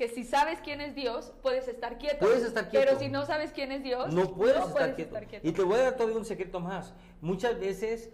que 0.00 0.08
si 0.08 0.24
sabes 0.24 0.60
quién 0.64 0.80
es 0.80 0.94
Dios, 0.94 1.34
puedes 1.42 1.68
estar 1.68 1.98
quieto. 1.98 2.20
Puedes 2.20 2.42
estar 2.42 2.70
quieto. 2.70 2.86
Pero 2.86 2.98
si 2.98 3.10
no 3.10 3.26
sabes 3.26 3.52
quién 3.52 3.70
es 3.70 3.82
Dios, 3.82 4.10
No 4.14 4.34
puedes, 4.34 4.56
estar, 4.56 4.72
puedes 4.72 4.94
quieto. 4.94 5.14
estar 5.14 5.28
quieto. 5.28 5.46
Y 5.46 5.52
te 5.52 5.62
voy 5.62 5.78
a 5.78 5.82
dar 5.82 5.96
todavía 5.96 6.16
un 6.16 6.24
secreto 6.24 6.58
más. 6.58 6.94
Muchas 7.20 7.60
veces 7.60 8.08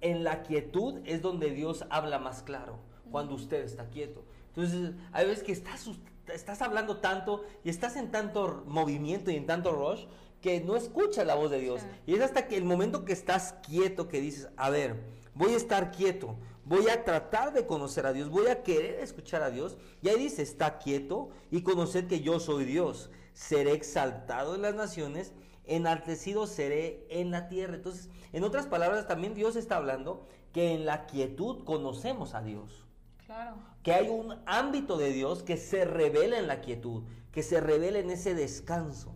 en 0.00 0.24
la 0.24 0.42
quietud 0.42 1.00
es 1.04 1.22
donde 1.22 1.50
Dios 1.50 1.84
habla 1.90 2.18
más 2.18 2.42
claro, 2.42 2.80
cuando 3.12 3.36
usted 3.36 3.62
está 3.62 3.90
quieto. 3.90 4.24
Entonces, 4.48 4.90
hay 5.12 5.26
veces 5.26 5.44
que 5.44 5.52
estás, 5.52 5.88
estás 6.34 6.62
hablando 6.62 6.96
tanto 6.96 7.44
y 7.62 7.70
estás 7.70 7.94
en 7.94 8.10
tanto 8.10 8.64
movimiento 8.66 9.30
y 9.30 9.36
en 9.36 9.46
tanto 9.46 9.70
rush 9.70 10.04
que 10.40 10.60
no 10.62 10.74
escuchas 10.74 11.24
la 11.24 11.36
voz 11.36 11.52
de 11.52 11.60
Dios. 11.60 11.80
Sí. 11.80 11.86
Y 12.06 12.14
es 12.16 12.22
hasta 12.22 12.48
que 12.48 12.56
el 12.56 12.64
momento 12.64 13.04
que 13.04 13.12
estás 13.12 13.52
quieto 13.64 14.08
que 14.08 14.20
dices, 14.20 14.48
a 14.56 14.68
ver, 14.68 14.96
voy 15.32 15.54
a 15.54 15.56
estar 15.56 15.92
quieto, 15.92 16.34
voy 16.68 16.88
a 16.88 17.04
tratar 17.04 17.52
de 17.52 17.66
conocer 17.66 18.06
a 18.06 18.12
Dios, 18.12 18.28
voy 18.28 18.48
a 18.48 18.62
querer 18.62 19.00
escuchar 19.00 19.42
a 19.42 19.50
Dios. 19.50 19.76
Y 20.02 20.08
ahí 20.08 20.18
dice, 20.18 20.42
está 20.42 20.78
quieto 20.78 21.30
y 21.50 21.62
conocer 21.62 22.06
que 22.06 22.20
yo 22.20 22.38
soy 22.40 22.64
Dios. 22.64 23.10
Seré 23.32 23.72
exaltado 23.72 24.54
en 24.54 24.62
las 24.62 24.74
naciones, 24.74 25.32
enaltecido 25.64 26.46
seré 26.46 27.06
en 27.08 27.30
la 27.30 27.48
tierra. 27.48 27.74
Entonces, 27.76 28.10
en 28.32 28.44
otras 28.44 28.66
palabras, 28.66 29.06
también 29.06 29.34
Dios 29.34 29.56
está 29.56 29.76
hablando 29.76 30.26
que 30.52 30.72
en 30.74 30.84
la 30.84 31.06
quietud 31.06 31.64
conocemos 31.64 32.34
a 32.34 32.42
Dios 32.42 32.84
Claro. 33.26 33.56
que 33.82 33.92
hay 33.92 34.08
un 34.08 34.36
ámbito 34.46 34.96
de 34.96 35.12
Dios 35.12 35.42
que 35.42 35.56
se 35.56 35.84
revela 35.84 36.38
en 36.38 36.46
la 36.46 36.60
quietud, 36.60 37.02
que 37.32 37.42
se 37.42 37.60
revela 37.60 37.98
en 37.98 38.10
ese 38.10 38.34
descanso. 38.34 39.14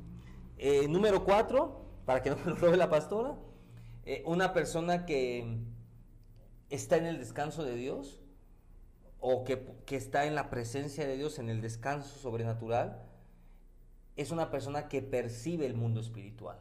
Eh, 0.58 0.86
número 0.88 1.24
cuatro, 1.24 1.80
para 2.04 2.22
que 2.22 2.30
no 2.30 2.36
me 2.36 2.44
lo 2.50 2.56
robe 2.56 2.76
la 2.76 2.90
pastora, 2.90 3.34
eh, 4.04 4.22
una 4.26 4.52
persona 4.52 5.06
que 5.06 5.58
está 6.74 6.96
en 6.96 7.06
el 7.06 7.18
descanso 7.18 7.64
de 7.64 7.74
Dios 7.76 8.20
o 9.20 9.44
que, 9.44 9.64
que 9.86 9.96
está 9.96 10.26
en 10.26 10.34
la 10.34 10.50
presencia 10.50 11.06
de 11.06 11.16
Dios, 11.16 11.38
en 11.38 11.48
el 11.48 11.60
descanso 11.60 12.18
sobrenatural, 12.18 13.02
es 14.16 14.30
una 14.30 14.50
persona 14.50 14.88
que 14.88 15.00
percibe 15.02 15.66
el 15.66 15.74
mundo 15.74 16.00
espiritual, 16.00 16.58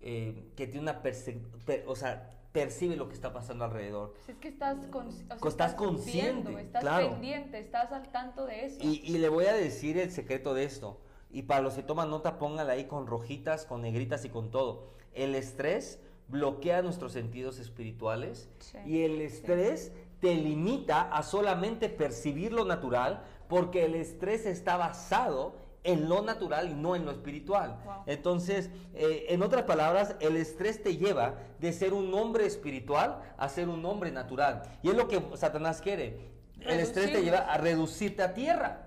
eh, 0.00 0.52
que 0.56 0.66
tiene 0.66 0.82
una 0.82 1.02
per- 1.02 1.84
o 1.86 1.96
sea, 1.96 2.30
percibe 2.52 2.96
lo 2.96 3.08
que 3.08 3.14
está 3.14 3.32
pasando 3.32 3.64
alrededor. 3.64 4.12
Pues 4.12 4.28
es 4.28 4.36
que 4.36 4.48
estás, 4.48 4.86
con, 4.86 5.08
o 5.08 5.12
sea, 5.12 5.36
Estás 5.48 5.74
consciente, 5.74 6.42
viendo, 6.50 6.58
estás 6.58 6.82
claro. 6.82 7.10
pendiente, 7.10 7.58
estás 7.58 7.90
al 7.92 8.08
tanto 8.12 8.46
de 8.46 8.66
eso. 8.66 8.78
Y, 8.80 9.00
y 9.04 9.18
le 9.18 9.28
voy 9.28 9.46
a 9.46 9.54
decir 9.54 9.98
el 9.98 10.10
secreto 10.12 10.54
de 10.54 10.64
esto. 10.64 11.00
Y 11.30 11.42
para 11.42 11.62
los 11.62 11.74
que 11.74 11.82
toman 11.82 12.10
nota, 12.10 12.38
póngala 12.38 12.74
ahí 12.74 12.84
con 12.84 13.08
rojitas, 13.08 13.64
con 13.66 13.82
negritas 13.82 14.24
y 14.24 14.28
con 14.28 14.52
todo. 14.52 14.92
El 15.14 15.34
estrés 15.34 15.98
bloquea 16.28 16.82
nuestros 16.82 17.12
sentidos 17.12 17.58
espirituales 17.58 18.48
Sí, 18.58 18.78
y 18.86 19.02
el 19.02 19.18
sí. 19.18 19.22
estrés 19.24 19.92
te 20.20 20.34
limita 20.34 21.02
a 21.02 21.22
solamente 21.22 21.88
percibir 21.88 22.52
lo 22.52 22.64
natural 22.64 23.22
porque 23.48 23.84
el 23.84 23.94
estrés 23.94 24.46
está 24.46 24.76
basado 24.76 25.56
en 25.84 26.08
lo 26.08 26.22
natural 26.22 26.70
y 26.70 26.74
no 26.74 26.96
en 26.96 27.04
lo 27.04 27.10
espiritual. 27.10 27.78
Wow. 27.84 27.94
Entonces, 28.06 28.70
eh, 28.94 29.26
en 29.28 29.42
otras 29.42 29.64
palabras, 29.64 30.16
el 30.20 30.36
estrés 30.36 30.82
te 30.82 30.96
lleva 30.96 31.34
de 31.60 31.72
ser 31.74 31.92
un 31.92 32.12
hombre 32.14 32.46
espiritual 32.46 33.20
a 33.36 33.48
ser 33.50 33.68
un 33.68 33.84
hombre 33.84 34.10
natural. 34.10 34.62
Y 34.82 34.88
es 34.88 34.96
lo 34.96 35.08
que 35.08 35.22
Satanás 35.34 35.82
quiere. 35.82 36.32
El 36.60 36.80
estrés 36.80 37.12
te 37.12 37.22
lleva 37.22 37.40
a 37.40 37.58
reducirte 37.58 38.22
a 38.22 38.32
tierra. 38.32 38.80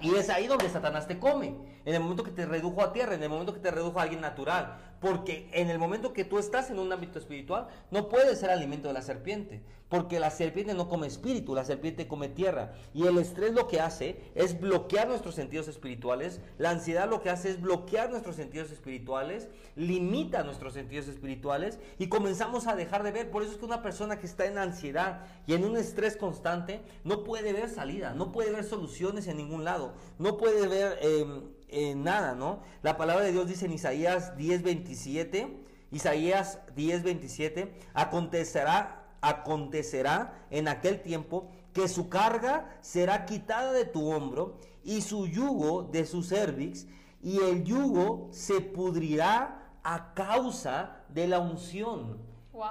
Y 0.00 0.14
es 0.14 0.30
ahí 0.30 0.46
donde 0.46 0.68
Satanás 0.68 1.08
te 1.08 1.18
come. 1.18 1.56
En 1.84 1.94
el 1.94 2.00
momento 2.00 2.22
que 2.22 2.30
te 2.30 2.46
redujo 2.46 2.80
a 2.84 2.92
tierra, 2.92 3.16
en 3.16 3.22
el 3.24 3.28
momento 3.28 3.52
que 3.52 3.58
te 3.58 3.72
redujo 3.72 3.98
a 3.98 4.02
alguien 4.02 4.20
natural. 4.20 4.87
Porque 5.00 5.48
en 5.52 5.70
el 5.70 5.78
momento 5.78 6.12
que 6.12 6.24
tú 6.24 6.38
estás 6.38 6.70
en 6.70 6.78
un 6.78 6.92
ámbito 6.92 7.18
espiritual, 7.18 7.68
no 7.90 8.08
puedes 8.08 8.40
ser 8.40 8.50
alimento 8.50 8.88
de 8.88 8.94
la 8.94 9.02
serpiente, 9.02 9.62
porque 9.88 10.20
la 10.20 10.30
serpiente 10.30 10.74
no 10.74 10.88
come 10.88 11.06
espíritu, 11.06 11.54
la 11.54 11.64
serpiente 11.64 12.08
come 12.08 12.28
tierra. 12.28 12.74
Y 12.92 13.06
el 13.06 13.16
estrés 13.18 13.52
lo 13.52 13.68
que 13.68 13.80
hace 13.80 14.20
es 14.34 14.60
bloquear 14.60 15.08
nuestros 15.08 15.34
sentidos 15.34 15.68
espirituales, 15.68 16.40
la 16.58 16.70
ansiedad 16.70 17.08
lo 17.08 17.22
que 17.22 17.30
hace 17.30 17.50
es 17.50 17.60
bloquear 17.60 18.10
nuestros 18.10 18.36
sentidos 18.36 18.70
espirituales, 18.70 19.48
limita 19.76 20.42
nuestros 20.42 20.74
sentidos 20.74 21.08
espirituales 21.08 21.78
y 21.98 22.08
comenzamos 22.08 22.66
a 22.66 22.74
dejar 22.74 23.02
de 23.02 23.12
ver. 23.12 23.30
Por 23.30 23.42
eso 23.42 23.52
es 23.52 23.58
que 23.58 23.64
una 23.64 23.82
persona 23.82 24.18
que 24.18 24.26
está 24.26 24.46
en 24.46 24.58
ansiedad 24.58 25.26
y 25.46 25.54
en 25.54 25.64
un 25.64 25.76
estrés 25.76 26.16
constante 26.16 26.82
no 27.04 27.24
puede 27.24 27.52
ver 27.52 27.70
salida, 27.70 28.14
no 28.14 28.32
puede 28.32 28.50
ver 28.50 28.64
soluciones 28.64 29.28
en 29.28 29.36
ningún 29.36 29.64
lado, 29.64 29.94
no 30.18 30.36
puede 30.36 30.66
ver... 30.66 31.57
Em, 31.68 32.02
nada, 32.02 32.34
¿no? 32.34 32.60
La 32.82 32.96
palabra 32.96 33.24
de 33.24 33.32
Dios 33.32 33.46
dice 33.46 33.66
en 33.66 33.72
Isaías 33.72 34.34
10:27, 34.36 35.48
Isaías 35.90 36.60
10:27, 36.74 37.70
acontecerá, 37.92 39.04
acontecerá 39.20 40.46
en 40.50 40.68
aquel 40.68 41.02
tiempo 41.02 41.50
que 41.74 41.88
su 41.88 42.08
carga 42.08 42.78
será 42.80 43.26
quitada 43.26 43.72
de 43.72 43.84
tu 43.84 44.10
hombro 44.10 44.56
y 44.82 45.02
su 45.02 45.26
yugo 45.26 45.82
de 45.82 46.06
su 46.06 46.22
cervix, 46.22 46.86
y 47.22 47.38
el 47.38 47.64
yugo 47.64 48.28
se 48.32 48.60
pudrirá 48.60 49.72
a 49.82 50.14
causa 50.14 51.02
de 51.10 51.26
la 51.26 51.38
unción. 51.38 52.18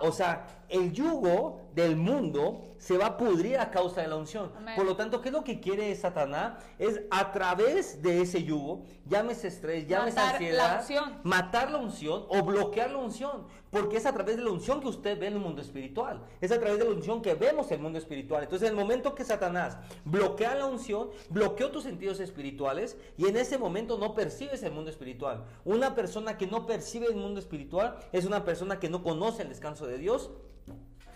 O 0.01 0.11
sea, 0.11 0.47
el 0.69 0.91
yugo 0.91 1.61
del 1.73 1.95
mundo 1.95 2.63
se 2.77 2.97
va 2.97 3.07
a 3.07 3.17
pudrir 3.17 3.57
a 3.57 3.71
causa 3.71 4.01
de 4.01 4.07
la 4.07 4.15
unción. 4.15 4.51
Por 4.75 4.85
lo 4.85 4.95
tanto, 4.95 5.21
¿qué 5.21 5.29
es 5.29 5.33
lo 5.33 5.43
que 5.43 5.59
quiere 5.59 5.93
Satanás? 5.95 6.63
Es 6.77 7.01
a 7.09 7.31
través 7.31 8.01
de 8.01 8.21
ese 8.21 8.43
yugo, 8.43 8.83
llámese 9.05 9.47
estrés, 9.47 9.87
llámese 9.87 10.17
matar 10.17 10.35
ansiedad, 10.35 10.85
la 10.89 11.19
matar 11.23 11.71
la 11.71 11.77
unción 11.77 12.25
o 12.29 12.43
bloquear 12.43 12.91
la 12.91 12.97
unción. 12.97 13.47
Porque 13.69 13.97
es 13.97 14.05
a 14.05 14.13
través 14.13 14.37
de 14.37 14.43
la 14.43 14.51
unción 14.51 14.79
que 14.79 14.87
usted 14.87 15.19
ve 15.19 15.27
en 15.27 15.33
el 15.33 15.39
mundo 15.39 15.61
espiritual. 15.61 16.23
Es 16.39 16.51
a 16.51 16.59
través 16.59 16.79
de 16.79 16.85
la 16.85 16.91
unción 16.91 17.21
que 17.21 17.35
vemos 17.35 17.69
el 17.71 17.79
mundo 17.79 17.99
espiritual. 17.99 18.43
Entonces, 18.43 18.69
en 18.69 18.77
el 18.77 18.81
momento 18.81 19.13
que 19.13 19.25
Satanás 19.25 19.77
bloquea 20.05 20.55
la 20.55 20.65
unción, 20.65 21.09
bloqueó 21.29 21.71
tus 21.71 21.83
sentidos 21.83 22.19
espirituales 22.19 22.97
y 23.17 23.27
en 23.27 23.37
ese 23.37 23.57
momento 23.57 23.97
no 23.97 24.15
percibes 24.15 24.63
el 24.63 24.71
mundo 24.71 24.89
espiritual. 24.89 25.43
Una 25.65 25.95
persona 25.95 26.37
que 26.37 26.47
no 26.47 26.65
percibe 26.65 27.07
el 27.07 27.15
mundo 27.15 27.39
espiritual 27.39 27.97
es 28.11 28.25
una 28.25 28.45
persona 28.45 28.79
que 28.79 28.89
no 28.89 29.03
conoce 29.03 29.41
el 29.41 29.49
descanso 29.49 29.85
de 29.85 29.97
Dios. 29.97 30.31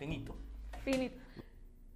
Finito. 0.01 0.35
Finito 0.83 1.15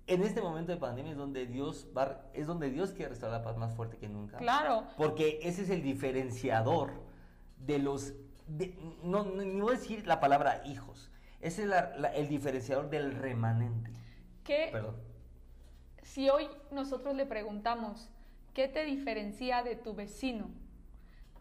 en 0.07 0.21
este 0.21 0.41
momento 0.41 0.71
de 0.71 0.77
pandemia 0.77 1.13
es 1.13 1.17
donde 1.17 1.47
Dios 1.47 1.87
va, 1.95 2.29
es 2.33 2.45
donde 2.45 2.69
Dios 2.69 2.91
quiere 2.91 3.09
restaurar 3.09 3.39
la 3.39 3.43
paz 3.43 3.57
más 3.57 3.73
fuerte 3.73 3.97
que 3.97 4.07
nunca. 4.07 4.37
Claro. 4.37 4.85
Porque 4.97 5.39
ese 5.41 5.63
es 5.63 5.69
el 5.69 5.81
diferenciador 5.81 6.91
de 7.57 7.79
los, 7.79 8.13
no, 9.03 9.25
ni 9.25 9.59
voy 9.59 9.75
a 9.75 9.79
decir 9.79 10.05
la 10.05 10.19
palabra 10.19 10.61
hijos, 10.65 11.11
ese 11.41 11.63
es 11.63 11.71
el 12.13 12.29
diferenciador 12.29 12.89
del 12.89 13.13
remanente. 13.13 13.91
¿Qué? 14.43 14.69
Perdón. 14.71 14.95
Si 16.03 16.29
hoy 16.29 16.47
nosotros 16.71 17.15
le 17.15 17.25
preguntamos, 17.25 18.09
¿qué 18.53 18.67
te 18.67 18.85
diferencia 18.85 19.63
de 19.63 19.75
tu 19.75 19.95
vecino? 19.95 20.51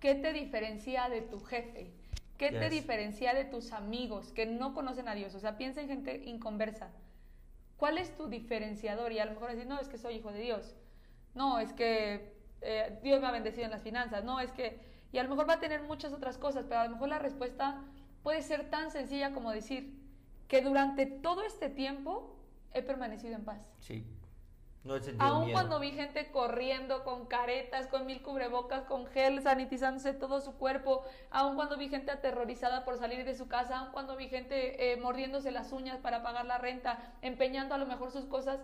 ¿Qué 0.01 0.15
te 0.15 0.33
diferencia 0.33 1.11
de 1.11 1.21
tu 1.21 1.41
jefe? 1.41 1.93
¿Qué 2.39 2.51
te 2.51 2.68
diferencia 2.68 3.32
de 3.32 3.45
tus 3.45 3.72
amigos 3.72 4.32
que 4.32 4.47
no 4.47 4.74
conocen 4.74 5.09
a 5.09 5.14
Dios? 5.14 5.35
O 5.35 5.41
sea, 5.41 5.57
piensa 5.57 5.80
en 5.80 5.89
gente 5.89 6.22
inconversa. 6.24 6.91
¿Cuál 7.76 7.99
es 7.99 8.16
tu 8.16 8.28
diferenciador? 8.28 9.12
Y 9.12 9.20
a 9.20 9.24
lo 9.24 9.32
mejor 9.32 9.51
decir, 9.51 9.66
no, 9.66 9.80
es 9.80 9.89
que 9.89 9.99
soy 9.99 10.16
hijo 10.16 10.32
de 10.32 10.41
Dios. 10.41 10.74
No, 11.35 11.61
es 11.61 11.72
que 11.72 12.35
eh, 12.61 12.99
Dios 13.03 13.20
me 13.20 13.28
ha 13.28 13.30
bendecido 13.30 13.64
en 13.64 13.70
las 13.70 13.82
finanzas. 13.82 14.24
No, 14.24 14.41
es 14.41 14.51
que... 14.53 14.80
Y 15.12 15.18
a 15.18 15.22
lo 15.22 15.28
mejor 15.28 15.49
va 15.49 15.55
a 15.55 15.61
tener 15.61 15.82
muchas 15.82 16.12
otras 16.12 16.39
cosas, 16.39 16.64
pero 16.68 16.80
a 16.80 16.85
lo 16.85 16.91
mejor 16.91 17.09
la 17.09 17.20
respuesta 17.20 17.80
puede 18.24 18.43
ser 18.43 18.68
tan 18.68 18.91
sencilla 18.91 19.32
como 19.32 19.53
decir 19.53 19.95
que 20.49 20.61
durante 20.61 21.07
todo 21.07 21.45
este 21.45 21.68
tiempo 21.68 22.37
he 22.72 22.82
permanecido 22.82 23.35
en 23.37 23.45
paz. 23.45 23.70
Sí. 23.78 24.05
No 24.85 24.97
Aún 25.18 25.51
cuando 25.51 25.80
vi 25.80 25.93
gente 25.93 26.30
corriendo 26.30 27.05
con 27.05 27.24
caretas, 27.24 27.87
con 27.87 28.05
mil 28.05 28.20
cubrebocas, 28.20 28.85
con 28.85 29.07
gel, 29.07 29.43
sanitizándose 29.43 30.12
todo 30.12 30.43
su 30.43 30.59
cuerpo, 30.59 31.05
aún 31.30 31.57
cuando 31.57 31.78
vi 31.78 31.89
gente 31.89 32.11
aterrorizada 32.11 32.85
por 32.85 32.99
salir 32.99 33.24
de 33.24 33.35
su 33.35 33.49
casa, 33.49 33.78
aún 33.78 33.93
cuando 33.93 34.14
vi 34.14 34.28
gente 34.28 34.93
eh, 34.93 34.99
mordiéndose 34.99 35.53
las 35.53 35.72
uñas 35.72 35.99
para 36.01 36.22
pagar 36.22 36.45
la 36.45 36.59
renta, 36.59 37.14
empeñando 37.22 37.74
a 37.74 37.78
lo 37.78 37.87
mejor 37.87 38.11
sus 38.11 38.26
cosas, 38.26 38.61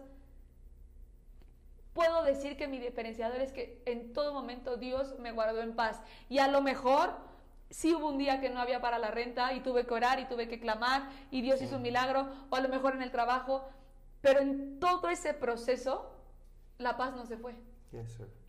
puedo 1.95 2.23
decir 2.23 2.59
que 2.59 2.69
mi 2.69 2.79
diferenciador 2.79 3.41
es 3.41 3.53
que 3.53 3.83
en 3.87 4.13
todo 4.13 4.35
momento 4.35 4.77
Dios 4.77 5.19
me 5.21 5.33
guardó 5.33 5.63
en 5.63 5.75
paz. 5.75 6.03
Y 6.29 6.39
a 6.39 6.49
lo 6.49 6.61
mejor 6.61 7.15
sí 7.71 7.95
hubo 7.95 8.09
un 8.09 8.19
día 8.19 8.43
que 8.43 8.51
no 8.51 8.61
había 8.61 8.83
para 8.83 8.99
la 8.99 9.11
renta 9.11 9.55
y 9.55 9.61
tuve 9.61 9.87
que 9.87 9.95
orar 9.95 10.21
y 10.21 10.27
tuve 10.27 10.49
que 10.49 10.61
clamar 10.61 11.09
y 11.31 11.41
Dios 11.41 11.63
hizo 11.63 11.77
un 11.77 11.83
milagro, 11.83 12.29
o 12.51 12.57
a 12.57 12.61
lo 12.61 12.69
mejor 12.69 12.95
en 12.95 13.01
el 13.01 13.11
trabajo, 13.11 13.65
pero 14.21 14.41
en 14.41 14.79
todo 14.81 15.09
ese 15.09 15.35
proceso, 15.35 16.11
la 16.79 16.97
paz 16.97 17.15
no 17.15 17.27
se 17.27 17.37
fue. 17.37 17.55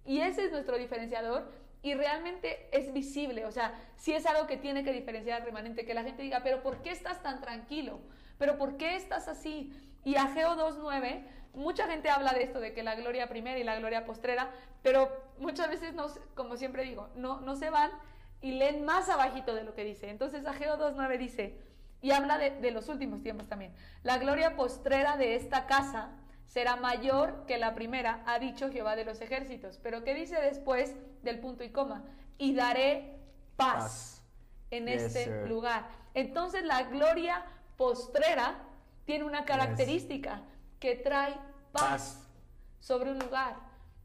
y 0.06 0.20
ese 0.20 0.46
es 0.46 0.52
nuestro 0.52 0.78
diferenciador 0.78 1.52
y 1.84 1.94
realmente 1.94 2.70
es 2.72 2.94
visible. 2.94 3.46
O 3.46 3.52
sea, 3.52 3.74
si 3.96 4.14
es 4.14 4.26
algo 4.26 4.48
que 4.48 4.58
tiene 4.58 4.84
que 4.84 4.94
diferenciar 4.94 5.42
al 5.42 5.46
remanente, 5.46 5.86
que 5.86 5.94
la 5.94 6.04
gente 6.04 6.22
diga, 6.22 6.42
pero 6.44 6.62
¿por 6.62 6.82
qué 6.82 6.92
estás 6.92 7.22
tan 7.22 7.42
tranquilo? 7.42 8.00
¿Pero 8.38 8.58
por 8.58 8.78
qué 8.78 8.96
estás 8.96 9.28
así? 9.28 9.74
Y 10.04 10.16
Ageo 10.16 10.56
2.9, 10.56 11.24
mucha 11.54 11.88
gente 11.88 12.10
habla 12.10 12.34
de 12.34 12.44
esto, 12.44 12.60
de 12.60 12.74
que 12.74 12.84
la 12.84 12.96
gloria 12.96 13.30
primera 13.30 13.60
y 13.60 13.64
la 13.64 13.78
gloria 13.78 14.06
postrera, 14.06 14.52
pero 14.82 15.12
muchas 15.38 15.70
veces, 15.70 15.94
no, 15.94 16.08
como 16.36 16.56
siempre 16.58 16.84
digo, 16.84 17.10
no, 17.16 17.42
no 17.42 17.56
se 17.56 17.70
van 17.70 17.92
y 18.42 18.54
leen 18.54 18.84
más 18.84 19.10
abajito 19.10 19.54
de 19.54 19.64
lo 19.64 19.74
que 19.74 19.84
dice. 19.84 20.10
Entonces 20.10 20.46
Ageo 20.46 20.78
2.9 20.78 21.18
dice, 21.18 21.56
y 22.02 22.12
habla 22.12 22.38
de, 22.38 22.72
los 22.72 22.90
últimos 22.90 23.22
tiempos 23.22 23.48
también. 23.48 23.74
La 24.04 24.18
gloria 24.18 24.56
postrera 24.56 25.18
de 25.18 25.36
esta 25.36 25.68
casa 25.68 26.10
será 26.48 26.76
mayor 26.76 27.46
que 27.46 27.58
la 27.58 27.76
primera, 27.76 28.24
ha 28.26 28.40
dicho 28.40 28.72
Jehová 28.72 28.96
de 28.96 29.06
los 29.06 29.22
ejércitos. 29.22 29.80
Pero 29.82 30.04
¿qué 30.04 30.14
dice 30.14 30.42
después 30.42 30.96
del 31.24 31.40
punto 31.40 31.64
y 31.64 31.70
coma? 31.70 32.04
Y 32.38 32.56
daré 32.56 33.20
paz, 33.56 34.22
en 34.72 34.88
este 34.88 35.48
lugar. 35.48 35.88
Entonces 36.14 36.64
la 36.64 36.84
gloria 36.84 37.46
postrera 37.78 38.56
tiene 39.06 39.26
una 39.26 39.46
característica 39.46 40.42
que 40.80 40.96
trae 40.96 41.36
paz, 41.72 42.28
sobre 42.80 43.12
un 43.12 43.20
lugar. 43.20 43.56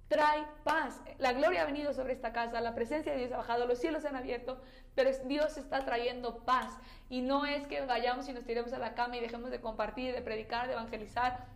Trae 0.09 0.45
paz. 0.63 1.01
La 1.19 1.33
gloria 1.33 1.63
ha 1.63 1.67
venido 1.67 1.93
sobre 1.93 2.13
esta 2.13 2.33
casa, 2.33 2.61
la 2.61 2.75
presencia 2.75 3.13
de 3.13 3.19
Dios 3.19 3.33
ha 3.33 3.39
bajado, 3.39 3.67
los 3.67 3.79
cielos 3.79 4.03
se 4.03 4.09
han 4.09 4.17
abierto, 4.17 4.61
pero 4.95 5.11
Dios 5.27 5.57
está 5.57 5.85
trayendo 5.85 6.45
paz. 6.45 6.79
Y 7.09 7.23
no 7.23 7.45
es 7.45 7.67
que 7.67 7.81
vayamos 7.85 8.29
y 8.29 8.33
nos 8.33 8.45
tiremos 8.45 8.73
a 8.73 8.79
la 8.79 8.95
cama 8.95 9.17
y 9.17 9.21
dejemos 9.21 9.51
de 9.51 9.61
compartir, 9.61 10.15
de 10.15 10.23
predicar, 10.23 10.69
de 10.69 10.75
evangelizar, 10.75 11.47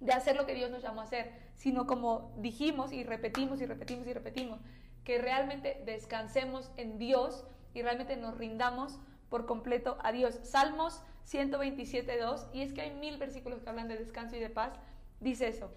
de 0.00 0.12
hacer 0.12 0.36
lo 0.36 0.46
que 0.46 0.54
Dios 0.54 0.70
nos 0.70 0.82
llamó 0.82 1.02
a 1.02 1.04
hacer, 1.04 1.30
sino 1.54 1.86
como 1.86 2.32
dijimos 2.38 2.92
y 2.92 3.04
repetimos 3.04 3.60
y 3.60 3.66
repetimos 3.66 4.06
y 4.06 4.14
repetimos, 4.14 4.60
que 5.04 5.18
realmente 5.18 5.82
descansemos 5.84 6.70
en 6.76 6.98
Dios 6.98 7.44
y 7.74 7.82
realmente 7.82 8.16
nos 8.16 8.38
rindamos 8.38 8.98
por 9.28 9.46
completo 9.46 9.98
a 10.02 10.12
Dios. 10.12 10.38
Salmos 10.42 11.02
127.2, 11.30 12.48
y 12.52 12.62
es 12.62 12.72
que 12.72 12.80
hay 12.80 12.90
mil 12.92 13.18
versículos 13.18 13.62
que 13.62 13.68
hablan 13.68 13.88
de 13.88 13.96
descanso 13.96 14.36
y 14.36 14.40
de 14.40 14.50
paz, 14.50 14.72
dice 15.20 15.48
eso. 15.48 15.70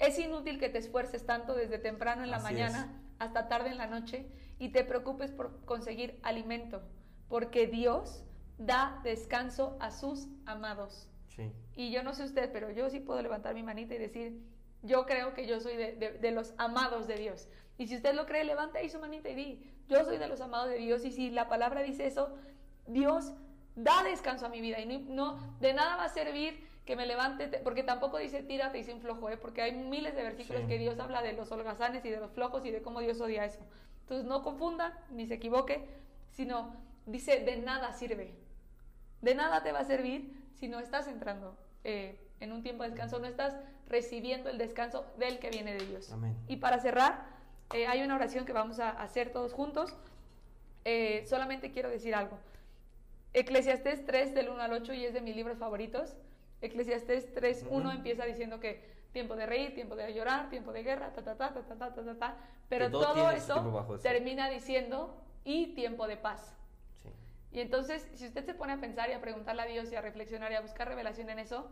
Es 0.00 0.18
inútil 0.18 0.58
que 0.58 0.70
te 0.70 0.78
esfuerces 0.78 1.26
tanto 1.26 1.54
desde 1.54 1.78
temprano 1.78 2.24
en 2.24 2.30
la 2.30 2.38
mañana 2.38 3.00
hasta 3.18 3.48
tarde 3.48 3.68
en 3.68 3.76
la 3.76 3.86
noche 3.86 4.26
y 4.58 4.70
te 4.70 4.82
preocupes 4.82 5.30
por 5.30 5.62
conseguir 5.66 6.18
alimento, 6.22 6.82
porque 7.28 7.66
Dios 7.66 8.24
da 8.56 8.98
descanso 9.04 9.76
a 9.78 9.90
sus 9.90 10.26
amados. 10.46 11.06
Y 11.76 11.90
yo 11.90 12.02
no 12.02 12.14
sé 12.14 12.24
usted, 12.24 12.50
pero 12.52 12.70
yo 12.70 12.90
sí 12.90 13.00
puedo 13.00 13.22
levantar 13.22 13.54
mi 13.54 13.62
manita 13.62 13.94
y 13.94 13.98
decir, 13.98 14.42
yo 14.82 15.06
creo 15.06 15.34
que 15.34 15.46
yo 15.46 15.60
soy 15.60 15.76
de, 15.76 16.30
los 16.30 16.54
amados 16.56 17.06
de 17.06 17.16
Dios. 17.16 17.48
Y 17.78 17.86
si 17.86 17.96
usted 17.96 18.14
lo 18.14 18.26
cree, 18.26 18.44
levanta 18.44 18.78
ahí 18.78 18.90
su 18.90 18.98
manita 18.98 19.28
y 19.28 19.34
di, 19.34 19.72
yo 19.88 20.04
soy 20.04 20.18
de 20.18 20.28
los 20.28 20.40
amados 20.40 20.68
de 20.70 20.76
Dios. 20.76 21.04
Y 21.04 21.12
si 21.12 21.30
la 21.30 21.48
palabra 21.48 21.82
dice 21.82 22.06
eso, 22.06 22.34
Dios 22.86 23.32
da 23.76 24.02
descanso 24.02 24.46
a 24.46 24.48
mi 24.48 24.60
vida. 24.60 24.80
Y 24.80 24.86
no, 24.86 25.56
de 25.60 25.72
nada 25.72 25.96
va 25.96 26.04
a 26.04 26.08
servir 26.08 26.69
que 26.84 26.96
me 26.96 27.06
levante, 27.06 27.48
porque 27.62 27.82
tampoco 27.82 28.18
dice 28.18 28.42
tírate 28.42 28.78
y 28.78 28.84
sin 28.84 29.00
flojo, 29.00 29.30
¿eh? 29.30 29.36
porque 29.36 29.62
hay 29.62 29.72
miles 29.72 30.14
de 30.14 30.22
versículos 30.22 30.62
que 30.66 30.78
Dios 30.78 30.98
habla 30.98 31.22
de 31.22 31.32
los 31.32 31.50
holgazanes 31.52 32.04
y 32.04 32.10
de 32.10 32.18
los 32.18 32.32
flojos 32.32 32.64
y 32.64 32.70
de 32.70 32.82
cómo 32.82 33.00
Dios 33.00 33.20
odia 33.20 33.44
eso. 33.44 33.60
Entonces 34.02 34.26
no 34.26 34.42
confunda 34.42 34.98
ni 35.10 35.26
se 35.26 35.34
equivoque, 35.34 35.86
sino 36.30 36.74
dice, 37.06 37.40
de 37.40 37.58
nada 37.58 37.92
sirve. 37.92 38.34
De 39.20 39.34
nada 39.34 39.62
te 39.62 39.72
va 39.72 39.80
a 39.80 39.84
servir 39.84 40.32
si 40.54 40.68
no 40.68 40.80
estás 40.80 41.06
entrando 41.06 41.56
eh, 41.84 42.18
en 42.40 42.52
un 42.52 42.62
tiempo 42.62 42.82
de 42.82 42.90
descanso, 42.90 43.18
no 43.18 43.26
estás 43.26 43.54
recibiendo 43.88 44.48
el 44.48 44.58
descanso 44.58 45.04
del 45.18 45.38
que 45.38 45.50
viene 45.50 45.74
de 45.74 45.86
Dios. 45.86 46.14
Y 46.48 46.56
para 46.56 46.78
cerrar, 46.78 47.26
eh, 47.74 47.86
hay 47.86 48.02
una 48.02 48.14
oración 48.16 48.46
que 48.46 48.52
vamos 48.52 48.80
a 48.80 48.90
hacer 48.90 49.30
todos 49.32 49.52
juntos. 49.52 49.94
Eh, 50.84 51.24
solamente 51.28 51.70
quiero 51.70 51.90
decir 51.90 52.14
algo. 52.14 52.38
Eclesiastés 53.32 54.04
3 54.06 54.34
del 54.34 54.48
1 54.48 54.60
al 54.60 54.72
8 54.72 54.92
y 54.94 55.04
es 55.04 55.14
de 55.14 55.20
mis 55.20 55.36
libros 55.36 55.58
favoritos. 55.58 56.14
Eclesiastés 56.62 57.32
3, 57.34 57.66
1 57.70 57.90
empieza 57.92 58.24
diciendo 58.24 58.60
que 58.60 58.88
tiempo 59.12 59.34
de 59.36 59.46
reír, 59.46 59.74
tiempo 59.74 59.96
de 59.96 60.12
llorar, 60.14 60.50
tiempo 60.50 60.72
de 60.72 60.82
guerra, 60.82 61.12
ta, 61.12 61.22
ta, 61.22 61.36
ta, 61.36 61.52
ta, 61.52 61.62
ta, 61.62 61.76
ta, 61.76 61.94
ta, 62.04 62.18
ta, 62.18 62.36
Pero 62.68 62.90
todo, 62.90 63.30
eso 63.30 63.96
termina 64.02 64.48
diciendo 64.50 65.20
y 65.44 65.74
tiempo 65.74 66.06
de 66.06 66.16
paz. 66.16 66.54
Y 67.52 67.60
entonces, 67.60 68.08
si 68.14 68.26
usted 68.26 68.44
se 68.44 68.54
pone 68.54 68.74
a 68.74 68.80
pensar 68.80 69.10
y 69.10 69.12
a 69.12 69.20
preguntarle 69.20 69.62
a 69.62 69.66
Dios 69.66 69.90
y 69.90 69.96
a 69.96 70.00
reflexionar 70.00 70.52
y 70.52 70.54
a 70.54 70.60
buscar 70.60 70.86
revelación 70.86 71.30
en 71.30 71.40
eso, 71.40 71.68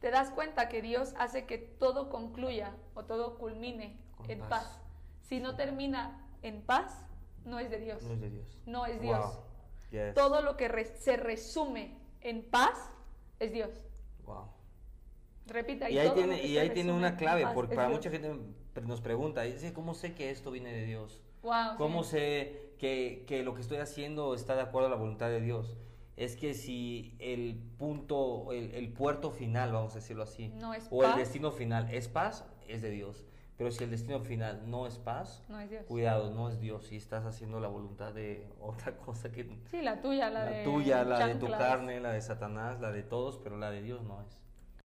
te 0.00 0.10
das 0.10 0.30
cuenta 0.30 0.68
que 0.70 0.80
Dios 0.80 1.14
hace 1.18 1.44
que 1.44 1.58
todo 1.58 2.08
concluya 2.08 2.74
o 2.94 3.04
todo 3.04 3.36
culmine 3.36 3.98
Con 4.16 4.30
en 4.30 4.38
paz. 4.40 4.48
paz. 4.48 4.80
Si 5.22 5.40
no 5.40 5.56
termina 5.56 6.26
en 6.42 6.62
paz, 6.62 7.04
no 7.44 7.58
es 7.58 7.68
de 7.70 7.78
Dios. 7.80 8.02
No 8.02 8.12
es 8.14 8.20
de 8.20 8.30
Dios. 8.30 8.58
No 8.64 8.86
es 8.86 9.00
Dios. 9.00 9.18
Wow. 9.34 9.44
Yes. 9.90 10.14
Todo 10.14 10.40
lo 10.40 10.56
que 10.56 10.68
re- 10.68 10.84
se 10.86 11.16
resume 11.18 11.98
en 12.22 12.42
paz 12.50 12.90
es 13.38 13.52
Dios. 13.52 13.82
Wow. 14.26 14.48
Repita. 15.46 15.90
Y 15.90 15.98
ahí 15.98 16.08
todo 16.08 16.16
lo 16.16 16.26
tiene, 16.26 16.46
y 16.46 16.58
ahí 16.58 16.70
tiene 16.70 16.92
una 16.92 17.16
clave, 17.16 17.46
porque 17.54 17.74
para 17.74 17.88
mucha 17.88 18.10
gente 18.10 18.34
nos 18.82 19.00
pregunta, 19.00 19.42
dice, 19.42 19.72
¿cómo 19.72 19.94
sé 19.94 20.14
que 20.14 20.30
esto 20.30 20.50
viene 20.50 20.72
de 20.72 20.84
Dios? 20.86 21.20
Wow, 21.42 21.76
¿Cómo 21.76 22.02
sí. 22.04 22.10
sé 22.12 22.70
que, 22.78 23.24
que 23.26 23.42
lo 23.42 23.54
que 23.54 23.60
estoy 23.60 23.78
haciendo 23.78 24.34
está 24.34 24.56
de 24.56 24.62
acuerdo 24.62 24.86
a 24.88 24.90
la 24.90 24.96
voluntad 24.96 25.28
de 25.28 25.40
Dios? 25.40 25.76
Es 26.16 26.36
que 26.36 26.54
si 26.54 27.16
el 27.18 27.56
punto, 27.76 28.52
el, 28.52 28.74
el 28.74 28.92
puerto 28.92 29.30
final, 29.30 29.72
vamos 29.72 29.92
a 29.92 29.96
decirlo 29.96 30.22
así, 30.22 30.48
No 30.48 30.72
es 30.72 30.86
o 30.90 31.02
el 31.02 31.10
paz. 31.10 31.18
destino 31.18 31.50
final 31.50 31.88
es 31.92 32.08
paz, 32.08 32.44
es 32.68 32.82
de 32.82 32.90
Dios. 32.90 33.24
Pero 33.56 33.70
si 33.70 33.84
el 33.84 33.90
destino 33.90 34.20
final 34.20 34.68
no 34.68 34.86
es 34.86 34.98
paz, 34.98 35.44
No 35.48 35.60
es 35.60 35.70
Dios. 35.70 35.84
cuidado, 35.86 36.30
no 36.34 36.48
es 36.48 36.60
Dios. 36.60 36.86
Si 36.86 36.96
estás 36.96 37.24
haciendo 37.24 37.60
la 37.60 37.68
voluntad 37.68 38.12
de 38.12 38.48
otra 38.60 38.96
cosa 38.96 39.30
que 39.30 39.44
Sí, 39.70 39.80
la 39.80 40.00
tuya, 40.00 40.28
la, 40.30 40.44
la 40.44 40.50
de 40.50 40.64
tuya, 40.64 41.04
la 41.04 41.26
de 41.26 41.34
tu 41.36 41.48
carne, 41.48 42.00
la 42.00 42.12
de 42.12 42.20
Satanás, 42.20 42.80
la 42.80 42.90
de 42.90 43.02
todos, 43.02 43.38
pero 43.38 43.56
la 43.56 43.70
de 43.70 43.82
Dios 43.82 44.02
no 44.02 44.20
es. 44.22 44.43